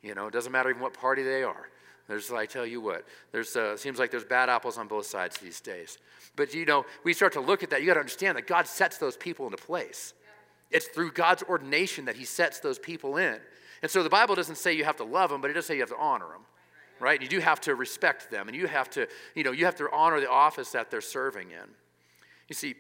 You 0.03 0.15
know, 0.15 0.27
it 0.27 0.33
doesn't 0.33 0.53
matter 0.53 0.69
even 0.69 0.83
what 0.83 0.93
party 0.93 1.23
they 1.23 1.43
are. 1.43 1.69
There's, 2.07 2.31
I 2.31 2.45
tell 2.45 2.67
you 2.67 2.83
what, 2.83 3.07
there's 3.33 3.57
uh, 3.57 3.79
seems 3.79 3.99
like 3.99 4.11
there's 4.11 4.25
bad 4.25 4.51
apples 4.51 4.77
on 4.77 4.89
both 4.89 5.07
sides 5.07 5.39
these 5.39 5.61
days. 5.61 5.97
But 6.37 6.53
you 6.53 6.67
know, 6.67 6.85
we 7.03 7.15
start 7.15 7.33
to 7.33 7.41
look 7.41 7.63
at 7.63 7.71
that. 7.71 7.81
You 7.81 7.87
got 7.87 7.95
to 7.95 8.01
understand 8.01 8.37
that 8.37 8.47
God 8.47 8.67
sets 8.67 8.99
those 8.99 9.17
people 9.17 9.47
into 9.47 9.57
place. 9.57 10.13
It's 10.71 10.89
through 10.89 11.13
God's 11.13 11.43
ordination 11.45 12.05
that 12.05 12.17
He 12.17 12.27
sets 12.27 12.61
those 12.61 12.79
people 12.79 13.17
in. 13.17 13.39
And 13.85 13.91
so 13.91 14.03
the 14.03 14.09
Bible 14.09 14.35
doesn't 14.35 14.55
say 14.55 14.73
you 14.73 14.85
have 14.85 14.97
to 14.97 15.05
love 15.05 15.29
them, 15.29 15.43
but 15.43 15.51
it 15.51 15.53
does 15.53 15.67
say 15.67 15.75
you 15.75 15.83
have 15.83 15.91
to 15.91 15.99
honor 15.99 16.29
them, 16.29 16.47
right? 17.01 17.21
You 17.21 17.29
do 17.29 17.39
have 17.39 17.61
to 17.61 17.75
respect 17.75 18.31
them, 18.31 18.49
and 18.49 18.57
you 18.57 18.67
have 18.67 18.89
to, 18.93 19.07
you 19.35 19.45
know, 19.45 19.53
you 19.53 19.67
have 19.67 19.75
to 19.75 19.91
honor 19.93 20.21
the 20.21 20.31
office 20.31 20.71
that 20.71 20.91
they're 20.91 21.03
serving 21.03 21.51
in. 21.51 21.69
You 22.49 22.55
see, 22.55 22.77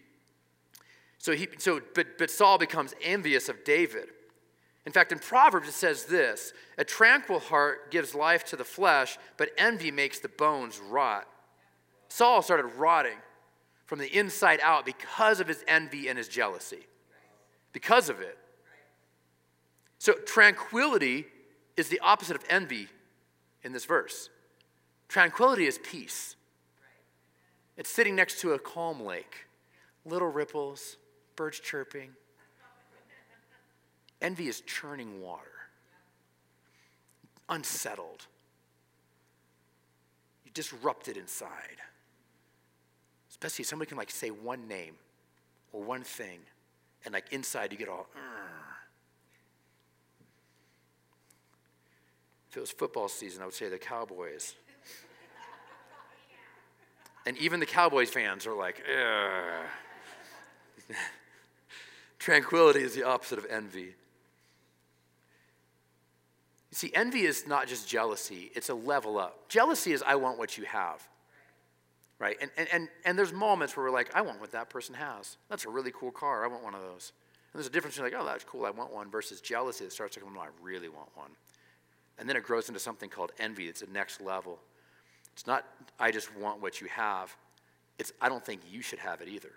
so 1.18 1.32
he, 1.32 1.46
so 1.58 1.82
but 1.94 2.16
but 2.16 2.30
Saul 2.30 2.56
becomes 2.56 2.94
envious 3.02 3.50
of 3.50 3.64
David. 3.64 4.08
In 4.86 4.92
fact, 4.92 5.12
in 5.12 5.18
Proverbs 5.18 5.68
it 5.68 5.72
says 5.72 6.06
this: 6.06 6.54
"A 6.78 6.84
tranquil 6.84 7.38
heart 7.38 7.90
gives 7.90 8.14
life 8.14 8.46
to 8.46 8.56
the 8.56 8.64
flesh, 8.64 9.18
but 9.36 9.50
envy 9.58 9.90
makes 9.90 10.20
the 10.20 10.30
bones 10.30 10.78
rot." 10.78 11.28
Saul 12.08 12.40
started 12.40 12.68
rotting 12.78 13.18
from 13.84 13.98
the 13.98 14.08
inside 14.16 14.58
out 14.62 14.86
because 14.86 15.38
of 15.38 15.48
his 15.48 15.64
envy 15.68 16.08
and 16.08 16.16
his 16.16 16.28
jealousy. 16.28 16.86
Because 17.74 18.08
of 18.08 18.22
it. 18.22 18.38
So, 20.04 20.12
tranquility 20.12 21.24
is 21.78 21.88
the 21.88 21.98
opposite 22.00 22.36
of 22.36 22.44
envy 22.50 22.88
in 23.62 23.72
this 23.72 23.86
verse. 23.86 24.28
Tranquility 25.08 25.64
is 25.64 25.78
peace. 25.78 26.36
It's 27.78 27.88
sitting 27.88 28.14
next 28.14 28.38
to 28.42 28.52
a 28.52 28.58
calm 28.58 29.02
lake, 29.02 29.46
little 30.04 30.28
ripples, 30.28 30.98
birds 31.36 31.58
chirping. 31.58 32.10
Envy 34.20 34.46
is 34.46 34.60
churning 34.60 35.22
water, 35.22 35.70
unsettled. 37.48 38.26
You 40.44 40.50
disrupt 40.52 41.08
it 41.08 41.16
inside. 41.16 41.80
Especially 43.30 43.62
if 43.62 43.68
somebody 43.68 43.88
can 43.88 43.96
like 43.96 44.10
say 44.10 44.28
one 44.28 44.68
name 44.68 44.96
or 45.72 45.82
one 45.82 46.02
thing, 46.02 46.40
and 47.06 47.14
like 47.14 47.32
inside 47.32 47.72
you 47.72 47.78
get 47.78 47.88
all. 47.88 48.06
If 52.54 52.58
it 52.58 52.60
was 52.60 52.70
football 52.70 53.08
season, 53.08 53.42
I 53.42 53.46
would 53.46 53.54
say 53.54 53.68
the 53.68 53.78
Cowboys. 53.78 54.54
And 57.26 57.36
even 57.38 57.58
the 57.58 57.66
Cowboys 57.66 58.10
fans 58.10 58.46
are 58.46 58.54
like. 58.54 58.80
Tranquility 62.20 62.84
is 62.84 62.94
the 62.94 63.02
opposite 63.02 63.40
of 63.40 63.46
envy. 63.50 63.80
You 63.80 63.94
see, 66.70 66.92
envy 66.94 67.22
is 67.22 67.44
not 67.48 67.66
just 67.66 67.88
jealousy, 67.88 68.52
it's 68.54 68.68
a 68.68 68.74
level 68.74 69.18
up. 69.18 69.48
Jealousy 69.48 69.90
is, 69.90 70.04
I 70.06 70.14
want 70.14 70.38
what 70.38 70.56
you 70.56 70.62
have. 70.66 71.02
Right? 72.20 72.36
And, 72.40 72.52
and, 72.56 72.68
and, 72.72 72.88
and 73.04 73.18
there's 73.18 73.32
moments 73.32 73.76
where 73.76 73.84
we're 73.84 73.90
like, 73.90 74.14
I 74.14 74.20
want 74.20 74.40
what 74.40 74.52
that 74.52 74.70
person 74.70 74.94
has. 74.94 75.38
That's 75.50 75.64
a 75.64 75.70
really 75.70 75.90
cool 75.90 76.12
car. 76.12 76.44
I 76.44 76.46
want 76.46 76.62
one 76.62 76.76
of 76.76 76.82
those. 76.82 77.10
And 77.52 77.58
there's 77.58 77.66
a 77.66 77.70
difference 77.70 77.96
between 77.96 78.12
like, 78.12 78.22
oh, 78.22 78.24
that's 78.24 78.44
cool, 78.44 78.64
I 78.64 78.70
want 78.70 78.94
one, 78.94 79.10
versus 79.10 79.40
jealousy 79.40 79.86
that 79.86 79.92
starts 79.92 80.14
to 80.14 80.20
come, 80.20 80.34
no, 80.34 80.40
I 80.40 80.50
really 80.62 80.88
want 80.88 81.08
one. 81.16 81.30
And 82.18 82.28
then 82.28 82.36
it 82.36 82.44
grows 82.44 82.68
into 82.68 82.80
something 82.80 83.08
called 83.08 83.32
envy. 83.38 83.68
It's 83.68 83.80
the 83.80 83.86
next 83.88 84.20
level. 84.20 84.58
It's 85.32 85.46
not, 85.46 85.64
I 85.98 86.10
just 86.10 86.34
want 86.36 86.62
what 86.62 86.80
you 86.80 86.86
have. 86.88 87.34
It's, 87.98 88.12
I 88.20 88.28
don't 88.28 88.44
think 88.44 88.60
you 88.70 88.82
should 88.82 89.00
have 89.00 89.20
it 89.20 89.28
either. 89.28 89.52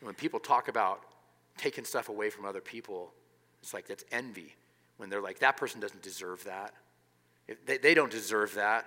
When 0.00 0.14
people 0.14 0.40
talk 0.40 0.68
about 0.68 1.00
taking 1.56 1.84
stuff 1.84 2.08
away 2.08 2.30
from 2.30 2.44
other 2.44 2.60
people, 2.60 3.12
it's 3.62 3.72
like 3.72 3.86
that's 3.86 4.04
envy. 4.12 4.54
When 4.96 5.08
they're 5.08 5.20
like, 5.20 5.38
that 5.40 5.56
person 5.56 5.80
doesn't 5.80 6.02
deserve 6.02 6.44
that. 6.44 6.72
If 7.48 7.64
they, 7.64 7.78
they 7.78 7.94
don't 7.94 8.10
deserve 8.10 8.54
that. 8.54 8.86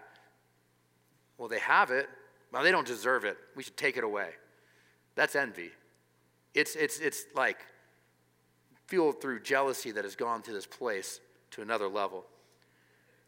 Well, 1.37 1.47
they 1.47 1.59
have 1.59 1.91
it. 1.91 2.09
Well, 2.51 2.63
they 2.63 2.71
don't 2.71 2.87
deserve 2.87 3.23
it. 3.23 3.37
We 3.55 3.63
should 3.63 3.77
take 3.77 3.95
it 3.95 4.03
away. 4.03 4.31
That's 5.15 5.35
envy. 5.35 5.71
It's, 6.53 6.75
it's, 6.75 6.99
it's 6.99 7.23
like 7.35 7.59
fueled 8.87 9.21
through 9.21 9.41
jealousy 9.41 9.91
that 9.91 10.03
has 10.03 10.15
gone 10.15 10.41
to 10.41 10.51
this 10.51 10.65
place 10.65 11.21
to 11.51 11.61
another 11.61 11.87
level. 11.87 12.25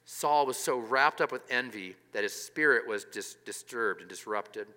Saul 0.05 0.45
was 0.45 0.57
so 0.57 0.77
wrapped 0.77 1.21
up 1.21 1.31
with 1.31 1.43
envy 1.49 1.95
that 2.13 2.23
his 2.23 2.33
spirit 2.33 2.87
was 2.87 3.03
dis- 3.05 3.37
disturbed 3.45 4.01
and 4.01 4.09
disrupted. 4.09 4.67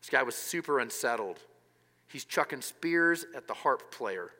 This 0.00 0.10
guy 0.10 0.22
was 0.22 0.34
super 0.34 0.80
unsettled. 0.80 1.38
He's 2.08 2.24
chucking 2.24 2.62
spears 2.62 3.26
at 3.36 3.46
the 3.46 3.54
harp 3.54 3.92
player. 3.92 4.30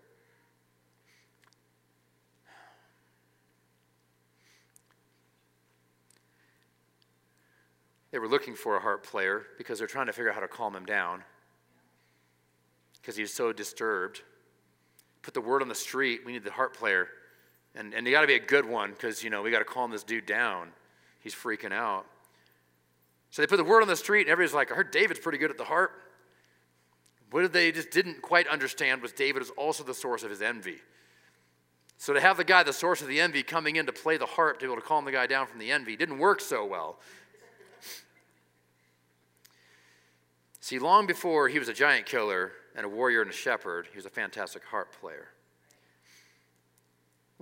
They 8.10 8.18
were 8.18 8.26
looking 8.26 8.56
for 8.56 8.76
a 8.76 8.80
harp 8.80 9.06
player 9.06 9.46
because 9.56 9.78
they're 9.78 9.86
trying 9.86 10.06
to 10.06 10.12
figure 10.12 10.30
out 10.30 10.34
how 10.34 10.40
to 10.40 10.48
calm 10.48 10.74
him 10.74 10.84
down 10.84 11.22
because 13.00 13.16
he 13.16 13.22
was 13.22 13.32
so 13.32 13.52
disturbed. 13.52 14.22
Put 15.22 15.34
the 15.34 15.40
word 15.40 15.62
on 15.62 15.68
the 15.68 15.74
street, 15.74 16.22
we 16.24 16.32
need 16.32 16.44
the 16.44 16.50
harp 16.50 16.76
player. 16.76 17.08
And, 17.74 17.94
and 17.94 18.06
you 18.06 18.12
got 18.12 18.22
to 18.22 18.26
be 18.26 18.34
a 18.34 18.40
good 18.40 18.64
one 18.64 18.90
because, 18.90 19.22
you 19.22 19.30
know, 19.30 19.42
we 19.42 19.50
got 19.50 19.60
to 19.60 19.64
calm 19.64 19.90
this 19.90 20.02
dude 20.02 20.26
down. 20.26 20.70
He's 21.20 21.34
freaking 21.34 21.72
out. 21.72 22.06
So 23.30 23.42
they 23.42 23.46
put 23.46 23.58
the 23.58 23.64
word 23.64 23.82
on 23.82 23.88
the 23.88 23.96
street, 23.96 24.22
and 24.22 24.30
everybody's 24.30 24.54
like, 24.54 24.72
I 24.72 24.74
heard 24.74 24.90
David's 24.90 25.20
pretty 25.20 25.38
good 25.38 25.50
at 25.50 25.58
the 25.58 25.64
harp. 25.64 25.92
What 27.30 27.52
they 27.52 27.70
just 27.70 27.90
didn't 27.90 28.22
quite 28.22 28.48
understand 28.48 29.02
was 29.02 29.12
David 29.12 29.42
is 29.42 29.50
also 29.50 29.84
the 29.84 29.94
source 29.94 30.24
of 30.24 30.30
his 30.30 30.42
envy. 30.42 30.78
So 31.96 32.12
to 32.12 32.20
have 32.20 32.38
the 32.38 32.44
guy, 32.44 32.62
the 32.62 32.72
source 32.72 33.02
of 33.02 33.08
the 33.08 33.20
envy, 33.20 33.42
coming 33.42 33.76
in 33.76 33.86
to 33.86 33.92
play 33.92 34.16
the 34.16 34.26
harp 34.26 34.58
to 34.58 34.66
be 34.66 34.72
able 34.72 34.80
to 34.80 34.86
calm 34.86 35.04
the 35.04 35.12
guy 35.12 35.26
down 35.26 35.46
from 35.46 35.60
the 35.60 35.70
envy 35.70 35.96
didn't 35.96 36.18
work 36.18 36.40
so 36.40 36.64
well. 36.64 36.98
See, 40.60 40.78
long 40.78 41.06
before 41.06 41.48
he 41.48 41.58
was 41.58 41.68
a 41.68 41.74
giant 41.74 42.06
killer 42.06 42.52
and 42.74 42.84
a 42.84 42.88
warrior 42.88 43.22
and 43.22 43.30
a 43.30 43.34
shepherd, 43.34 43.88
he 43.90 43.96
was 43.96 44.06
a 44.06 44.10
fantastic 44.10 44.64
harp 44.64 44.94
player. 45.00 45.28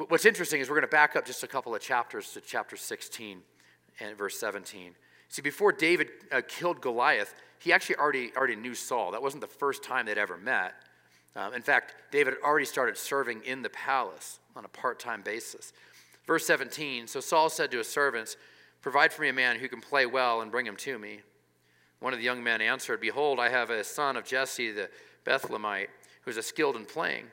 What's 0.06 0.26
interesting 0.26 0.60
is 0.60 0.68
we're 0.68 0.76
going 0.76 0.82
to 0.82 0.86
back 0.86 1.16
up 1.16 1.26
just 1.26 1.42
a 1.42 1.48
couple 1.48 1.74
of 1.74 1.80
chapters 1.80 2.30
to 2.34 2.40
chapter 2.40 2.76
16 2.76 3.40
and 3.98 4.16
verse 4.16 4.38
17. 4.38 4.94
See, 5.28 5.42
before 5.42 5.72
David 5.72 6.10
uh, 6.30 6.40
killed 6.46 6.80
Goliath, 6.80 7.34
he 7.58 7.72
actually 7.72 7.96
already, 7.96 8.30
already 8.36 8.54
knew 8.54 8.76
Saul. 8.76 9.10
That 9.10 9.20
wasn't 9.20 9.40
the 9.40 9.48
first 9.48 9.82
time 9.82 10.06
they'd 10.06 10.16
ever 10.16 10.36
met. 10.36 10.74
Um, 11.34 11.52
in 11.52 11.62
fact, 11.62 11.96
David 12.12 12.34
had 12.34 12.42
already 12.44 12.64
started 12.64 12.96
serving 12.96 13.42
in 13.42 13.62
the 13.62 13.70
palace 13.70 14.38
on 14.54 14.64
a 14.64 14.68
part 14.68 15.00
time 15.00 15.20
basis. 15.22 15.72
Verse 16.28 16.46
17 16.46 17.08
So 17.08 17.18
Saul 17.18 17.50
said 17.50 17.72
to 17.72 17.78
his 17.78 17.88
servants, 17.88 18.36
Provide 18.80 19.12
for 19.12 19.22
me 19.22 19.30
a 19.30 19.32
man 19.32 19.58
who 19.58 19.68
can 19.68 19.80
play 19.80 20.06
well 20.06 20.42
and 20.42 20.52
bring 20.52 20.64
him 20.64 20.76
to 20.76 20.96
me. 20.96 21.22
One 21.98 22.12
of 22.12 22.20
the 22.20 22.24
young 22.24 22.44
men 22.44 22.60
answered, 22.60 23.00
Behold, 23.00 23.40
I 23.40 23.48
have 23.48 23.70
a 23.70 23.82
son 23.82 24.16
of 24.16 24.24
Jesse 24.24 24.70
the 24.70 24.90
Bethlehemite, 25.24 25.88
who 26.22 26.30
is 26.30 26.46
skilled 26.46 26.76
in 26.76 26.84
playing. 26.84 27.26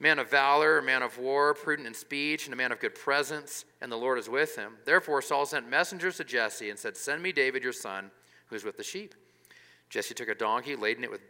Man 0.00 0.20
of 0.20 0.30
valor, 0.30 0.78
a 0.78 0.82
man 0.82 1.02
of 1.02 1.18
war, 1.18 1.54
prudent 1.54 1.88
in 1.88 1.94
speech, 1.94 2.46
and 2.46 2.54
a 2.54 2.56
man 2.56 2.70
of 2.70 2.78
good 2.78 2.94
presence, 2.94 3.64
and 3.80 3.90
the 3.90 3.96
Lord 3.96 4.18
is 4.18 4.28
with 4.28 4.54
him. 4.54 4.74
Therefore 4.84 5.20
Saul 5.20 5.44
sent 5.44 5.68
messengers 5.68 6.18
to 6.18 6.24
Jesse 6.24 6.70
and 6.70 6.78
said, 6.78 6.96
Send 6.96 7.22
me 7.22 7.32
David 7.32 7.64
your 7.64 7.72
son, 7.72 8.10
who 8.46 8.54
is 8.54 8.64
with 8.64 8.76
the 8.76 8.84
sheep. 8.84 9.14
Jesse 9.90 10.14
took 10.14 10.28
a 10.28 10.34
donkey, 10.34 10.76
laden 10.76 11.02
it 11.02 11.10
with, 11.10 11.22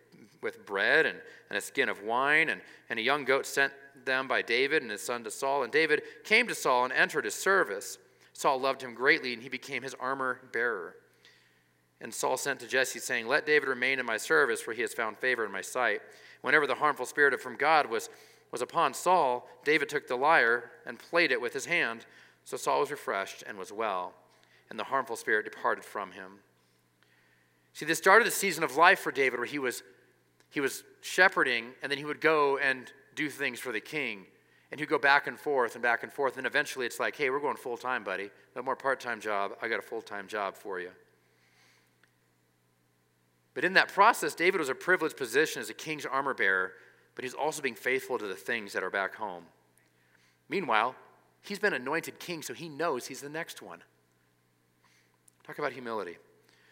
with 0.43 0.67
bread 0.67 1.07
and, 1.07 1.19
and 1.49 1.57
a 1.57 1.63
skin 1.63 1.89
of 1.89 2.03
wine, 2.03 2.51
and, 2.51 2.61
and 2.91 2.99
a 2.99 3.03
young 3.03 3.25
goat 3.25 3.47
sent 3.47 3.73
them 4.05 4.29
by 4.29 4.43
David 4.43 4.83
and 4.83 4.91
his 4.91 5.03
son 5.03 5.25
to 5.25 5.31
Saul. 5.31 5.63
And 5.63 5.73
David 5.73 6.03
came 6.25 6.47
to 6.49 6.55
Saul 6.55 6.85
and 6.85 6.93
entered 6.93 7.25
his 7.25 7.35
service. 7.35 7.99
Saul 8.35 8.61
loved 8.61 8.83
him 8.83 8.95
greatly, 8.95 9.33
and 9.33 9.43
he 9.43 9.49
became 9.49 9.83
his 9.83 9.95
armor 9.99 10.41
bearer. 10.53 10.97
And 12.01 12.15
Saul 12.15 12.37
sent 12.37 12.61
to 12.61 12.69
Jesse, 12.69 13.01
saying, 13.01 13.27
Let 13.27 13.47
David 13.47 13.69
remain 13.69 13.99
in 13.99 14.07
my 14.07 14.17
service, 14.17 14.61
for 14.61 14.73
he 14.73 14.83
has 14.83 14.95
found 14.95 15.19
favor 15.19 15.45
in 15.45 15.51
my 15.51 15.63
sight. 15.63 16.01
Whenever 16.43 16.67
the 16.67 16.75
harmful 16.75 17.07
spirit 17.07 17.41
from 17.41 17.57
God 17.57 17.91
was, 17.91 18.09
was 18.51 18.63
upon 18.63 18.95
Saul, 18.95 19.49
David 19.65 19.89
took 19.89 20.09
the 20.09 20.17
lyre 20.17 20.71
and 20.87 20.99
played 20.99 21.33
it 21.33 21.41
with 21.41 21.53
his 21.53 21.67
hand. 21.67 22.07
So 22.45 22.57
Saul 22.57 22.81
was 22.81 22.91
refreshed 22.91 23.45
and 23.47 23.59
was 23.59 23.73
well, 23.73 24.15
and 24.71 24.79
the 24.79 24.85
harmful 24.85 25.17
spirit 25.17 25.45
departed 25.45 25.85
from 25.85 26.13
him. 26.13 26.39
See, 27.75 27.85
this 27.85 27.99
started 27.99 28.27
a 28.27 28.31
season 28.31 28.65
of 28.65 28.77
life 28.77 29.01
for 29.01 29.13
David 29.13 29.39
where 29.39 29.47
he 29.47 29.59
was, 29.59 29.83
he 30.51 30.61
was 30.61 30.83
shepherding, 31.01 31.67
and 31.83 31.93
then 31.93 31.99
he 31.99 32.05
would 32.05 32.21
go 32.21 32.59
and 32.59 32.91
do 33.15 33.29
things 33.29 33.61
for 33.61 33.71
the 33.71 33.81
king. 33.81 34.25
And 34.71 34.81
he'd 34.81 34.89
go 34.89 34.99
back 34.99 35.27
and 35.27 35.39
forth 35.39 35.75
and 35.75 35.83
back 35.83 36.03
and 36.03 36.13
forth. 36.13 36.37
And 36.37 36.47
eventually 36.47 36.87
it's 36.87 37.01
like, 37.01 37.17
hey, 37.17 37.31
we're 37.31 37.41
going 37.41 37.57
full 37.57 37.77
time, 37.77 38.05
buddy. 38.05 38.31
No 38.55 38.63
more 38.63 38.77
part 38.77 39.01
time 39.01 39.21
job. 39.21 39.53
I 39.63 39.69
got 39.69 39.79
a 39.79 39.83
full 39.83 40.03
time 40.03 40.27
job 40.27 40.57
for 40.57 40.79
you. 40.79 40.91
But 43.55 43.65
in 43.65 43.73
that 43.75 43.93
process, 43.93 44.35
David 44.35 44.61
was 44.61 44.69
a 44.69 44.75
privileged 44.75 45.17
position 45.17 45.61
as 45.61 45.71
a 45.71 45.75
king's 45.75 46.07
armor 46.07 46.35
bearer, 46.35 46.73
but 47.19 47.25
he's 47.25 47.35
also 47.35 47.61
being 47.61 47.75
faithful 47.75 48.17
to 48.17 48.29
the 48.29 48.37
things 48.37 48.73
that 48.73 48.85
are 48.85 48.91
back 48.91 49.17
home. 49.17 49.43
Meanwhile, 50.49 50.95
he's 51.43 51.59
been 51.59 51.75
anointed 51.75 52.21
king, 52.21 52.43
so 52.43 52.55
he 52.55 52.69
knows 52.69 53.09
he's 53.09 53.21
the 53.21 53.29
next 53.29 53.61
one. 53.61 53.83
Talk 55.45 55.59
about 55.59 55.73
humility. 55.73 56.17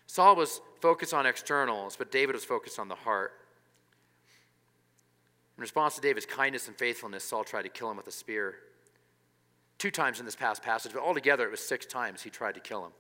Saul 0.07 0.37
was 0.37 0.61
focused 0.81 1.13
on 1.13 1.27
externals, 1.27 1.97
but 1.97 2.13
David 2.13 2.37
was 2.37 2.45
focused 2.45 2.79
on 2.79 2.87
the 2.87 2.95
heart. 2.95 3.33
In 5.59 5.63
response 5.63 5.97
to 5.97 6.01
David's 6.01 6.27
kindness 6.27 6.69
and 6.69 6.77
faithfulness, 6.79 7.25
Saul 7.25 7.43
tried 7.43 7.63
to 7.63 7.69
kill 7.69 7.91
him 7.91 7.97
with 7.97 8.07
a 8.07 8.13
spear. 8.13 8.55
Two 9.79 9.91
times 9.91 10.21
in 10.21 10.27
this 10.27 10.37
past 10.37 10.63
passage, 10.63 10.93
but 10.93 11.03
altogether 11.03 11.45
it 11.45 11.51
was 11.51 11.59
six 11.59 11.87
times 11.87 12.23
he 12.23 12.31
tried 12.31 12.55
to 12.55 12.61
kill 12.61 12.87
him. 12.87 12.93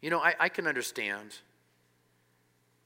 You 0.00 0.10
know, 0.10 0.20
I, 0.20 0.36
I 0.38 0.48
can 0.48 0.68
understand. 0.68 1.34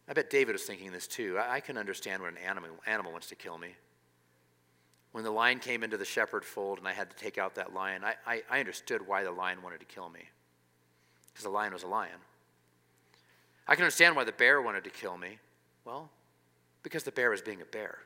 I 0.08 0.14
bet 0.14 0.30
David 0.30 0.52
was 0.52 0.62
thinking 0.62 0.90
this 0.90 1.06
too. 1.06 1.38
I, 1.38 1.56
I 1.56 1.60
can 1.60 1.76
understand 1.76 2.22
when 2.22 2.36
an 2.36 2.42
animal, 2.42 2.70
animal 2.86 3.12
wants 3.12 3.28
to 3.28 3.34
kill 3.34 3.58
me. 3.58 3.74
When 5.12 5.24
the 5.24 5.30
lion 5.30 5.58
came 5.58 5.82
into 5.82 5.96
the 5.96 6.04
shepherd 6.04 6.44
fold 6.44 6.78
and 6.78 6.88
I 6.88 6.92
had 6.92 7.10
to 7.10 7.16
take 7.16 7.38
out 7.38 7.54
that 7.56 7.74
lion, 7.74 8.04
I, 8.04 8.14
I, 8.26 8.42
I 8.50 8.60
understood 8.60 9.06
why 9.06 9.24
the 9.24 9.30
lion 9.30 9.62
wanted 9.62 9.80
to 9.80 9.86
kill 9.86 10.08
me. 10.08 10.20
Because 11.28 11.44
the 11.44 11.50
lion 11.50 11.72
was 11.72 11.82
a 11.82 11.88
lion. 11.88 12.18
I 13.66 13.74
can 13.74 13.84
understand 13.84 14.16
why 14.16 14.24
the 14.24 14.32
bear 14.32 14.62
wanted 14.62 14.84
to 14.84 14.90
kill 14.90 15.16
me. 15.16 15.38
Well, 15.84 16.10
because 16.82 17.02
the 17.02 17.12
bear 17.12 17.30
was 17.30 17.42
being 17.42 17.60
a 17.60 17.66
bear. 17.66 17.98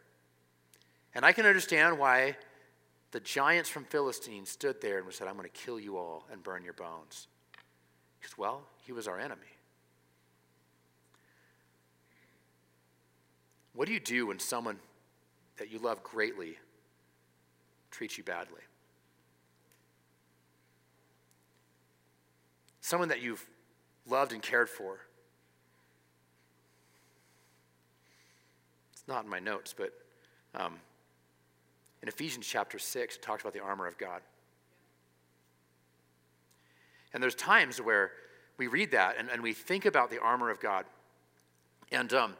And 1.15 1.25
I 1.25 1.33
can 1.33 1.47
understand 1.47 1.99
why 1.99 2.37
the 3.13 3.21
giants 3.21 3.69
from 3.69 3.85
Philistine 3.85 4.47
stood 4.47 4.81
there 4.81 4.99
and 4.99 5.13
said, 5.13 5.29
I'm 5.29 5.37
going 5.37 5.49
to 5.49 5.61
kill 5.61 5.79
you 5.79 5.99
all 5.99 6.25
and 6.33 6.43
burn 6.43 6.65
your 6.65 6.73
bones. 6.73 7.29
Because, 8.19 8.37
well, 8.39 8.63
he 8.85 8.93
was 8.93 9.07
our 9.07 9.21
enemy. 9.21 9.52
What 13.75 13.87
do 13.87 13.95
you 13.95 14.01
do 14.01 14.27
when 14.27 14.39
someone 14.39 14.77
that 15.57 15.71
you 15.71 15.79
love 15.79 16.03
greatly 16.03 16.59
treats 17.91 18.19
you 18.19 18.25
badly? 18.25 18.61
Someone 22.81 23.09
that 23.09 23.23
you've 23.23 23.45
loved 24.07 24.33
and 24.33 24.43
cared 24.43 24.69
for. 24.69 24.99
It's 28.93 29.09
not 29.09 29.25
in 29.25 29.31
my 29.31 29.39
notes, 29.39 29.75
but 29.77 29.93
um, 30.55 30.75
in 32.03 32.09
Ephesians 32.09 32.47
chapter 32.47 32.79
6, 32.79 33.17
it 33.17 33.23
talks 33.23 33.43
about 33.43 33.55
the 33.55 33.61
armor 33.61 33.87
of 33.87 33.97
God. 33.97 34.21
And 37.15 37.23
there's 37.23 37.35
times 37.35 37.81
where 37.81 38.13
we 38.59 38.67
read 38.67 38.91
that 38.91 39.17
and, 39.19 39.31
and 39.31 39.43
we 39.43 39.53
think 39.53 39.87
about 39.87 40.11
the 40.11 40.21
armor 40.21 40.51
of 40.51 40.61
God. 40.61 40.85
And, 41.91 42.13
um, 42.13 42.35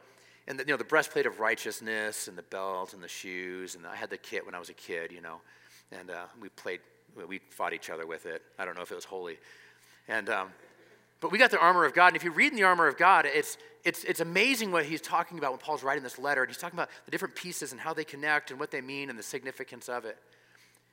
and 0.47 0.59
the, 0.59 0.63
you 0.63 0.71
know, 0.71 0.77
the 0.77 0.83
breastplate 0.83 1.25
of 1.25 1.39
righteousness 1.39 2.27
and 2.27 2.37
the 2.37 2.43
belt 2.43 2.93
and 2.93 3.01
the 3.01 3.07
shoes. 3.07 3.75
And 3.75 3.85
I 3.87 3.95
had 3.95 4.09
the 4.09 4.17
kit 4.17 4.45
when 4.45 4.55
I 4.55 4.59
was 4.59 4.69
a 4.69 4.73
kid, 4.73 5.11
you 5.11 5.21
know. 5.21 5.39
And 5.91 6.09
uh, 6.09 6.25
we 6.41 6.49
played, 6.49 6.81
we 7.27 7.39
fought 7.49 7.73
each 7.73 7.89
other 7.89 8.05
with 8.05 8.25
it. 8.25 8.41
I 8.59 8.65
don't 8.65 8.75
know 8.75 8.81
if 8.81 8.91
it 8.91 8.95
was 8.95 9.05
holy. 9.05 9.37
And, 10.07 10.29
um, 10.29 10.49
but 11.21 11.31
we 11.31 11.37
got 11.37 11.51
the 11.51 11.59
armor 11.59 11.85
of 11.85 11.93
God. 11.93 12.07
And 12.07 12.15
if 12.17 12.23
you 12.23 12.31
read 12.31 12.51
in 12.51 12.57
the 12.57 12.63
armor 12.63 12.87
of 12.87 12.97
God, 12.97 13.25
it's, 13.25 13.57
it's, 13.85 14.03
it's 14.03 14.19
amazing 14.19 14.71
what 14.71 14.85
he's 14.85 14.99
talking 14.99 15.37
about 15.37 15.51
when 15.51 15.59
Paul's 15.59 15.83
writing 15.83 16.03
this 16.03 16.19
letter. 16.19 16.43
And 16.43 16.49
he's 16.49 16.57
talking 16.57 16.77
about 16.77 16.89
the 17.05 17.11
different 17.11 17.35
pieces 17.35 17.71
and 17.71 17.79
how 17.79 17.93
they 17.93 18.03
connect 18.03 18.51
and 18.51 18.59
what 18.59 18.71
they 18.71 18.81
mean 18.81 19.09
and 19.09 19.17
the 19.17 19.23
significance 19.23 19.87
of 19.87 20.03
it. 20.03 20.17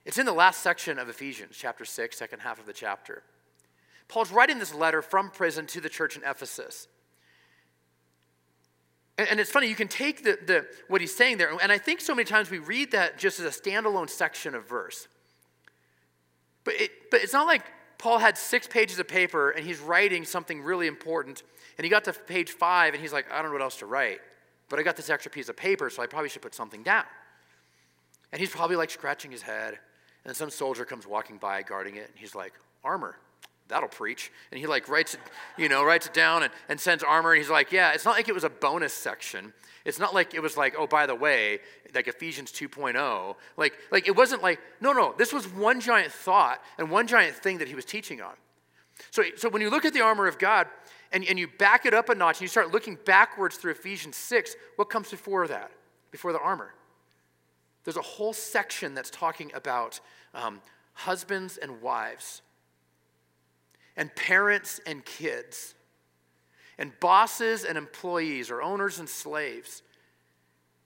It's 0.05 0.19
in 0.19 0.27
the 0.27 0.33
last 0.33 0.61
section 0.63 0.99
of 0.99 1.09
Ephesians, 1.09 1.57
chapter 1.59 1.85
6, 1.85 2.17
second 2.17 2.41
half 2.41 2.59
of 2.59 2.67
the 2.67 2.73
chapter. 2.73 3.23
Paul's 4.09 4.33
writing 4.33 4.59
this 4.59 4.75
letter 4.75 5.03
from 5.03 5.31
prison 5.31 5.67
to 5.69 5.81
the 5.81 5.89
church 5.89 6.17
in 6.17 6.23
Ephesus. 6.25 6.89
And, 9.21 9.29
and 9.29 9.41
it's 9.41 9.51
funny, 9.51 9.67
you 9.67 9.75
can 9.75 9.89
take 9.89 10.25
the, 10.25 10.39
the, 10.47 10.67
what 10.89 11.03
he's 11.03 11.15
saying 11.15 11.37
there, 11.37 11.53
and 11.61 11.71
I 11.71 11.77
think 11.77 12.01
so 12.01 12.15
many 12.15 12.25
times 12.25 12.51
we 12.51 12.59
read 12.59 12.93
that 12.93 13.19
just 13.19 13.39
as 13.39 13.45
a 13.45 13.61
standalone 13.61 14.09
section 14.09 14.55
of 14.55 14.67
verse. 14.67 15.09
But, 16.65 16.81
it, 16.81 16.91
but 17.11 17.21
it's 17.21 17.35
not 17.35 17.47
like 17.47 17.63
Paul 17.99 18.17
had 18.17 18.39
six 18.39 18.67
pages 18.67 18.99
of 18.99 19.07
paper 19.07 19.51
and 19.51 19.67
he's 19.67 19.79
writing 19.79 20.25
something 20.25 20.63
really 20.63 20.87
important, 20.87 21.43
and 21.77 21.85
he 21.85 21.91
got 21.91 22.05
to 22.05 22.15
page 22.15 22.53
five 22.53 22.95
and 22.95 23.03
he's 23.03 23.13
like, 23.13 23.31
I 23.31 23.43
don't 23.43 23.51
know 23.51 23.53
what 23.53 23.61
else 23.63 23.77
to 23.81 23.87
write, 23.87 24.21
but 24.71 24.79
I 24.79 24.83
got 24.83 24.97
this 24.97 25.11
extra 25.11 25.31
piece 25.31 25.51
of 25.51 25.57
paper, 25.57 25.91
so 25.91 26.03
I 26.03 26.07
probably 26.07 26.31
should 26.31 26.41
put 26.41 26.55
something 26.55 26.83
down. 26.83 27.05
And 28.33 28.41
he's 28.41 28.49
probably 28.49 28.77
like 28.77 28.89
scratching 28.89 29.31
his 29.31 29.43
head, 29.43 29.79
and 30.25 30.35
some 30.35 30.49
soldier 30.49 30.87
comes 30.87 31.07
walking 31.07 31.37
by 31.37 31.61
guarding 31.61 31.97
it, 31.97 32.09
and 32.09 32.19
he's 32.19 32.35
like, 32.35 32.55
Armor 32.83 33.17
that'll 33.71 33.89
preach. 33.89 34.31
And 34.51 34.61
he 34.61 34.67
like 34.67 34.89
writes 34.89 35.15
it, 35.15 35.21
you 35.57 35.69
know, 35.69 35.83
writes 35.83 36.07
it 36.07 36.13
down 36.13 36.43
and, 36.43 36.53
and 36.69 36.79
sends 36.79 37.03
armor. 37.03 37.33
And 37.33 37.39
he's 37.41 37.51
like, 37.51 37.73
yeah, 37.73 37.93
it's 37.93 38.05
not 38.05 38.17
like 38.17 38.29
it 38.29 38.35
was 38.35 38.45
a 38.45 38.51
bonus 38.51 38.93
section. 38.93 39.55
It's 39.87 39.99
not 39.99 40.13
like 40.13 40.35
it 40.35 40.43
was 40.43 40.57
like, 40.59 40.75
oh, 40.77 40.87
by 40.87 41.07
the 41.07 41.15
way, 41.15 41.61
like 41.95 42.07
Ephesians 42.07 42.53
2.0. 42.53 43.37
Like, 43.57 43.73
like 43.91 44.07
it 44.07 44.15
wasn't 44.15 44.43
like, 44.43 44.61
no, 44.81 44.93
no, 44.93 45.15
this 45.17 45.33
was 45.33 45.49
one 45.49 45.81
giant 45.81 46.13
thought 46.13 46.61
and 46.79 46.91
one 46.91 47.07
giant 47.07 47.35
thing 47.35 47.59
that 47.59 47.69
he 47.69 47.75
was 47.75 47.87
teaching 47.87 48.21
on. 48.21 48.35
So, 49.11 49.23
so 49.37 49.49
when 49.49 49.63
you 49.63 49.71
look 49.71 49.87
at 49.87 49.95
the 49.95 50.03
armor 50.03 50.27
of 50.27 50.39
God 50.39 50.67
and, 51.13 51.25
and 51.25 51.39
you 51.39 51.49
back 51.49 51.87
it 51.87 51.95
up 51.95 52.11
a 52.11 52.15
notch 52.15 52.37
and 52.37 52.43
you 52.43 52.49
start 52.49 52.71
looking 52.71 52.99
backwards 53.07 53.57
through 53.57 53.73
Ephesians 53.73 54.17
6, 54.17 54.55
what 54.77 54.91
comes 54.91 55.11
before 55.11 55.49
that? 55.49 55.71
Before 56.11 56.33
the 56.33 56.41
armor? 56.41 56.75
There's 57.85 57.97
a 57.97 58.03
whole 58.03 58.35
section 58.35 58.95
that's 58.95 59.09
talking 59.09 59.51
about 59.55 60.01
um, 60.35 60.61
husbands 60.93 61.57
and 61.57 61.81
wives 61.81 62.43
and 63.97 64.15
parents 64.15 64.81
and 64.87 65.05
kids, 65.05 65.75
and 66.79 66.93
bosses 67.01 67.65
and 67.65 67.77
employees, 67.77 68.51
or 68.51 68.63
owners 68.63 68.99
and 68.99 69.09
slaves, 69.09 69.83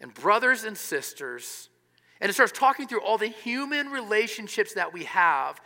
and 0.01 0.13
brothers 0.13 0.65
and 0.65 0.77
sisters. 0.77 1.69
And 2.21 2.31
it 2.31 2.35
starts 2.35 2.53
talking 2.53 2.87
through 2.87 3.03
all 3.03 3.19
the 3.19 3.27
human 3.27 3.89
relationships 3.89 4.75
that 4.75 4.93
we 4.93 5.05
have. 5.05 5.61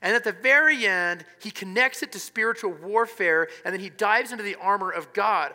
And 0.00 0.16
at 0.16 0.24
the 0.24 0.32
very 0.32 0.86
end, 0.86 1.24
he 1.40 1.50
connects 1.50 2.02
it 2.02 2.12
to 2.12 2.18
spiritual 2.18 2.72
warfare, 2.72 3.48
and 3.64 3.72
then 3.72 3.80
he 3.80 3.88
dives 3.88 4.32
into 4.32 4.42
the 4.42 4.56
armor 4.56 4.90
of 4.90 5.12
God. 5.12 5.52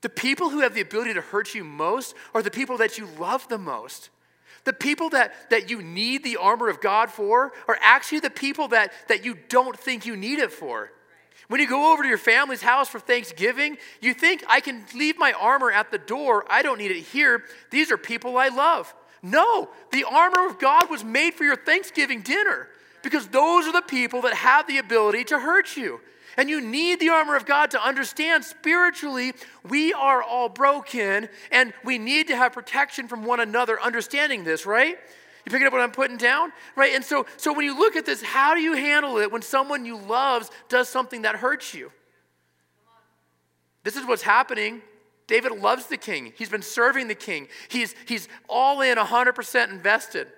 The 0.00 0.08
people 0.08 0.50
who 0.50 0.60
have 0.60 0.74
the 0.74 0.80
ability 0.80 1.14
to 1.14 1.20
hurt 1.20 1.54
you 1.54 1.64
most 1.64 2.14
are 2.34 2.42
the 2.42 2.50
people 2.50 2.76
that 2.78 2.98
you 2.98 3.06
love 3.18 3.48
the 3.48 3.58
most. 3.58 4.10
The 4.64 4.72
people 4.72 5.10
that, 5.10 5.50
that 5.50 5.70
you 5.70 5.82
need 5.82 6.24
the 6.24 6.38
armor 6.38 6.68
of 6.68 6.80
God 6.80 7.10
for 7.10 7.52
are 7.68 7.78
actually 7.80 8.20
the 8.20 8.30
people 8.30 8.68
that, 8.68 8.92
that 9.08 9.24
you 9.24 9.36
don't 9.48 9.78
think 9.78 10.06
you 10.06 10.16
need 10.16 10.38
it 10.38 10.50
for. 10.50 10.90
When 11.48 11.60
you 11.60 11.68
go 11.68 11.92
over 11.92 12.02
to 12.02 12.08
your 12.08 12.18
family's 12.18 12.62
house 12.62 12.88
for 12.88 12.98
Thanksgiving, 12.98 13.76
you 14.00 14.14
think, 14.14 14.42
I 14.48 14.60
can 14.60 14.84
leave 14.94 15.18
my 15.18 15.32
armor 15.32 15.70
at 15.70 15.90
the 15.90 15.98
door. 15.98 16.44
I 16.48 16.62
don't 16.62 16.78
need 16.78 16.90
it 16.90 17.00
here. 17.00 17.44
These 17.70 17.90
are 17.90 17.98
people 17.98 18.38
I 18.38 18.48
love. 18.48 18.94
No, 19.22 19.68
the 19.92 20.04
armor 20.04 20.46
of 20.46 20.58
God 20.58 20.90
was 20.90 21.04
made 21.04 21.34
for 21.34 21.44
your 21.44 21.56
Thanksgiving 21.56 22.22
dinner 22.22 22.68
because 23.02 23.28
those 23.28 23.66
are 23.66 23.72
the 23.72 23.82
people 23.82 24.22
that 24.22 24.34
have 24.34 24.66
the 24.66 24.78
ability 24.78 25.24
to 25.24 25.38
hurt 25.38 25.76
you. 25.76 26.00
And 26.36 26.50
you 26.50 26.60
need 26.60 27.00
the 27.00 27.10
armor 27.10 27.36
of 27.36 27.46
God 27.46 27.70
to 27.72 27.82
understand 27.82 28.44
spiritually 28.44 29.32
we 29.68 29.92
are 29.92 30.22
all 30.22 30.48
broken 30.48 31.28
and 31.50 31.72
we 31.84 31.98
need 31.98 32.28
to 32.28 32.36
have 32.36 32.52
protection 32.52 33.08
from 33.08 33.24
one 33.24 33.40
another, 33.40 33.80
understanding 33.80 34.44
this, 34.44 34.66
right? 34.66 34.98
You 35.44 35.52
picking 35.52 35.66
up 35.66 35.72
what 35.72 35.82
I'm 35.82 35.90
putting 35.90 36.16
down? 36.16 36.52
Right? 36.74 36.94
And 36.94 37.04
so, 37.04 37.26
so 37.36 37.52
when 37.52 37.64
you 37.64 37.78
look 37.78 37.96
at 37.96 38.06
this, 38.06 38.22
how 38.22 38.54
do 38.54 38.60
you 38.60 38.74
handle 38.74 39.18
it 39.18 39.30
when 39.30 39.42
someone 39.42 39.84
you 39.84 39.98
love 39.98 40.48
does 40.68 40.88
something 40.88 41.22
that 41.22 41.36
hurts 41.36 41.74
you? 41.74 41.92
This 43.82 43.96
is 43.96 44.06
what's 44.06 44.22
happening. 44.22 44.80
David 45.26 45.52
loves 45.52 45.86
the 45.86 45.96
king. 45.96 46.32
He's 46.36 46.48
been 46.48 46.62
serving 46.62 47.08
the 47.08 47.14
king. 47.14 47.48
He's, 47.68 47.94
he's 48.06 48.28
all 48.48 48.80
in, 48.80 48.96
100% 48.96 49.70
invested. 49.70 50.28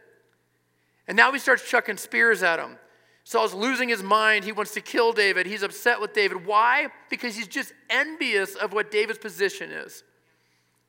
And 1.08 1.16
now 1.16 1.32
he 1.32 1.38
starts 1.38 1.68
chucking 1.68 1.96
spears 1.96 2.42
at 2.42 2.58
him. 2.58 2.78
Saul's 3.26 3.52
losing 3.52 3.88
his 3.88 4.04
mind. 4.04 4.44
He 4.44 4.52
wants 4.52 4.72
to 4.74 4.80
kill 4.80 5.12
David. 5.12 5.46
He's 5.46 5.64
upset 5.64 6.00
with 6.00 6.12
David. 6.12 6.46
Why? 6.46 6.90
Because 7.10 7.34
he's 7.34 7.48
just 7.48 7.72
envious 7.90 8.54
of 8.54 8.72
what 8.72 8.92
David's 8.92 9.18
position 9.18 9.72
is. 9.72 10.04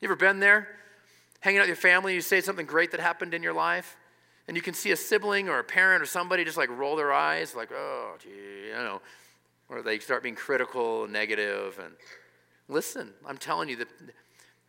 You 0.00 0.06
ever 0.06 0.14
been 0.14 0.38
there? 0.38 0.68
Hanging 1.40 1.58
out 1.58 1.62
with 1.62 1.70
your 1.70 1.76
family, 1.76 2.14
you 2.14 2.20
say 2.20 2.40
something 2.40 2.64
great 2.64 2.92
that 2.92 3.00
happened 3.00 3.34
in 3.34 3.42
your 3.42 3.54
life, 3.54 3.96
and 4.46 4.56
you 4.56 4.62
can 4.62 4.72
see 4.72 4.92
a 4.92 4.96
sibling 4.96 5.48
or 5.48 5.58
a 5.58 5.64
parent 5.64 6.00
or 6.00 6.06
somebody 6.06 6.44
just 6.44 6.56
like 6.56 6.70
roll 6.70 6.94
their 6.94 7.12
eyes, 7.12 7.56
like, 7.56 7.70
oh, 7.72 8.14
gee, 8.20 8.68
you 8.68 8.72
know, 8.72 9.00
or 9.68 9.82
they 9.82 9.98
start 9.98 10.22
being 10.22 10.36
critical 10.36 11.02
and 11.02 11.12
negative. 11.12 11.80
And 11.84 11.94
listen, 12.68 13.14
I'm 13.26 13.38
telling 13.38 13.68
you 13.68 13.74
that 13.78 13.88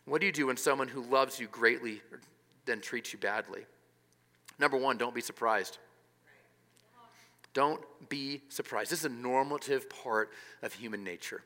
what 0.06 0.20
do 0.20 0.26
you 0.26 0.32
do 0.32 0.48
when 0.48 0.56
someone 0.56 0.88
who 0.88 1.04
loves 1.04 1.38
you 1.38 1.46
greatly 1.46 2.02
then 2.64 2.80
treats 2.80 3.12
you 3.12 3.20
badly? 3.20 3.60
Number 4.58 4.76
one, 4.76 4.98
don't 4.98 5.14
be 5.14 5.20
surprised. 5.20 5.78
Don't 7.52 7.80
be 8.08 8.42
surprised. 8.48 8.90
This 8.90 9.00
is 9.00 9.04
a 9.06 9.08
normative 9.08 9.90
part 9.90 10.30
of 10.62 10.72
human 10.72 11.02
nature. 11.02 11.42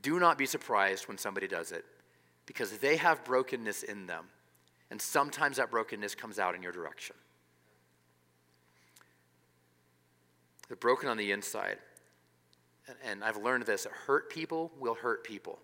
Do 0.00 0.20
not 0.20 0.38
be 0.38 0.46
surprised 0.46 1.08
when 1.08 1.18
somebody 1.18 1.48
does 1.48 1.72
it 1.72 1.84
because 2.46 2.78
they 2.78 2.96
have 2.96 3.24
brokenness 3.24 3.82
in 3.82 4.06
them. 4.06 4.26
And 4.90 5.00
sometimes 5.02 5.56
that 5.58 5.70
brokenness 5.70 6.14
comes 6.14 6.38
out 6.38 6.54
in 6.54 6.62
your 6.62 6.72
direction. 6.72 7.16
They're 10.68 10.76
broken 10.76 11.08
on 11.08 11.16
the 11.16 11.32
inside. 11.32 11.78
And 13.04 13.22
I've 13.22 13.36
learned 13.36 13.66
this 13.66 13.86
hurt 14.06 14.30
people 14.30 14.70
will 14.78 14.94
hurt 14.94 15.24
people. 15.24 15.58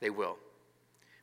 They 0.00 0.10
will. 0.10 0.36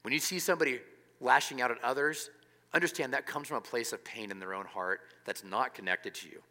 When 0.04 0.14
you 0.14 0.20
see 0.20 0.40
somebody 0.40 0.80
lashing 1.20 1.62
out 1.62 1.72
at 1.72 1.84
others, 1.84 2.30
understand 2.74 3.14
that 3.14 3.26
comes 3.26 3.48
from 3.48 3.58
a 3.58 3.62
place 3.62 3.94
of 3.94 4.04
pain 4.04 4.32
in 4.32 4.40
their 4.40 4.54
own 4.54 4.66
heart 4.66 5.02
that's 5.26 5.44
not 5.44 5.74
connected 5.74 6.14
to 6.16 6.28
you. 6.30 6.42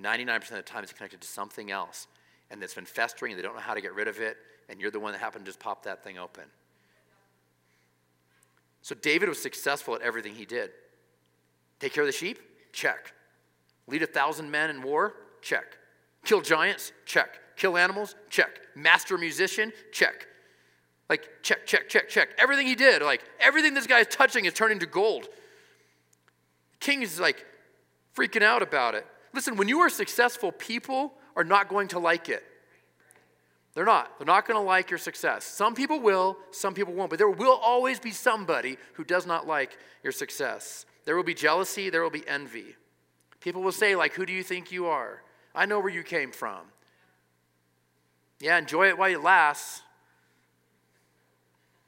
99% 0.00 0.36
of 0.42 0.48
the 0.48 0.62
time 0.62 0.82
it's 0.82 0.92
connected 0.92 1.20
to 1.20 1.28
something 1.28 1.70
else 1.70 2.06
and 2.50 2.62
it's 2.62 2.74
been 2.74 2.86
festering 2.86 3.32
and 3.32 3.38
they 3.38 3.42
don't 3.42 3.54
know 3.54 3.60
how 3.60 3.74
to 3.74 3.80
get 3.80 3.94
rid 3.94 4.08
of 4.08 4.20
it 4.20 4.36
and 4.68 4.80
you're 4.80 4.90
the 4.90 5.00
one 5.00 5.12
that 5.12 5.18
happened 5.18 5.44
to 5.44 5.48
just 5.48 5.60
pop 5.60 5.84
that 5.84 6.02
thing 6.02 6.18
open. 6.18 6.44
So 8.82 8.94
david 8.94 9.28
was 9.28 9.40
successful 9.40 9.94
at 9.94 10.02
everything 10.02 10.34
he 10.34 10.44
did. 10.44 10.70
Take 11.78 11.92
care 11.92 12.02
of 12.02 12.08
the 12.08 12.12
sheep? 12.12 12.38
Check. 12.72 13.12
Lead 13.86 14.02
a 14.02 14.06
thousand 14.06 14.50
men 14.50 14.70
in 14.70 14.82
war? 14.82 15.14
Check. 15.42 15.76
Kill 16.24 16.40
giants? 16.40 16.92
Check. 17.04 17.56
Kill 17.56 17.76
animals? 17.76 18.14
Check. 18.30 18.60
Master 18.74 19.18
musician? 19.18 19.72
Check. 19.92 20.26
Like 21.10 21.28
check 21.42 21.66
check 21.66 21.88
check 21.88 22.08
check. 22.08 22.30
Everything 22.38 22.66
he 22.66 22.74
did 22.74 23.02
like 23.02 23.22
everything 23.38 23.74
this 23.74 23.86
guy 23.86 24.00
is 24.00 24.06
touching 24.06 24.46
is 24.46 24.54
turning 24.54 24.78
to 24.78 24.86
gold. 24.86 25.28
King 26.80 27.02
is 27.02 27.20
like 27.20 27.44
freaking 28.16 28.42
out 28.42 28.62
about 28.62 28.94
it 28.94 29.06
Listen, 29.32 29.56
when 29.56 29.68
you 29.68 29.80
are 29.80 29.88
successful, 29.88 30.52
people 30.52 31.14
are 31.36 31.44
not 31.44 31.68
going 31.68 31.88
to 31.88 31.98
like 31.98 32.28
it. 32.28 32.42
They're 33.74 33.86
not. 33.86 34.18
They're 34.18 34.26
not 34.26 34.46
going 34.46 34.60
to 34.60 34.66
like 34.66 34.90
your 34.90 34.98
success. 34.98 35.44
Some 35.44 35.74
people 35.74 35.98
will, 36.00 36.36
some 36.50 36.74
people 36.74 36.92
won't, 36.92 37.08
but 37.08 37.18
there 37.18 37.30
will 37.30 37.58
always 37.62 37.98
be 37.98 38.10
somebody 38.10 38.76
who 38.94 39.04
does 39.04 39.26
not 39.26 39.46
like 39.46 39.78
your 40.02 40.12
success. 40.12 40.84
There 41.06 41.16
will 41.16 41.24
be 41.24 41.34
jealousy, 41.34 41.88
there 41.88 42.02
will 42.02 42.10
be 42.10 42.26
envy. 42.28 42.76
People 43.40 43.62
will 43.62 43.72
say, 43.72 43.96
like, 43.96 44.12
who 44.12 44.26
do 44.26 44.32
you 44.32 44.42
think 44.42 44.70
you 44.70 44.86
are? 44.86 45.22
I 45.54 45.66
know 45.66 45.80
where 45.80 45.92
you 45.92 46.02
came 46.02 46.32
from. 46.32 46.60
Yeah, 48.40 48.58
enjoy 48.58 48.88
it 48.88 48.98
while 48.98 49.10
it 49.10 49.22
lasts, 49.22 49.82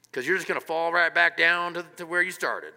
because 0.09 0.27
you're 0.27 0.37
just 0.37 0.47
going 0.47 0.59
to 0.59 0.65
fall 0.65 0.91
right 0.91 1.13
back 1.13 1.37
down 1.37 1.75
to, 1.75 1.85
to 1.97 2.05
where 2.05 2.21
you 2.21 2.31
started. 2.31 2.73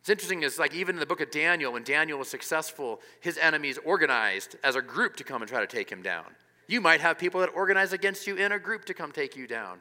It's 0.00 0.08
interesting, 0.08 0.42
is 0.42 0.58
like 0.58 0.74
even 0.74 0.96
in 0.96 1.00
the 1.00 1.06
book 1.06 1.20
of 1.20 1.30
Daniel, 1.30 1.72
when 1.72 1.84
Daniel 1.84 2.18
was 2.18 2.28
successful, 2.28 3.00
his 3.20 3.36
enemies 3.36 3.78
organized 3.84 4.56
as 4.64 4.74
a 4.74 4.82
group 4.82 5.16
to 5.16 5.24
come 5.24 5.42
and 5.42 5.48
try 5.48 5.60
to 5.60 5.66
take 5.66 5.90
him 5.90 6.02
down. 6.02 6.24
You 6.68 6.80
might 6.80 7.00
have 7.00 7.18
people 7.18 7.40
that 7.40 7.50
organize 7.54 7.92
against 7.92 8.26
you 8.26 8.36
in 8.36 8.52
a 8.52 8.58
group 8.58 8.86
to 8.86 8.94
come 8.94 9.12
take 9.12 9.36
you 9.36 9.46
down. 9.46 9.80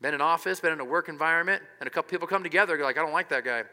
Been 0.00 0.14
in 0.14 0.20
office, 0.20 0.60
been 0.60 0.72
in 0.72 0.80
a 0.80 0.84
work 0.84 1.08
environment, 1.08 1.62
and 1.78 1.86
a 1.86 1.90
couple 1.90 2.10
people 2.10 2.26
come 2.26 2.42
together, 2.42 2.76
like, 2.82 2.98
I 2.98 3.02
don't 3.02 3.12
like 3.12 3.28
that 3.30 3.44
guy. 3.44 3.64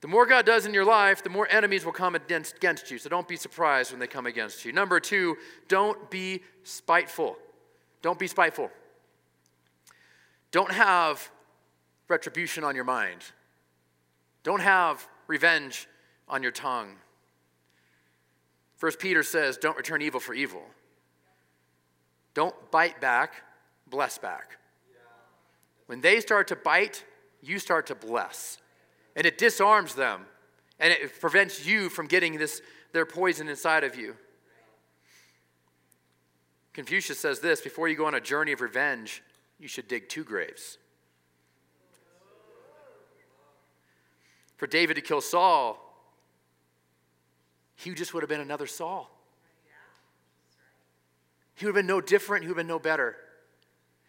The 0.00 0.08
more 0.08 0.26
God 0.26 0.44
does 0.44 0.66
in 0.66 0.74
your 0.74 0.84
life, 0.84 1.22
the 1.22 1.30
more 1.30 1.48
enemies 1.50 1.84
will 1.84 1.92
come 1.92 2.14
against, 2.14 2.56
against 2.56 2.90
you. 2.90 2.98
So 2.98 3.08
don't 3.08 3.26
be 3.26 3.36
surprised 3.36 3.90
when 3.90 4.00
they 4.00 4.06
come 4.06 4.26
against 4.26 4.64
you. 4.64 4.72
Number 4.72 5.00
two, 5.00 5.36
don't 5.66 6.10
be 6.10 6.42
spiteful. 6.62 7.36
Don't 8.02 8.18
be 8.18 8.26
spiteful. 8.26 8.70
Don't 10.50 10.70
have 10.70 11.30
retribution 12.08 12.64
on 12.64 12.74
your 12.74 12.84
mind. 12.84 13.24
Don't 14.44 14.60
have 14.60 15.08
revenge 15.26 15.88
on 16.28 16.42
your 16.42 16.52
tongue. 16.52 16.96
First 18.76 19.00
Peter 19.00 19.22
says, 19.22 19.56
don't 19.56 19.76
return 19.76 20.02
evil 20.02 20.20
for 20.20 20.34
evil. 20.34 20.62
Don't 22.34 22.54
bite 22.70 23.00
back, 23.00 23.42
bless 23.88 24.18
back. 24.18 24.58
When 25.86 26.00
they 26.00 26.20
start 26.20 26.48
to 26.48 26.56
bite, 26.56 27.04
you 27.42 27.58
start 27.58 27.86
to 27.88 27.94
bless. 27.94 28.58
And 29.16 29.26
it 29.26 29.38
disarms 29.38 29.94
them. 29.94 30.26
And 30.78 30.92
it 30.92 31.20
prevents 31.20 31.66
you 31.66 31.88
from 31.88 32.06
getting 32.06 32.38
this 32.38 32.60
their 32.92 33.04
poison 33.04 33.48
inside 33.48 33.84
of 33.84 33.96
you. 33.96 34.16
Confucius 36.72 37.18
says 37.18 37.40
this 37.40 37.60
before 37.60 37.88
you 37.88 37.96
go 37.96 38.06
on 38.06 38.14
a 38.14 38.20
journey 38.20 38.52
of 38.52 38.60
revenge, 38.60 39.22
you 39.58 39.68
should 39.68 39.88
dig 39.88 40.08
two 40.08 40.24
graves. 40.24 40.78
For 44.56 44.66
David 44.66 44.94
to 44.94 45.00
kill 45.00 45.20
Saul, 45.20 45.80
he 47.76 47.92
just 47.94 48.14
would 48.14 48.22
have 48.22 48.30
been 48.30 48.40
another 48.40 48.66
Saul. 48.66 49.10
He 51.56 51.66
would 51.66 51.74
have 51.74 51.82
been 51.82 51.86
no 51.86 52.00
different, 52.00 52.44
he 52.44 52.48
would 52.48 52.56
have 52.56 52.66
been 52.66 52.68
no 52.68 52.78
better. 52.78 53.16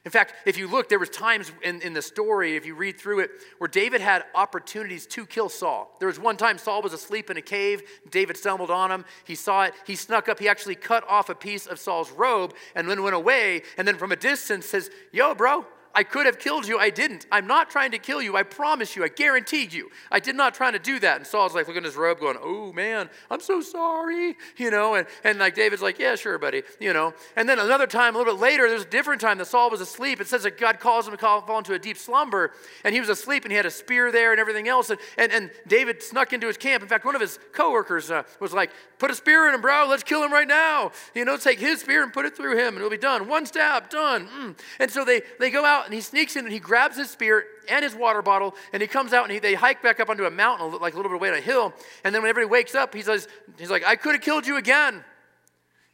In 0.05 0.11
fact, 0.11 0.35
if 0.45 0.55
you 0.55 0.67
look, 0.67 0.87
there 0.87 0.99
was 0.99 1.09
times 1.09 1.51
in, 1.63 1.81
in 1.81 1.93
the 1.93 2.01
story, 2.01 2.55
if 2.55 2.63
you 2.63 2.75
read 2.75 2.99
through 2.99 3.21
it, 3.21 3.31
where 3.57 3.67
David 3.67 4.01
had 4.01 4.23
opportunities 4.35 5.07
to 5.07 5.25
kill 5.25 5.49
Saul. 5.49 5.95
There 5.97 6.07
was 6.07 6.19
one 6.19 6.37
time 6.37 6.59
Saul 6.59 6.83
was 6.83 6.93
asleep 6.93 7.31
in 7.31 7.37
a 7.37 7.41
cave. 7.41 7.81
David 8.11 8.37
stumbled 8.37 8.69
on 8.69 8.91
him. 8.91 9.03
He 9.23 9.33
saw 9.33 9.63
it. 9.63 9.73
He 9.87 9.95
snuck 9.95 10.29
up. 10.29 10.37
He 10.37 10.47
actually 10.47 10.75
cut 10.75 11.03
off 11.09 11.29
a 11.29 11.35
piece 11.35 11.65
of 11.65 11.79
Saul's 11.79 12.11
robe 12.11 12.53
and 12.75 12.87
then 12.87 13.01
went 13.01 13.15
away. 13.15 13.63
And 13.79 13.87
then 13.87 13.97
from 13.97 14.11
a 14.11 14.15
distance 14.15 14.67
says, 14.67 14.91
Yo, 15.11 15.33
bro, 15.33 15.65
I 15.95 16.03
could 16.03 16.25
have 16.25 16.37
killed 16.37 16.67
you. 16.67 16.77
I 16.77 16.89
didn't. 16.89 17.25
I'm 17.31 17.47
not 17.47 17.69
trying 17.69 17.91
to 17.91 17.97
kill 17.97 18.21
you. 18.21 18.35
I 18.35 18.43
promise 18.43 18.95
you. 18.95 19.03
I 19.03 19.07
guarantee 19.07 19.65
you. 19.71 19.89
I 20.11 20.19
did 20.19 20.35
not 20.35 20.53
try 20.53 20.69
to 20.69 20.77
do 20.77 20.99
that. 20.99 21.17
And 21.17 21.25
Saul's 21.25 21.55
like 21.55 21.67
looking 21.67 21.83
at 21.83 21.85
his 21.85 21.95
robe 21.95 22.19
going, 22.19 22.37
oh 22.41 22.73
man, 22.73 23.09
I'm 23.31 23.39
so 23.39 23.61
sorry. 23.61 24.35
You 24.57 24.71
know, 24.71 24.95
and, 24.95 25.07
and 25.23 25.39
like 25.39 25.55
David's 25.55 25.81
like, 25.81 25.97
yeah, 25.97 26.15
sure, 26.15 26.37
buddy. 26.37 26.63
You 26.79 26.91
know. 26.91 27.13
And 27.37 27.47
then 27.47 27.59
another 27.59 27.87
time, 27.87 28.13
a 28.13 28.17
little 28.17 28.33
bit 28.33 28.41
later, 28.41 28.67
there's 28.67 28.83
a 28.83 28.85
different 28.89 29.21
time 29.21 29.37
that 29.37 29.47
Saul 29.47 29.69
was 29.69 29.79
asleep. 29.79 30.19
It 30.19 30.27
says 30.27 30.43
that 30.43 30.57
God 30.57 30.79
calls 30.79 31.07
him 31.07 31.11
to 31.11 31.17
call, 31.17 31.41
fall 31.41 31.59
into 31.59 31.73
a 31.73 31.79
deep 31.79 31.97
slumber. 31.97 32.51
And 32.83 32.93
he 32.93 32.99
was 32.99 33.09
asleep 33.09 33.45
and 33.45 33.51
he 33.51 33.55
had 33.55 33.65
a 33.65 33.71
spear 33.71 34.11
there 34.11 34.31
and 34.31 34.39
everything 34.39 34.67
else. 34.67 34.89
And, 34.89 34.99
and, 35.17 35.31
and 35.31 35.51
David 35.65 36.03
snuck 36.03 36.33
into 36.33 36.47
his 36.47 36.57
camp. 36.57 36.83
In 36.83 36.89
fact, 36.89 37.05
one 37.05 37.15
of 37.15 37.21
his 37.21 37.39
coworkers 37.53 38.11
uh, 38.11 38.23
was 38.41 38.51
like, 38.53 38.71
put 38.99 39.11
a 39.11 39.15
spear 39.15 39.47
in 39.47 39.55
him, 39.55 39.61
bro. 39.61 39.87
Let's 39.87 40.03
kill 40.03 40.23
him 40.23 40.33
right 40.33 40.47
now. 40.47 40.91
You 41.13 41.23
know, 41.23 41.37
take 41.37 41.59
his 41.59 41.81
spear 41.81 42.03
and 42.03 42.11
put 42.11 42.25
it 42.25 42.35
through 42.35 42.57
him 42.57 42.69
and 42.69 42.77
it'll 42.77 42.89
be 42.89 42.97
done. 42.97 43.27
One 43.27 43.45
stab, 43.45 43.89
done. 43.89 44.27
Mm. 44.27 44.57
And 44.79 44.91
so 44.91 45.05
they, 45.05 45.21
they 45.39 45.49
go 45.49 45.63
out 45.63 45.84
and 45.85 45.93
he 45.93 46.01
sneaks 46.01 46.35
in 46.35 46.45
and 46.45 46.53
he 46.53 46.59
grabs 46.59 46.97
his 46.97 47.09
spear 47.09 47.45
and 47.69 47.83
his 47.83 47.95
water 47.95 48.21
bottle, 48.21 48.55
and 48.73 48.81
he 48.81 48.87
comes 48.87 49.13
out 49.13 49.23
and 49.23 49.31
he, 49.31 49.39
they 49.39 49.53
hike 49.53 49.81
back 49.81 49.99
up 49.99 50.09
onto 50.09 50.25
a 50.25 50.31
mountain, 50.31 50.79
like 50.79 50.93
a 50.93 50.97
little 50.97 51.11
bit 51.11 51.15
away 51.15 51.29
on 51.29 51.35
a 51.35 51.41
hill. 51.41 51.73
And 52.03 52.13
then 52.13 52.21
whenever 52.21 52.39
he 52.39 52.45
wakes 52.45 52.75
up, 52.75 52.93
he 52.93 53.01
says, 53.01 53.27
he's 53.57 53.71
like, 53.71 53.85
I 53.85 53.95
could 53.95 54.13
have 54.13 54.21
killed 54.21 54.45
you 54.45 54.57
again. 54.57 55.03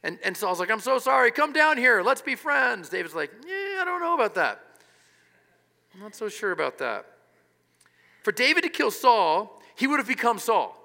And, 0.02 0.18
and 0.24 0.36
Saul's 0.36 0.58
like, 0.58 0.70
I'm 0.70 0.80
so 0.80 0.98
sorry. 0.98 1.30
Come 1.30 1.52
down 1.52 1.76
here. 1.76 2.02
Let's 2.02 2.22
be 2.22 2.34
friends. 2.34 2.88
David's 2.88 3.14
like, 3.14 3.30
Yeah, 3.46 3.80
I 3.80 3.84
don't 3.84 4.00
know 4.00 4.14
about 4.14 4.34
that. 4.34 4.60
I'm 5.94 6.00
not 6.00 6.14
so 6.14 6.28
sure 6.28 6.52
about 6.52 6.78
that. 6.78 7.06
For 8.22 8.32
David 8.32 8.62
to 8.62 8.68
kill 8.68 8.90
Saul, 8.90 9.60
he 9.76 9.86
would 9.86 9.98
have 9.98 10.08
become 10.08 10.38
Saul. 10.38 10.78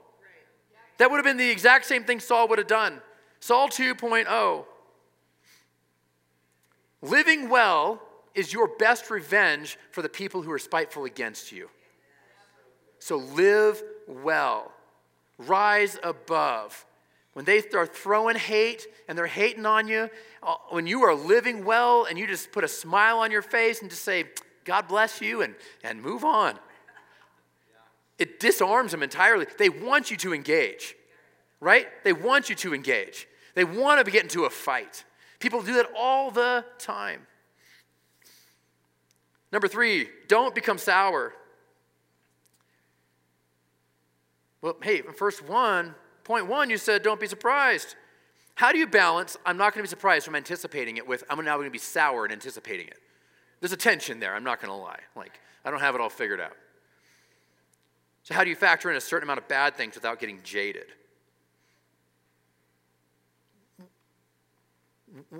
That 0.97 1.12
would 1.12 1.18
have 1.18 1.26
been 1.26 1.38
the 1.38 1.49
exact 1.49 1.86
same 1.86 2.03
thing 2.03 2.20
Saul 2.20 2.47
would 2.47 2.58
have 2.58 2.68
done. 2.68 3.01
Saul 3.39 3.70
2.0. 3.70 4.66
Living 7.01 7.49
well 7.49 8.01
is 8.38 8.53
your 8.53 8.69
best 8.77 9.09
revenge 9.09 9.77
for 9.91 10.01
the 10.01 10.09
people 10.09 10.43
who 10.43 10.51
are 10.51 10.59
spiteful 10.59 11.05
against 11.05 11.51
you. 11.51 11.69
So 12.99 13.17
live 13.17 13.81
well, 14.07 14.71
rise 15.39 15.97
above. 16.03 16.85
When 17.33 17.45
they 17.45 17.63
are 17.73 17.88
throwing 17.88 18.35
hate 18.35 18.88
and 19.07 19.17
they're 19.17 19.27
hating 19.27 19.65
on 19.65 19.88
you, 19.88 20.09
uh, 20.43 20.55
when 20.69 20.88
you 20.88 21.03
are 21.03 21.15
living 21.15 21.65
well 21.65 22.05
and 22.05 22.17
you 22.17 22.27
just 22.27 22.51
put 22.51 22.63
a 22.63 22.67
smile 22.67 23.19
on 23.19 23.31
your 23.31 23.41
face 23.41 23.81
and 23.81 23.89
just 23.89 24.03
say, 24.03 24.25
God 24.65 24.88
bless 24.88 25.21
you, 25.21 25.41
and, 25.41 25.55
and 25.83 26.01
move 26.01 26.23
on, 26.25 26.59
it 28.19 28.39
disarms 28.39 28.91
them 28.91 29.01
entirely. 29.01 29.45
They 29.57 29.69
want 29.69 30.11
you 30.11 30.17
to 30.17 30.33
engage, 30.33 30.95
right? 31.59 31.88
They 32.03 32.13
want 32.13 32.49
you 32.49 32.55
to 32.55 32.73
engage. 32.73 33.27
They 33.55 33.63
want 33.63 34.05
to 34.05 34.11
get 34.11 34.23
into 34.23 34.45
a 34.45 34.49
fight. 34.49 35.05
People 35.39 35.61
do 35.61 35.73
that 35.75 35.89
all 35.95 36.31
the 36.31 36.65
time. 36.77 37.25
Number 39.52 39.68
three, 39.68 40.10
don't 40.28 40.54
become 40.54 40.78
sour. 40.78 41.34
Well, 44.62 44.78
hey, 44.82 45.02
first 45.02 45.48
one, 45.48 45.95
point 46.24 46.48
one, 46.48 46.70
you 46.70 46.78
said 46.78 47.04
don't 47.04 47.20
be 47.20 47.28
surprised. 47.28 47.95
How 48.56 48.72
do 48.72 48.80
you 48.80 48.88
balance, 48.88 49.38
I'm 49.45 49.56
not 49.56 49.74
going 49.74 49.84
to 49.84 49.88
be 49.88 49.89
surprised 49.89 50.26
from 50.26 50.36
anticipating 50.36 50.98
it, 50.98 51.08
with 51.08 51.24
I'm 51.30 51.43
now 51.45 51.56
going 51.56 51.68
to 51.68 51.72
be 51.72 51.78
sour 51.78 52.24
and 52.24 52.34
anticipating 52.34 52.88
it? 52.88 52.98
There's 53.60 53.72
a 53.72 53.78
tension 53.78 54.20
there, 54.20 54.34
I'm 54.36 54.43
not 54.43 54.60
going 54.60 54.72
to 54.72 54.76
lie. 54.76 55.00
Like, 55.16 55.39
I 55.64 55.72
don't 55.72 55.80
have 55.80 55.95
it 55.95 56.02
all 56.02 56.10
figured 56.10 56.41
out. 56.41 56.58
So, 58.24 58.34
how 58.34 58.43
do 58.43 58.50
you 58.50 58.56
factor 58.56 58.89
in 58.91 58.98
a 58.98 59.02
certain 59.02 59.28
amount 59.28 59.39
of 59.39 59.48
bad 59.48 59.76
things 59.76 59.95
without 59.95 60.20
getting 60.20 60.41
jaded? 60.43 60.88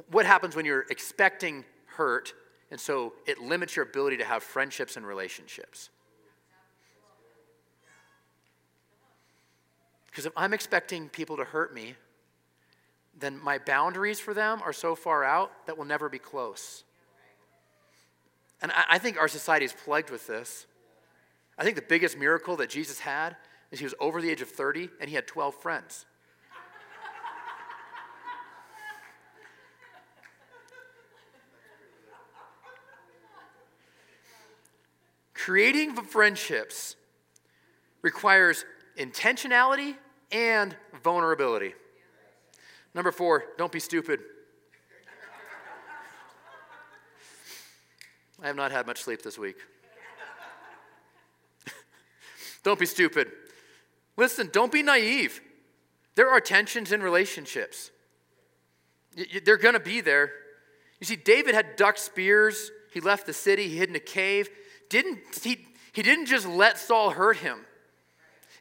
What 0.10 0.26
happens 0.26 0.56
when 0.56 0.66
you're 0.66 0.86
expecting 0.90 1.66
hurt 1.86 2.34
and 2.70 2.80
so 2.80 3.14
it 3.26 3.40
limits 3.40 3.76
your 3.76 3.86
ability 3.86 4.18
to 4.18 4.26
have 4.26 4.44
friendships 4.44 4.98
and 4.98 5.06
relationships. 5.06 5.90
Because 10.08 10.26
if 10.26 10.34
I'm 10.36 10.54
expecting 10.54 11.10
people 11.10 11.38
to 11.38 11.44
hurt 11.44 11.74
me, 11.74 11.96
then 13.20 13.40
my 13.44 13.58
boundaries 13.58 14.20
for 14.20 14.34
them 14.34 14.62
are 14.64 14.74
so 14.74 14.96
far 14.96 15.24
out 15.24 15.52
that 15.66 15.78
we'll 15.78 15.88
never 15.88 16.10
be 16.10 16.20
close. 16.20 16.84
And 18.62 18.72
I, 18.72 18.86
I 18.92 18.98
think 18.98 19.20
our 19.20 19.28
society 19.28 19.66
is 19.66 19.74
plagued 19.74 20.10
with 20.10 20.28
this. 20.28 20.66
I 21.58 21.64
think 21.64 21.76
the 21.76 21.84
biggest 21.84 22.18
miracle 22.18 22.56
that 22.58 22.70
Jesus 22.70 23.00
had 23.00 23.36
is 23.72 23.80
he 23.80 23.86
was 23.86 23.96
over 24.00 24.22
the 24.22 24.30
age 24.30 24.42
of 24.42 24.50
30 24.50 24.90
and 25.00 25.10
he 25.10 25.16
had 25.16 25.28
12 25.28 25.56
friends. 25.56 26.06
Creating 35.48 35.96
friendships 35.96 36.98
requires 38.02 38.66
intentionality 39.00 39.96
and 40.30 40.76
vulnerability. 41.02 41.74
Number 42.94 43.14
four, 43.14 43.46
don't 43.58 43.72
be 43.72 43.80
stupid. 43.80 44.20
I 48.44 48.48
have 48.48 48.58
not 48.58 48.74
had 48.74 48.88
much 48.88 49.02
sleep 49.02 49.22
this 49.22 49.40
week. 49.40 49.56
don't 52.64 52.78
be 52.78 52.86
stupid. 52.86 53.32
Listen, 54.18 54.50
don't 54.52 54.74
be 54.74 54.84
naive. 54.84 55.40
There 56.16 56.30
are 56.30 56.42
tensions 56.42 56.92
in 56.92 57.02
relationships, 57.02 57.92
they're 59.46 59.56
going 59.56 59.76
to 59.76 59.80
be 59.80 60.02
there. 60.02 60.30
You 61.00 61.06
see, 61.06 61.16
David 61.16 61.56
had 61.56 61.78
ducked 61.78 62.00
spears, 62.00 62.70
he 62.92 63.00
left 63.00 63.26
the 63.26 63.32
city, 63.32 63.70
he 63.70 63.78
hid 63.78 63.88
in 63.88 63.96
a 63.96 64.02
cave 64.02 64.50
didn't, 64.90 65.20
he, 65.42 65.68
he 65.94 66.02
didn't 66.02 66.28
just 66.28 66.48
let 66.48 66.78
Saul 66.78 67.12
hurt 67.12 67.38
him. 67.38 67.60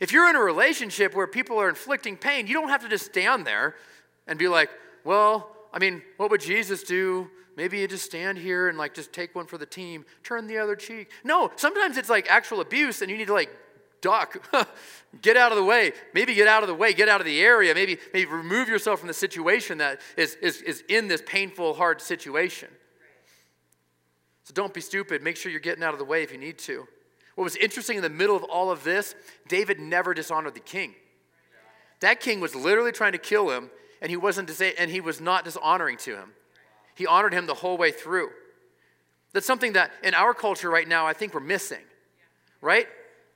If 0.01 0.13
you're 0.13 0.29
in 0.29 0.37
a 0.37 0.41
relationship 0.41 1.15
where 1.15 1.27
people 1.27 1.61
are 1.61 1.69
inflicting 1.69 2.17
pain, 2.17 2.47
you 2.47 2.55
don't 2.55 2.69
have 2.69 2.83
to 2.83 2.89
just 2.89 3.07
stand 3.07 3.47
there 3.47 3.75
and 4.27 4.39
be 4.39 4.49
like, 4.49 4.71
well, 5.05 5.57
I 5.73 5.79
mean, 5.79 6.03
what 6.17 6.31
would 6.31 6.41
Jesus 6.41 6.83
do? 6.83 7.31
Maybe 7.57 7.79
you 7.79 7.89
just 7.89 8.05
stand 8.05 8.37
here 8.37 8.69
and 8.69 8.77
like 8.77 8.93
just 8.93 9.13
take 9.13 9.35
one 9.35 9.47
for 9.47 9.57
the 9.57 9.67
team, 9.67 10.05
turn 10.23 10.47
the 10.47 10.59
other 10.59 10.77
cheek. 10.77 11.11
No, 11.25 11.51
sometimes 11.57 11.97
it's 11.97 12.11
like 12.11 12.31
actual 12.31 12.61
abuse 12.61 13.01
and 13.01 13.11
you 13.11 13.17
need 13.17 13.29
to 13.29 13.33
like 13.33 13.51
duck, 14.03 14.47
get 15.23 15.37
out 15.37 15.53
of 15.53 15.59
the 15.59 15.65
way, 15.65 15.93
maybe 16.13 16.35
get 16.35 16.47
out 16.47 16.63
of 16.63 16.69
the 16.69 16.75
way, 16.75 16.93
get 16.93 17.09
out 17.09 17.21
of 17.21 17.27
the 17.27 17.41
area, 17.41 17.75
maybe, 17.75 17.99
maybe 18.13 18.31
remove 18.31 18.69
yourself 18.69 19.01
from 19.01 19.09
the 19.09 19.15
situation 19.15 19.79
that 19.79 20.01
is, 20.17 20.35
is, 20.37 20.61
is 20.63 20.85
in 20.89 21.09
this 21.09 21.23
painful, 21.27 21.75
hard 21.75 22.01
situation. 22.01 22.69
So 24.47 24.55
don't 24.55 24.73
be 24.73 24.81
stupid. 24.81 25.25
Make 25.25 25.37
sure 25.37 25.51
you're 25.51 25.61
getting 25.61 25.83
out 25.83 25.93
of 25.93 25.99
the 25.99 26.05
way 26.05 26.23
if 26.23 26.31
you 26.31 26.39
need 26.39 26.57
to. 26.59 26.87
What 27.35 27.43
was 27.43 27.57
interesting 27.57 27.97
in 27.97 28.03
the 28.05 28.09
middle 28.09 28.37
of 28.37 28.45
all 28.45 28.71
of 28.71 28.85
this, 28.85 29.17
David 29.49 29.81
never 29.81 30.15
dishonored 30.15 30.55
the 30.55 30.61
king. 30.61 30.95
That 31.99 32.21
king 32.21 32.39
was 32.39 32.55
literally 32.55 32.93
trying 32.93 33.11
to 33.11 33.19
kill 33.19 33.51
him, 33.51 33.71
and 34.01 34.09
he 34.09 34.17
wasn't 34.17 34.49
and 34.79 34.89
he 34.89 35.01
was 35.01 35.21
not 35.21 35.45
dishonoring 35.45 35.97
to 35.99 36.15
him. 36.15 36.31
He 36.95 37.09
honored 37.09 37.33
him 37.33 37.47
the 37.47 37.55
whole 37.55 37.77
way 37.77 37.91
through. 37.91 38.31
That's 39.33 39.47
something 39.47 39.73
that 39.73 39.91
in 40.05 40.15
our 40.15 40.33
culture 40.33 40.71
right 40.71 40.87
now 40.87 41.09
I 41.09 41.13
think 41.13 41.35
we're 41.35 41.41
missing. 41.41 41.83
Right? 42.61 42.87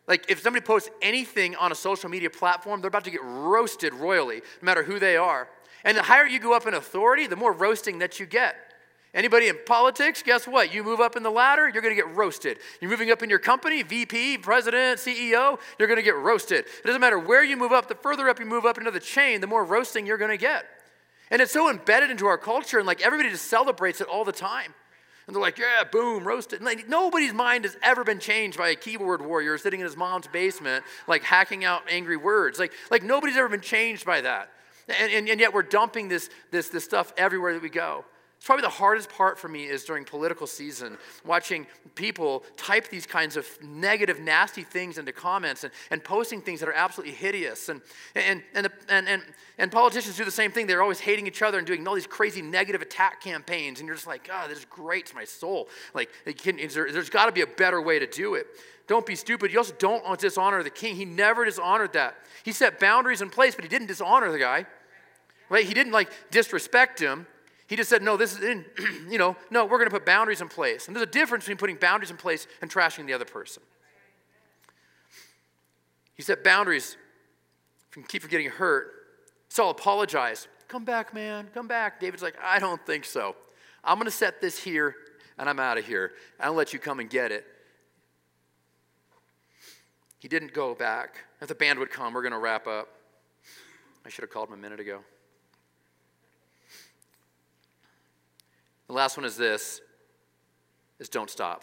Like, 0.06 0.30
if 0.30 0.40
somebody 0.40 0.64
posts 0.64 0.90
anything 1.02 1.56
on 1.56 1.72
a 1.72 1.74
social 1.74 2.08
media 2.08 2.30
platform, 2.30 2.80
they're 2.80 2.88
about 2.88 3.04
to 3.04 3.10
get 3.10 3.22
roasted 3.24 3.94
royally, 3.94 4.42
no 4.62 4.66
matter 4.66 4.84
who 4.84 5.00
they 5.00 5.16
are. 5.16 5.48
And 5.84 5.96
the 5.96 6.02
higher 6.02 6.26
you 6.26 6.38
go 6.38 6.54
up 6.54 6.68
in 6.68 6.74
authority, 6.74 7.26
the 7.26 7.36
more 7.36 7.52
roasting 7.52 7.98
that 7.98 8.20
you 8.20 8.26
get. 8.26 8.69
Anybody 9.12 9.48
in 9.48 9.56
politics, 9.66 10.22
guess 10.22 10.46
what? 10.46 10.72
You 10.72 10.84
move 10.84 11.00
up 11.00 11.16
in 11.16 11.24
the 11.24 11.30
ladder, 11.30 11.68
you're 11.68 11.82
going 11.82 11.96
to 11.96 12.00
get 12.00 12.14
roasted. 12.14 12.58
You're 12.80 12.90
moving 12.90 13.10
up 13.10 13.24
in 13.24 13.30
your 13.30 13.40
company, 13.40 13.82
VP, 13.82 14.38
president, 14.38 15.00
CEO, 15.00 15.58
you're 15.78 15.88
going 15.88 15.98
to 15.98 16.02
get 16.02 16.16
roasted. 16.16 16.60
It 16.60 16.86
doesn't 16.86 17.00
matter 17.00 17.18
where 17.18 17.42
you 17.42 17.56
move 17.56 17.72
up, 17.72 17.88
the 17.88 17.96
further 17.96 18.28
up 18.28 18.38
you 18.38 18.46
move 18.46 18.64
up 18.64 18.78
into 18.78 18.92
the 18.92 19.00
chain, 19.00 19.40
the 19.40 19.48
more 19.48 19.64
roasting 19.64 20.06
you're 20.06 20.18
going 20.18 20.30
to 20.30 20.36
get. 20.36 20.64
And 21.32 21.42
it's 21.42 21.52
so 21.52 21.68
embedded 21.68 22.10
into 22.10 22.26
our 22.26 22.38
culture, 22.38 22.78
and 22.78 22.86
like 22.86 23.00
everybody 23.00 23.30
just 23.30 23.46
celebrates 23.46 24.00
it 24.00 24.06
all 24.06 24.24
the 24.24 24.32
time. 24.32 24.74
And 25.26 25.34
they're 25.34 25.42
like, 25.42 25.58
yeah, 25.58 25.84
boom, 25.84 26.24
roasted. 26.24 26.60
And 26.60 26.66
like, 26.66 26.88
nobody's 26.88 27.32
mind 27.32 27.64
has 27.64 27.76
ever 27.82 28.04
been 28.04 28.18
changed 28.18 28.58
by 28.58 28.70
a 28.70 28.74
keyboard 28.74 29.24
warrior 29.24 29.58
sitting 29.58 29.80
in 29.80 29.86
his 29.86 29.96
mom's 29.96 30.26
basement, 30.28 30.84
like 31.06 31.22
hacking 31.22 31.64
out 31.64 31.82
angry 31.88 32.16
words. 32.16 32.58
Like, 32.58 32.72
like 32.90 33.02
nobody's 33.02 33.36
ever 33.36 33.48
been 33.48 33.60
changed 33.60 34.04
by 34.04 34.20
that. 34.22 34.50
And, 34.88 35.12
and, 35.12 35.28
and 35.28 35.40
yet 35.40 35.54
we're 35.54 35.62
dumping 35.62 36.08
this, 36.08 36.30
this, 36.50 36.68
this 36.68 36.84
stuff 36.84 37.12
everywhere 37.16 37.52
that 37.52 37.62
we 37.62 37.70
go. 37.70 38.04
It's 38.40 38.46
probably 38.46 38.62
the 38.62 38.70
hardest 38.70 39.10
part 39.10 39.38
for 39.38 39.48
me 39.48 39.64
is 39.64 39.84
during 39.84 40.06
political 40.06 40.46
season, 40.46 40.96
watching 41.26 41.66
people 41.94 42.42
type 42.56 42.88
these 42.88 43.04
kinds 43.04 43.36
of 43.36 43.46
negative, 43.62 44.18
nasty 44.18 44.62
things 44.62 44.96
into 44.96 45.12
comments 45.12 45.62
and, 45.62 45.70
and 45.90 46.02
posting 46.02 46.40
things 46.40 46.60
that 46.60 46.68
are 46.70 46.72
absolutely 46.72 47.12
hideous. 47.12 47.68
And, 47.68 47.82
and, 48.14 48.42
and, 48.54 48.64
the, 48.64 48.72
and, 48.88 49.06
and, 49.10 49.22
and 49.58 49.70
politicians 49.70 50.16
do 50.16 50.24
the 50.24 50.30
same 50.30 50.52
thing. 50.52 50.66
They're 50.66 50.80
always 50.80 51.00
hating 51.00 51.26
each 51.26 51.42
other 51.42 51.58
and 51.58 51.66
doing 51.66 51.86
all 51.86 51.94
these 51.94 52.06
crazy 52.06 52.40
negative 52.40 52.80
attack 52.80 53.20
campaigns. 53.20 53.78
And 53.78 53.86
you're 53.86 53.94
just 53.94 54.06
like, 54.06 54.26
God, 54.26 54.44
oh, 54.46 54.48
this 54.48 54.60
is 54.60 54.64
great 54.64 55.04
to 55.08 55.14
my 55.14 55.24
soul. 55.24 55.68
Like, 55.92 56.08
can, 56.38 56.56
there, 56.56 56.90
there's 56.90 57.10
got 57.10 57.26
to 57.26 57.32
be 57.32 57.42
a 57.42 57.46
better 57.46 57.82
way 57.82 57.98
to 57.98 58.06
do 58.06 58.36
it. 58.36 58.46
Don't 58.86 59.04
be 59.04 59.16
stupid. 59.16 59.52
You 59.52 59.58
also 59.58 59.74
don't 59.78 60.18
dishonor 60.18 60.62
the 60.62 60.70
king. 60.70 60.96
He 60.96 61.04
never 61.04 61.44
dishonored 61.44 61.92
that. 61.92 62.16
He 62.42 62.52
set 62.52 62.80
boundaries 62.80 63.20
in 63.20 63.28
place, 63.28 63.54
but 63.54 63.64
he 63.64 63.68
didn't 63.68 63.88
dishonor 63.88 64.32
the 64.32 64.38
guy. 64.38 64.64
Right? 65.50 65.66
He 65.66 65.74
didn't 65.74 65.92
like 65.92 66.10
disrespect 66.30 67.00
him. 67.00 67.26
He 67.70 67.76
just 67.76 67.88
said, 67.88 68.02
no, 68.02 68.16
this 68.16 68.36
is 68.36 68.42
in, 68.42 68.64
you 69.08 69.16
know, 69.16 69.36
no, 69.48 69.64
we're 69.64 69.78
going 69.78 69.88
to 69.88 69.94
put 69.94 70.04
boundaries 70.04 70.40
in 70.40 70.48
place. 70.48 70.88
And 70.88 70.96
there's 70.96 71.06
a 71.06 71.10
difference 71.10 71.44
between 71.44 71.56
putting 71.56 71.76
boundaries 71.76 72.10
in 72.10 72.16
place 72.16 72.48
and 72.60 72.68
trashing 72.68 73.06
the 73.06 73.12
other 73.12 73.24
person. 73.24 73.62
He 76.14 76.22
set 76.24 76.42
boundaries 76.42 76.96
from 77.90 78.02
keep 78.02 78.22
from 78.22 78.30
getting 78.32 78.48
hurt. 78.48 78.90
Saul 79.50 79.70
apologized. 79.70 80.48
Come 80.66 80.84
back, 80.84 81.14
man. 81.14 81.48
Come 81.54 81.68
back. 81.68 82.00
David's 82.00 82.24
like, 82.24 82.34
I 82.42 82.58
don't 82.58 82.84
think 82.84 83.04
so. 83.04 83.36
I'm 83.84 83.98
going 83.98 84.06
to 84.06 84.10
set 84.10 84.40
this 84.40 84.58
here 84.58 84.96
and 85.38 85.48
I'm 85.48 85.60
out 85.60 85.78
of 85.78 85.86
here. 85.86 86.10
I'll 86.40 86.54
let 86.54 86.72
you 86.72 86.80
come 86.80 86.98
and 86.98 87.08
get 87.08 87.30
it. 87.30 87.46
He 90.18 90.26
didn't 90.26 90.52
go 90.52 90.74
back. 90.74 91.18
If 91.40 91.46
the 91.46 91.54
band 91.54 91.78
would 91.78 91.90
come, 91.90 92.14
we're 92.14 92.22
going 92.22 92.32
to 92.32 92.38
wrap 92.38 92.66
up. 92.66 92.88
I 94.04 94.08
should 94.08 94.22
have 94.22 94.30
called 94.30 94.48
him 94.48 94.54
a 94.54 94.60
minute 94.60 94.80
ago. 94.80 95.04
The 98.90 98.96
last 98.96 99.16
one 99.16 99.24
is 99.24 99.36
this 99.36 99.80
is 100.98 101.08
don't 101.08 101.30
stop. 101.30 101.62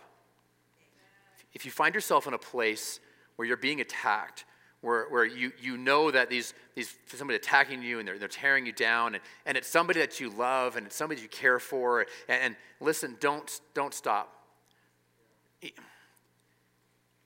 If 1.52 1.66
you 1.66 1.72
find 1.72 1.94
yourself 1.94 2.26
in 2.26 2.34
a 2.34 2.38
place 2.38 3.02
where 3.36 3.46
you're 3.46 3.58
being 3.58 3.82
attacked, 3.82 4.46
where, 4.80 5.10
where 5.10 5.26
you, 5.26 5.52
you 5.62 5.76
know 5.76 6.10
that 6.10 6.30
these, 6.30 6.54
these 6.74 6.96
somebody 7.08 7.36
attacking 7.36 7.84
you 7.84 8.00
and 8.00 8.08
they're, 8.08 8.18
they're 8.18 8.30
tearing 8.30 8.66
you 8.66 8.72
down, 8.72 9.14
and, 9.14 9.22
and 9.46 9.58
it's 9.58 9.68
somebody 9.68 10.00
that 10.00 10.22
you 10.22 10.30
love 10.30 10.78
and 10.78 10.86
it's 10.86 10.96
somebody 10.96 11.22
you 11.22 11.28
care 11.28 11.60
for, 11.60 12.00
and, 12.00 12.08
and 12.30 12.56
listen, 12.80 13.18
don't, 13.20 13.60
don't 13.74 13.94
stop. 13.94 14.34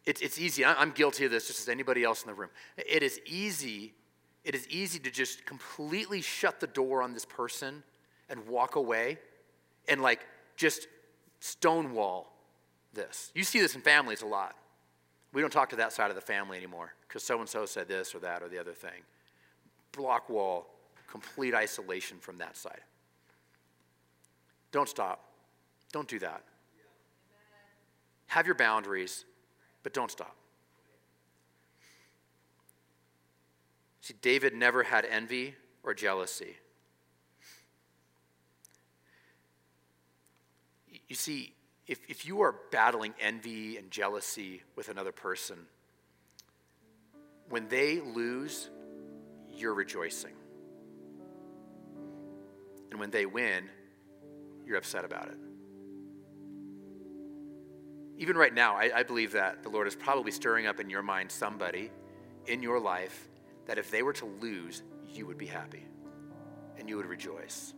It's, 0.08 0.20
it's 0.20 0.40
easy. 0.40 0.66
I'm 0.66 0.94
guilty 0.94 1.26
of 1.26 1.32
this 1.32 1.46
just 1.46 1.60
as 1.60 1.70
anybody 1.70 2.04
else 2.04 2.24
in 2.24 2.28
the 2.28 2.34
room. 2.34 2.50
It 2.76 3.04
is 3.04 3.22
easy. 3.28 3.94
It 4.44 4.56
is 4.56 4.68
easy 4.68 4.98
to 4.98 5.12
just 5.12 5.46
completely 5.46 6.22
shut 6.22 6.60
the 6.60 6.66
door 6.66 7.04
on 7.04 7.14
this 7.14 7.26
person 7.26 7.84
and 8.32 8.48
walk 8.48 8.78
away 8.78 9.20
and 9.88 10.02
like 10.02 10.26
just 10.56 10.88
stonewall 11.40 12.32
this. 12.94 13.32
You 13.34 13.44
see 13.44 13.60
this 13.60 13.76
in 13.76 13.82
families 13.82 14.22
a 14.22 14.28
lot. 14.28 14.56
We 15.34 15.42
don't 15.42 15.52
talk 15.52 15.70
to 15.70 15.78
that 15.78 15.94
side 15.94 16.10
of 16.10 16.16
the 16.16 16.22
family 16.22 16.58
anymore 16.58 16.94
because 17.08 17.24
so 17.24 17.40
and 17.40 17.48
so 17.48 17.66
said 17.66 17.88
this 17.88 18.14
or 18.14 18.20
that 18.20 18.44
or 18.44 18.50
the 18.50 18.60
other 18.60 18.74
thing. 18.74 19.04
Block 19.92 20.30
wall, 20.30 20.68
complete 21.10 21.54
isolation 21.54 22.18
from 22.20 22.38
that 22.38 22.58
side. 22.58 22.82
Don't 24.72 24.90
stop. 24.90 25.24
Don't 25.92 26.08
do 26.08 26.20
that. 26.20 26.44
Have 28.28 28.46
your 28.46 28.56
boundaries, 28.56 29.26
but 29.84 29.94
don't 29.94 30.10
stop. 30.10 30.36
See, 34.02 34.16
David 34.22 34.54
never 34.54 34.84
had 34.84 35.06
envy 35.06 35.56
or 35.84 35.94
jealousy. 35.94 36.56
You 41.12 41.16
see, 41.16 41.54
if, 41.88 42.00
if 42.08 42.26
you 42.26 42.40
are 42.40 42.56
battling 42.72 43.14
envy 43.20 43.76
and 43.76 43.92
jealousy 43.92 44.64
with 44.78 44.88
another 44.88 45.12
person, 45.12 45.58
when 47.50 47.68
they 47.68 48.00
lose, 48.00 48.70
you're 49.54 49.74
rejoicing. 49.74 50.32
And 52.92 52.98
when 52.98 53.12
they 53.12 53.26
win, 53.26 53.66
you're 54.66 54.78
upset 54.78 55.04
about 55.04 55.28
it. 55.28 55.38
Even 58.18 58.38
right 58.38 58.54
now, 58.54 58.78
I, 58.78 58.92
I, 59.00 59.04
believe 59.04 59.34
that 59.34 59.64
the 59.64 59.70
Lord 59.70 59.88
is 59.88 59.98
probably 59.98 60.32
stirring 60.32 60.66
up 60.66 60.80
in 60.80 60.90
your 60.90 61.04
mind 61.04 61.30
somebody 61.30 61.92
in 62.48 62.64
your 62.64 62.80
life 62.80 63.28
that 63.66 63.78
if 63.78 63.92
they 63.92 64.02
were 64.02 64.14
to 64.14 64.28
lose, 64.40 64.82
you 65.14 65.26
would 65.26 65.38
be 65.38 65.48
happy 65.48 65.84
and 66.80 66.88
you 66.88 66.96
would 66.96 67.06
rejoice. 67.06 67.74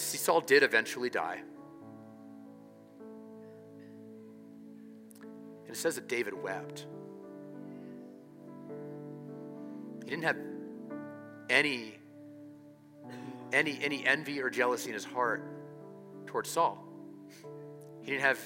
Saul 0.00 0.40
did 0.40 0.62
eventually 0.62 1.10
die. 1.10 1.40
And 5.66 5.76
it 5.76 5.76
says 5.76 5.94
that 5.96 6.08
David 6.08 6.34
wept. 6.34 6.86
He 10.04 10.10
didn't 10.10 10.24
have 10.24 10.38
any, 11.48 11.96
any, 13.52 13.78
any 13.82 14.04
envy 14.06 14.40
or 14.40 14.50
jealousy 14.50 14.90
in 14.90 14.94
his 14.94 15.04
heart 15.04 15.46
towards 16.26 16.50
Saul. 16.50 16.84
He 18.00 18.10
didn't 18.10 18.22
have 18.22 18.40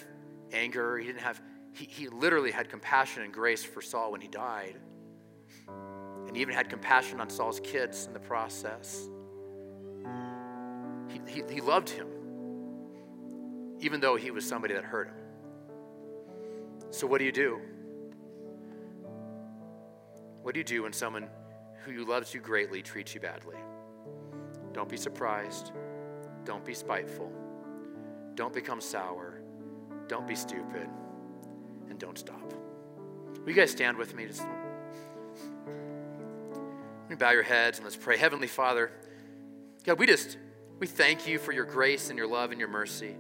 anger. 0.53 0.99
He 0.99 1.07
didn't 1.07 1.23
have, 1.23 1.41
he, 1.73 1.87
he 1.87 2.09
literally 2.09 2.51
had 2.51 2.69
compassion 2.69 3.23
and 3.23 3.33
grace 3.33 3.65
for 3.65 3.81
Saul 3.81 4.13
when 4.13 4.21
he 4.21 4.29
died. 4.29 4.77
And 5.69 6.37
he 6.37 6.43
even 6.43 6.55
had 6.55 6.69
compassion 6.69 7.21
on 7.21 7.31
Saul's 7.31 7.61
kids 7.61 8.07
in 8.07 8.13
the 8.13 8.21
process 8.21 9.09
he, 11.27 11.43
he 11.51 11.61
loved 11.61 11.91
him, 11.91 12.09
even 13.81 14.01
though 14.01 14.17
he 14.17 14.31
was 14.31 14.47
somebody 14.47 14.75
that 14.75 14.85
hurt 14.85 15.09
him. 15.09 15.15
So, 16.91 17.07
what 17.07 17.19
do 17.19 17.25
you 17.25 17.33
do? 17.33 17.61
What 20.43 20.55
do 20.55 20.61
you 20.61 20.65
do 20.65 20.83
when 20.83 20.93
someone 20.93 21.29
who 21.85 22.05
loves 22.05 22.35
you 22.35 22.41
greatly 22.41 22.83
treats 22.83 23.15
you 23.15 23.21
badly? 23.21 23.57
Don't 24.73 24.89
be 24.89 24.97
surprised. 24.97 25.73
Don't 26.45 26.65
be 26.65 26.75
spiteful. 26.75 27.33
Don't 28.35 28.53
become 28.53 28.81
sour. 28.81 29.41
Don't 30.09 30.27
be 30.27 30.35
stupid. 30.35 30.89
And 31.89 31.99
don't 31.99 32.19
stop. 32.19 32.53
Will 33.41 33.49
you 33.49 33.55
guys 33.55 33.71
stand 33.71 33.97
with 33.97 34.15
me? 34.15 34.27
Just 34.27 34.47
bow 37.19 37.31
your 37.31 37.43
heads 37.43 37.79
and 37.79 37.85
let's 37.85 37.97
pray. 37.97 38.17
Heavenly 38.17 38.49
Father, 38.49 38.91
God, 39.85 39.99
we 39.99 40.07
just 40.07 40.37
we 40.79 40.87
thank 40.87 41.27
you 41.27 41.39
for 41.39 41.53
your 41.53 41.65
grace 41.65 42.11
and 42.11 42.19
your 42.19 42.27
love 42.27 42.51
and 42.51 42.59
your 42.59 42.69
mercy. 42.69 43.17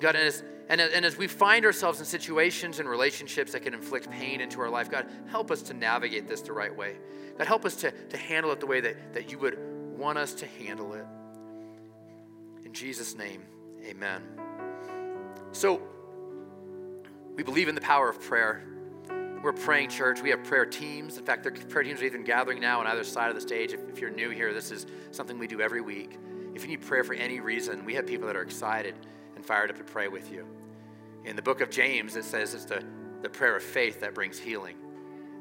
God, 0.00 0.14
and 0.14 0.26
as, 0.26 0.42
and, 0.68 0.80
and 0.80 1.04
as 1.04 1.16
we 1.16 1.26
find 1.26 1.64
ourselves 1.64 2.00
in 2.00 2.06
situations 2.06 2.78
and 2.80 2.88
relationships 2.88 3.52
that 3.52 3.62
can 3.62 3.74
inflict 3.74 4.10
pain 4.10 4.40
into 4.40 4.60
our 4.60 4.68
life, 4.68 4.90
God, 4.90 5.06
help 5.28 5.50
us 5.50 5.62
to 5.62 5.74
navigate 5.74 6.28
this 6.28 6.40
the 6.42 6.52
right 6.52 6.74
way. 6.74 6.96
God, 7.38 7.46
help 7.46 7.64
us 7.64 7.76
to, 7.76 7.90
to 7.90 8.16
handle 8.16 8.52
it 8.52 8.60
the 8.60 8.66
way 8.66 8.80
that, 8.80 9.14
that 9.14 9.30
you 9.30 9.38
would 9.38 9.58
want 9.96 10.18
us 10.18 10.34
to 10.34 10.46
handle 10.46 10.94
it. 10.94 11.04
In 12.64 12.72
Jesus' 12.72 13.16
name, 13.16 13.42
amen. 13.84 14.22
So, 15.52 15.80
we 17.34 17.42
believe 17.42 17.68
in 17.68 17.74
the 17.74 17.80
power 17.80 18.08
of 18.08 18.20
prayer. 18.20 18.62
We're 19.42 19.52
praying 19.52 19.90
church. 19.90 20.22
We 20.22 20.30
have 20.30 20.42
prayer 20.44 20.66
teams. 20.66 21.18
In 21.18 21.24
fact, 21.24 21.42
their 21.42 21.52
prayer 21.52 21.84
teams 21.84 22.00
are 22.00 22.04
even 22.04 22.24
gathering 22.24 22.60
now 22.60 22.80
on 22.80 22.86
either 22.86 23.04
side 23.04 23.28
of 23.28 23.34
the 23.34 23.40
stage. 23.40 23.72
If, 23.72 23.88
if 23.88 24.00
you're 24.00 24.10
new 24.10 24.30
here, 24.30 24.52
this 24.52 24.70
is 24.70 24.86
something 25.10 25.38
we 25.38 25.46
do 25.46 25.60
every 25.60 25.82
week. 25.82 26.18
If 26.56 26.62
you 26.62 26.68
need 26.68 26.80
prayer 26.80 27.04
for 27.04 27.12
any 27.12 27.38
reason, 27.38 27.84
we 27.84 27.92
have 27.96 28.06
people 28.06 28.26
that 28.28 28.34
are 28.34 28.40
excited 28.40 28.94
and 29.34 29.44
fired 29.44 29.68
up 29.68 29.76
to 29.76 29.84
pray 29.84 30.08
with 30.08 30.32
you. 30.32 30.46
In 31.26 31.36
the 31.36 31.42
book 31.42 31.60
of 31.60 31.68
James, 31.68 32.16
it 32.16 32.24
says 32.24 32.54
it's 32.54 32.64
the, 32.64 32.82
the 33.20 33.28
prayer 33.28 33.56
of 33.56 33.62
faith 33.62 34.00
that 34.00 34.14
brings 34.14 34.38
healing. 34.38 34.76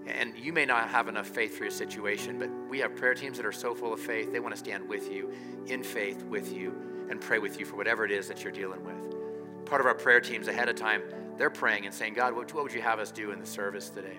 And 0.07 0.38
you 0.38 0.51
may 0.51 0.66
not 0.66 0.89
have 0.89 1.07
enough 1.07 1.28
faith 1.28 1.57
for 1.57 1.63
your 1.63 1.72
situation, 1.72 2.38
but 2.38 2.49
we 2.70 2.80
have 2.80 2.97
prayer 2.97 3.13
teams 3.13 3.38
that 3.38 3.45
are 3.45 3.53
so 3.53 3.74
full 3.74 3.93
of 3.93 3.99
faith, 4.01 4.34
they 4.34 4.41
want 4.41 4.55
to 4.55 4.59
stand 4.59 4.89
with 4.89 5.09
you, 5.09 5.32
in 5.68 5.84
faith 5.84 6.22
with 6.24 6.51
you, 6.51 6.76
and 7.09 7.22
pray 7.22 7.39
with 7.39 7.61
you 7.61 7.66
for 7.66 7.78
whatever 7.78 8.03
it 8.03 8.11
is 8.11 8.28
that 8.28 8.43
you're 8.43 8.51
dealing 8.51 8.84
with. 8.84 9.66
part 9.66 9.80
of 9.80 9.88
our 9.88 9.95
prayer 9.95 10.20
teams 10.20 10.49
ahead 10.49 10.68
of 10.68 10.76
time, 10.76 11.01
they're 11.38 11.49
praying 11.49 11.86
and 11.86 11.95
saying, 11.95 12.16
God, 12.16 12.36
what, 12.36 12.53
what 12.53 12.63
would 12.63 12.74
you 12.74 12.82
have 12.82 12.99
us 12.99 13.13
do 13.13 13.32
in 13.32 13.39
the 13.39 13.45
service 13.45 13.89
today? 13.89 14.18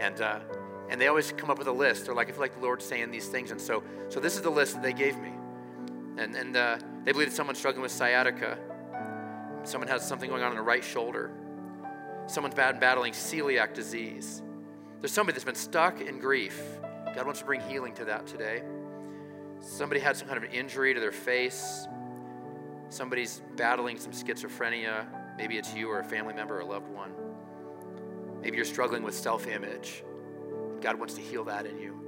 And, 0.00 0.20
uh, 0.20 0.40
and 0.90 1.00
they 1.00 1.06
always 1.06 1.30
come 1.30 1.50
up 1.50 1.58
with 1.58 1.68
a 1.68 1.72
list. 1.72 2.06
They're 2.06 2.16
like, 2.16 2.28
I 2.28 2.32
feel 2.32 2.40
like 2.40 2.56
the 2.56 2.62
Lord's 2.62 2.84
saying 2.84 3.12
these 3.12 3.28
things. 3.28 3.52
And 3.52 3.60
so, 3.60 3.84
so 4.08 4.18
this 4.18 4.34
is 4.34 4.42
the 4.42 4.50
list 4.50 4.74
that 4.74 4.82
they 4.82 4.92
gave 4.92 5.16
me. 5.18 5.30
And, 6.18 6.34
and 6.34 6.56
uh, 6.56 6.78
they 7.04 7.12
believe 7.12 7.28
that 7.28 7.34
someone's 7.34 7.58
struggling 7.58 7.82
with 7.82 7.92
sciatica. 7.92 8.58
Someone 9.64 9.88
has 9.88 10.06
something 10.06 10.30
going 10.30 10.42
on 10.42 10.50
in 10.50 10.56
the 10.56 10.62
right 10.62 10.84
shoulder. 10.84 11.30
Someone's 12.26 12.54
bad 12.54 12.80
battling 12.80 13.12
celiac 13.12 13.74
disease. 13.74 14.42
There's 15.00 15.12
somebody 15.12 15.34
that's 15.34 15.44
been 15.44 15.54
stuck 15.54 16.00
in 16.00 16.18
grief. 16.18 16.60
God 17.14 17.24
wants 17.24 17.40
to 17.40 17.46
bring 17.46 17.60
healing 17.60 17.94
to 17.94 18.04
that 18.06 18.26
today. 18.26 18.62
Somebody 19.60 20.00
had 20.00 20.16
some 20.16 20.28
kind 20.28 20.36
of 20.36 20.44
an 20.44 20.52
injury 20.52 20.94
to 20.94 21.00
their 21.00 21.12
face. 21.12 21.86
Somebody's 22.88 23.42
battling 23.56 23.98
some 23.98 24.12
schizophrenia. 24.12 25.06
Maybe 25.36 25.58
it's 25.58 25.74
you 25.74 25.90
or 25.90 26.00
a 26.00 26.04
family 26.04 26.34
member 26.34 26.56
or 26.56 26.60
a 26.60 26.66
loved 26.66 26.88
one. 26.88 27.12
Maybe 28.42 28.56
you're 28.56 28.64
struggling 28.64 29.02
with 29.02 29.14
self 29.14 29.46
image. 29.46 30.04
God 30.80 30.98
wants 30.98 31.14
to 31.14 31.20
heal 31.20 31.44
that 31.44 31.66
in 31.66 31.78
you. 31.78 32.05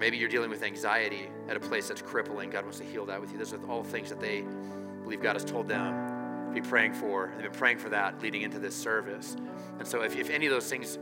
Maybe 0.00 0.16
you're 0.16 0.30
dealing 0.30 0.48
with 0.48 0.62
anxiety 0.62 1.28
at 1.46 1.58
a 1.58 1.60
place 1.60 1.88
that's 1.88 2.00
crippling. 2.00 2.48
God 2.48 2.64
wants 2.64 2.78
to 2.78 2.84
heal 2.84 3.04
that 3.04 3.20
with 3.20 3.32
you. 3.32 3.38
Those 3.38 3.52
are 3.52 3.62
all 3.70 3.84
things 3.84 4.08
that 4.08 4.18
they 4.18 4.44
believe 5.02 5.22
God 5.22 5.34
has 5.34 5.44
told 5.44 5.68
them 5.68 6.46
to 6.48 6.54
be 6.54 6.66
praying 6.66 6.94
for. 6.94 7.30
They've 7.34 7.50
been 7.50 7.52
praying 7.52 7.78
for 7.78 7.90
that 7.90 8.22
leading 8.22 8.40
into 8.40 8.58
this 8.58 8.74
service. 8.74 9.36
And 9.78 9.86
so, 9.86 10.00
if, 10.00 10.16
if 10.16 10.30
any 10.30 10.46
of 10.46 10.52
those 10.52 10.70
things 10.70 10.98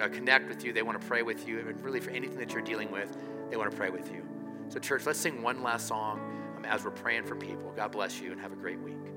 uh, 0.00 0.08
connect 0.08 0.48
with 0.48 0.64
you, 0.64 0.72
they 0.72 0.82
want 0.82 0.98
to 0.98 1.06
pray 1.06 1.22
with 1.22 1.46
you. 1.46 1.58
And 1.58 1.78
really, 1.84 2.00
for 2.00 2.10
anything 2.10 2.38
that 2.38 2.54
you're 2.54 2.62
dealing 2.62 2.90
with, 2.90 3.14
they 3.50 3.58
want 3.58 3.70
to 3.70 3.76
pray 3.76 3.90
with 3.90 4.10
you. 4.10 4.26
So, 4.70 4.80
church, 4.80 5.04
let's 5.04 5.18
sing 5.18 5.42
one 5.42 5.62
last 5.62 5.86
song 5.86 6.18
um, 6.56 6.64
as 6.64 6.84
we're 6.84 6.90
praying 6.90 7.24
for 7.24 7.36
people. 7.36 7.70
God 7.76 7.92
bless 7.92 8.18
you 8.18 8.32
and 8.32 8.40
have 8.40 8.52
a 8.52 8.56
great 8.56 8.80
week. 8.80 9.11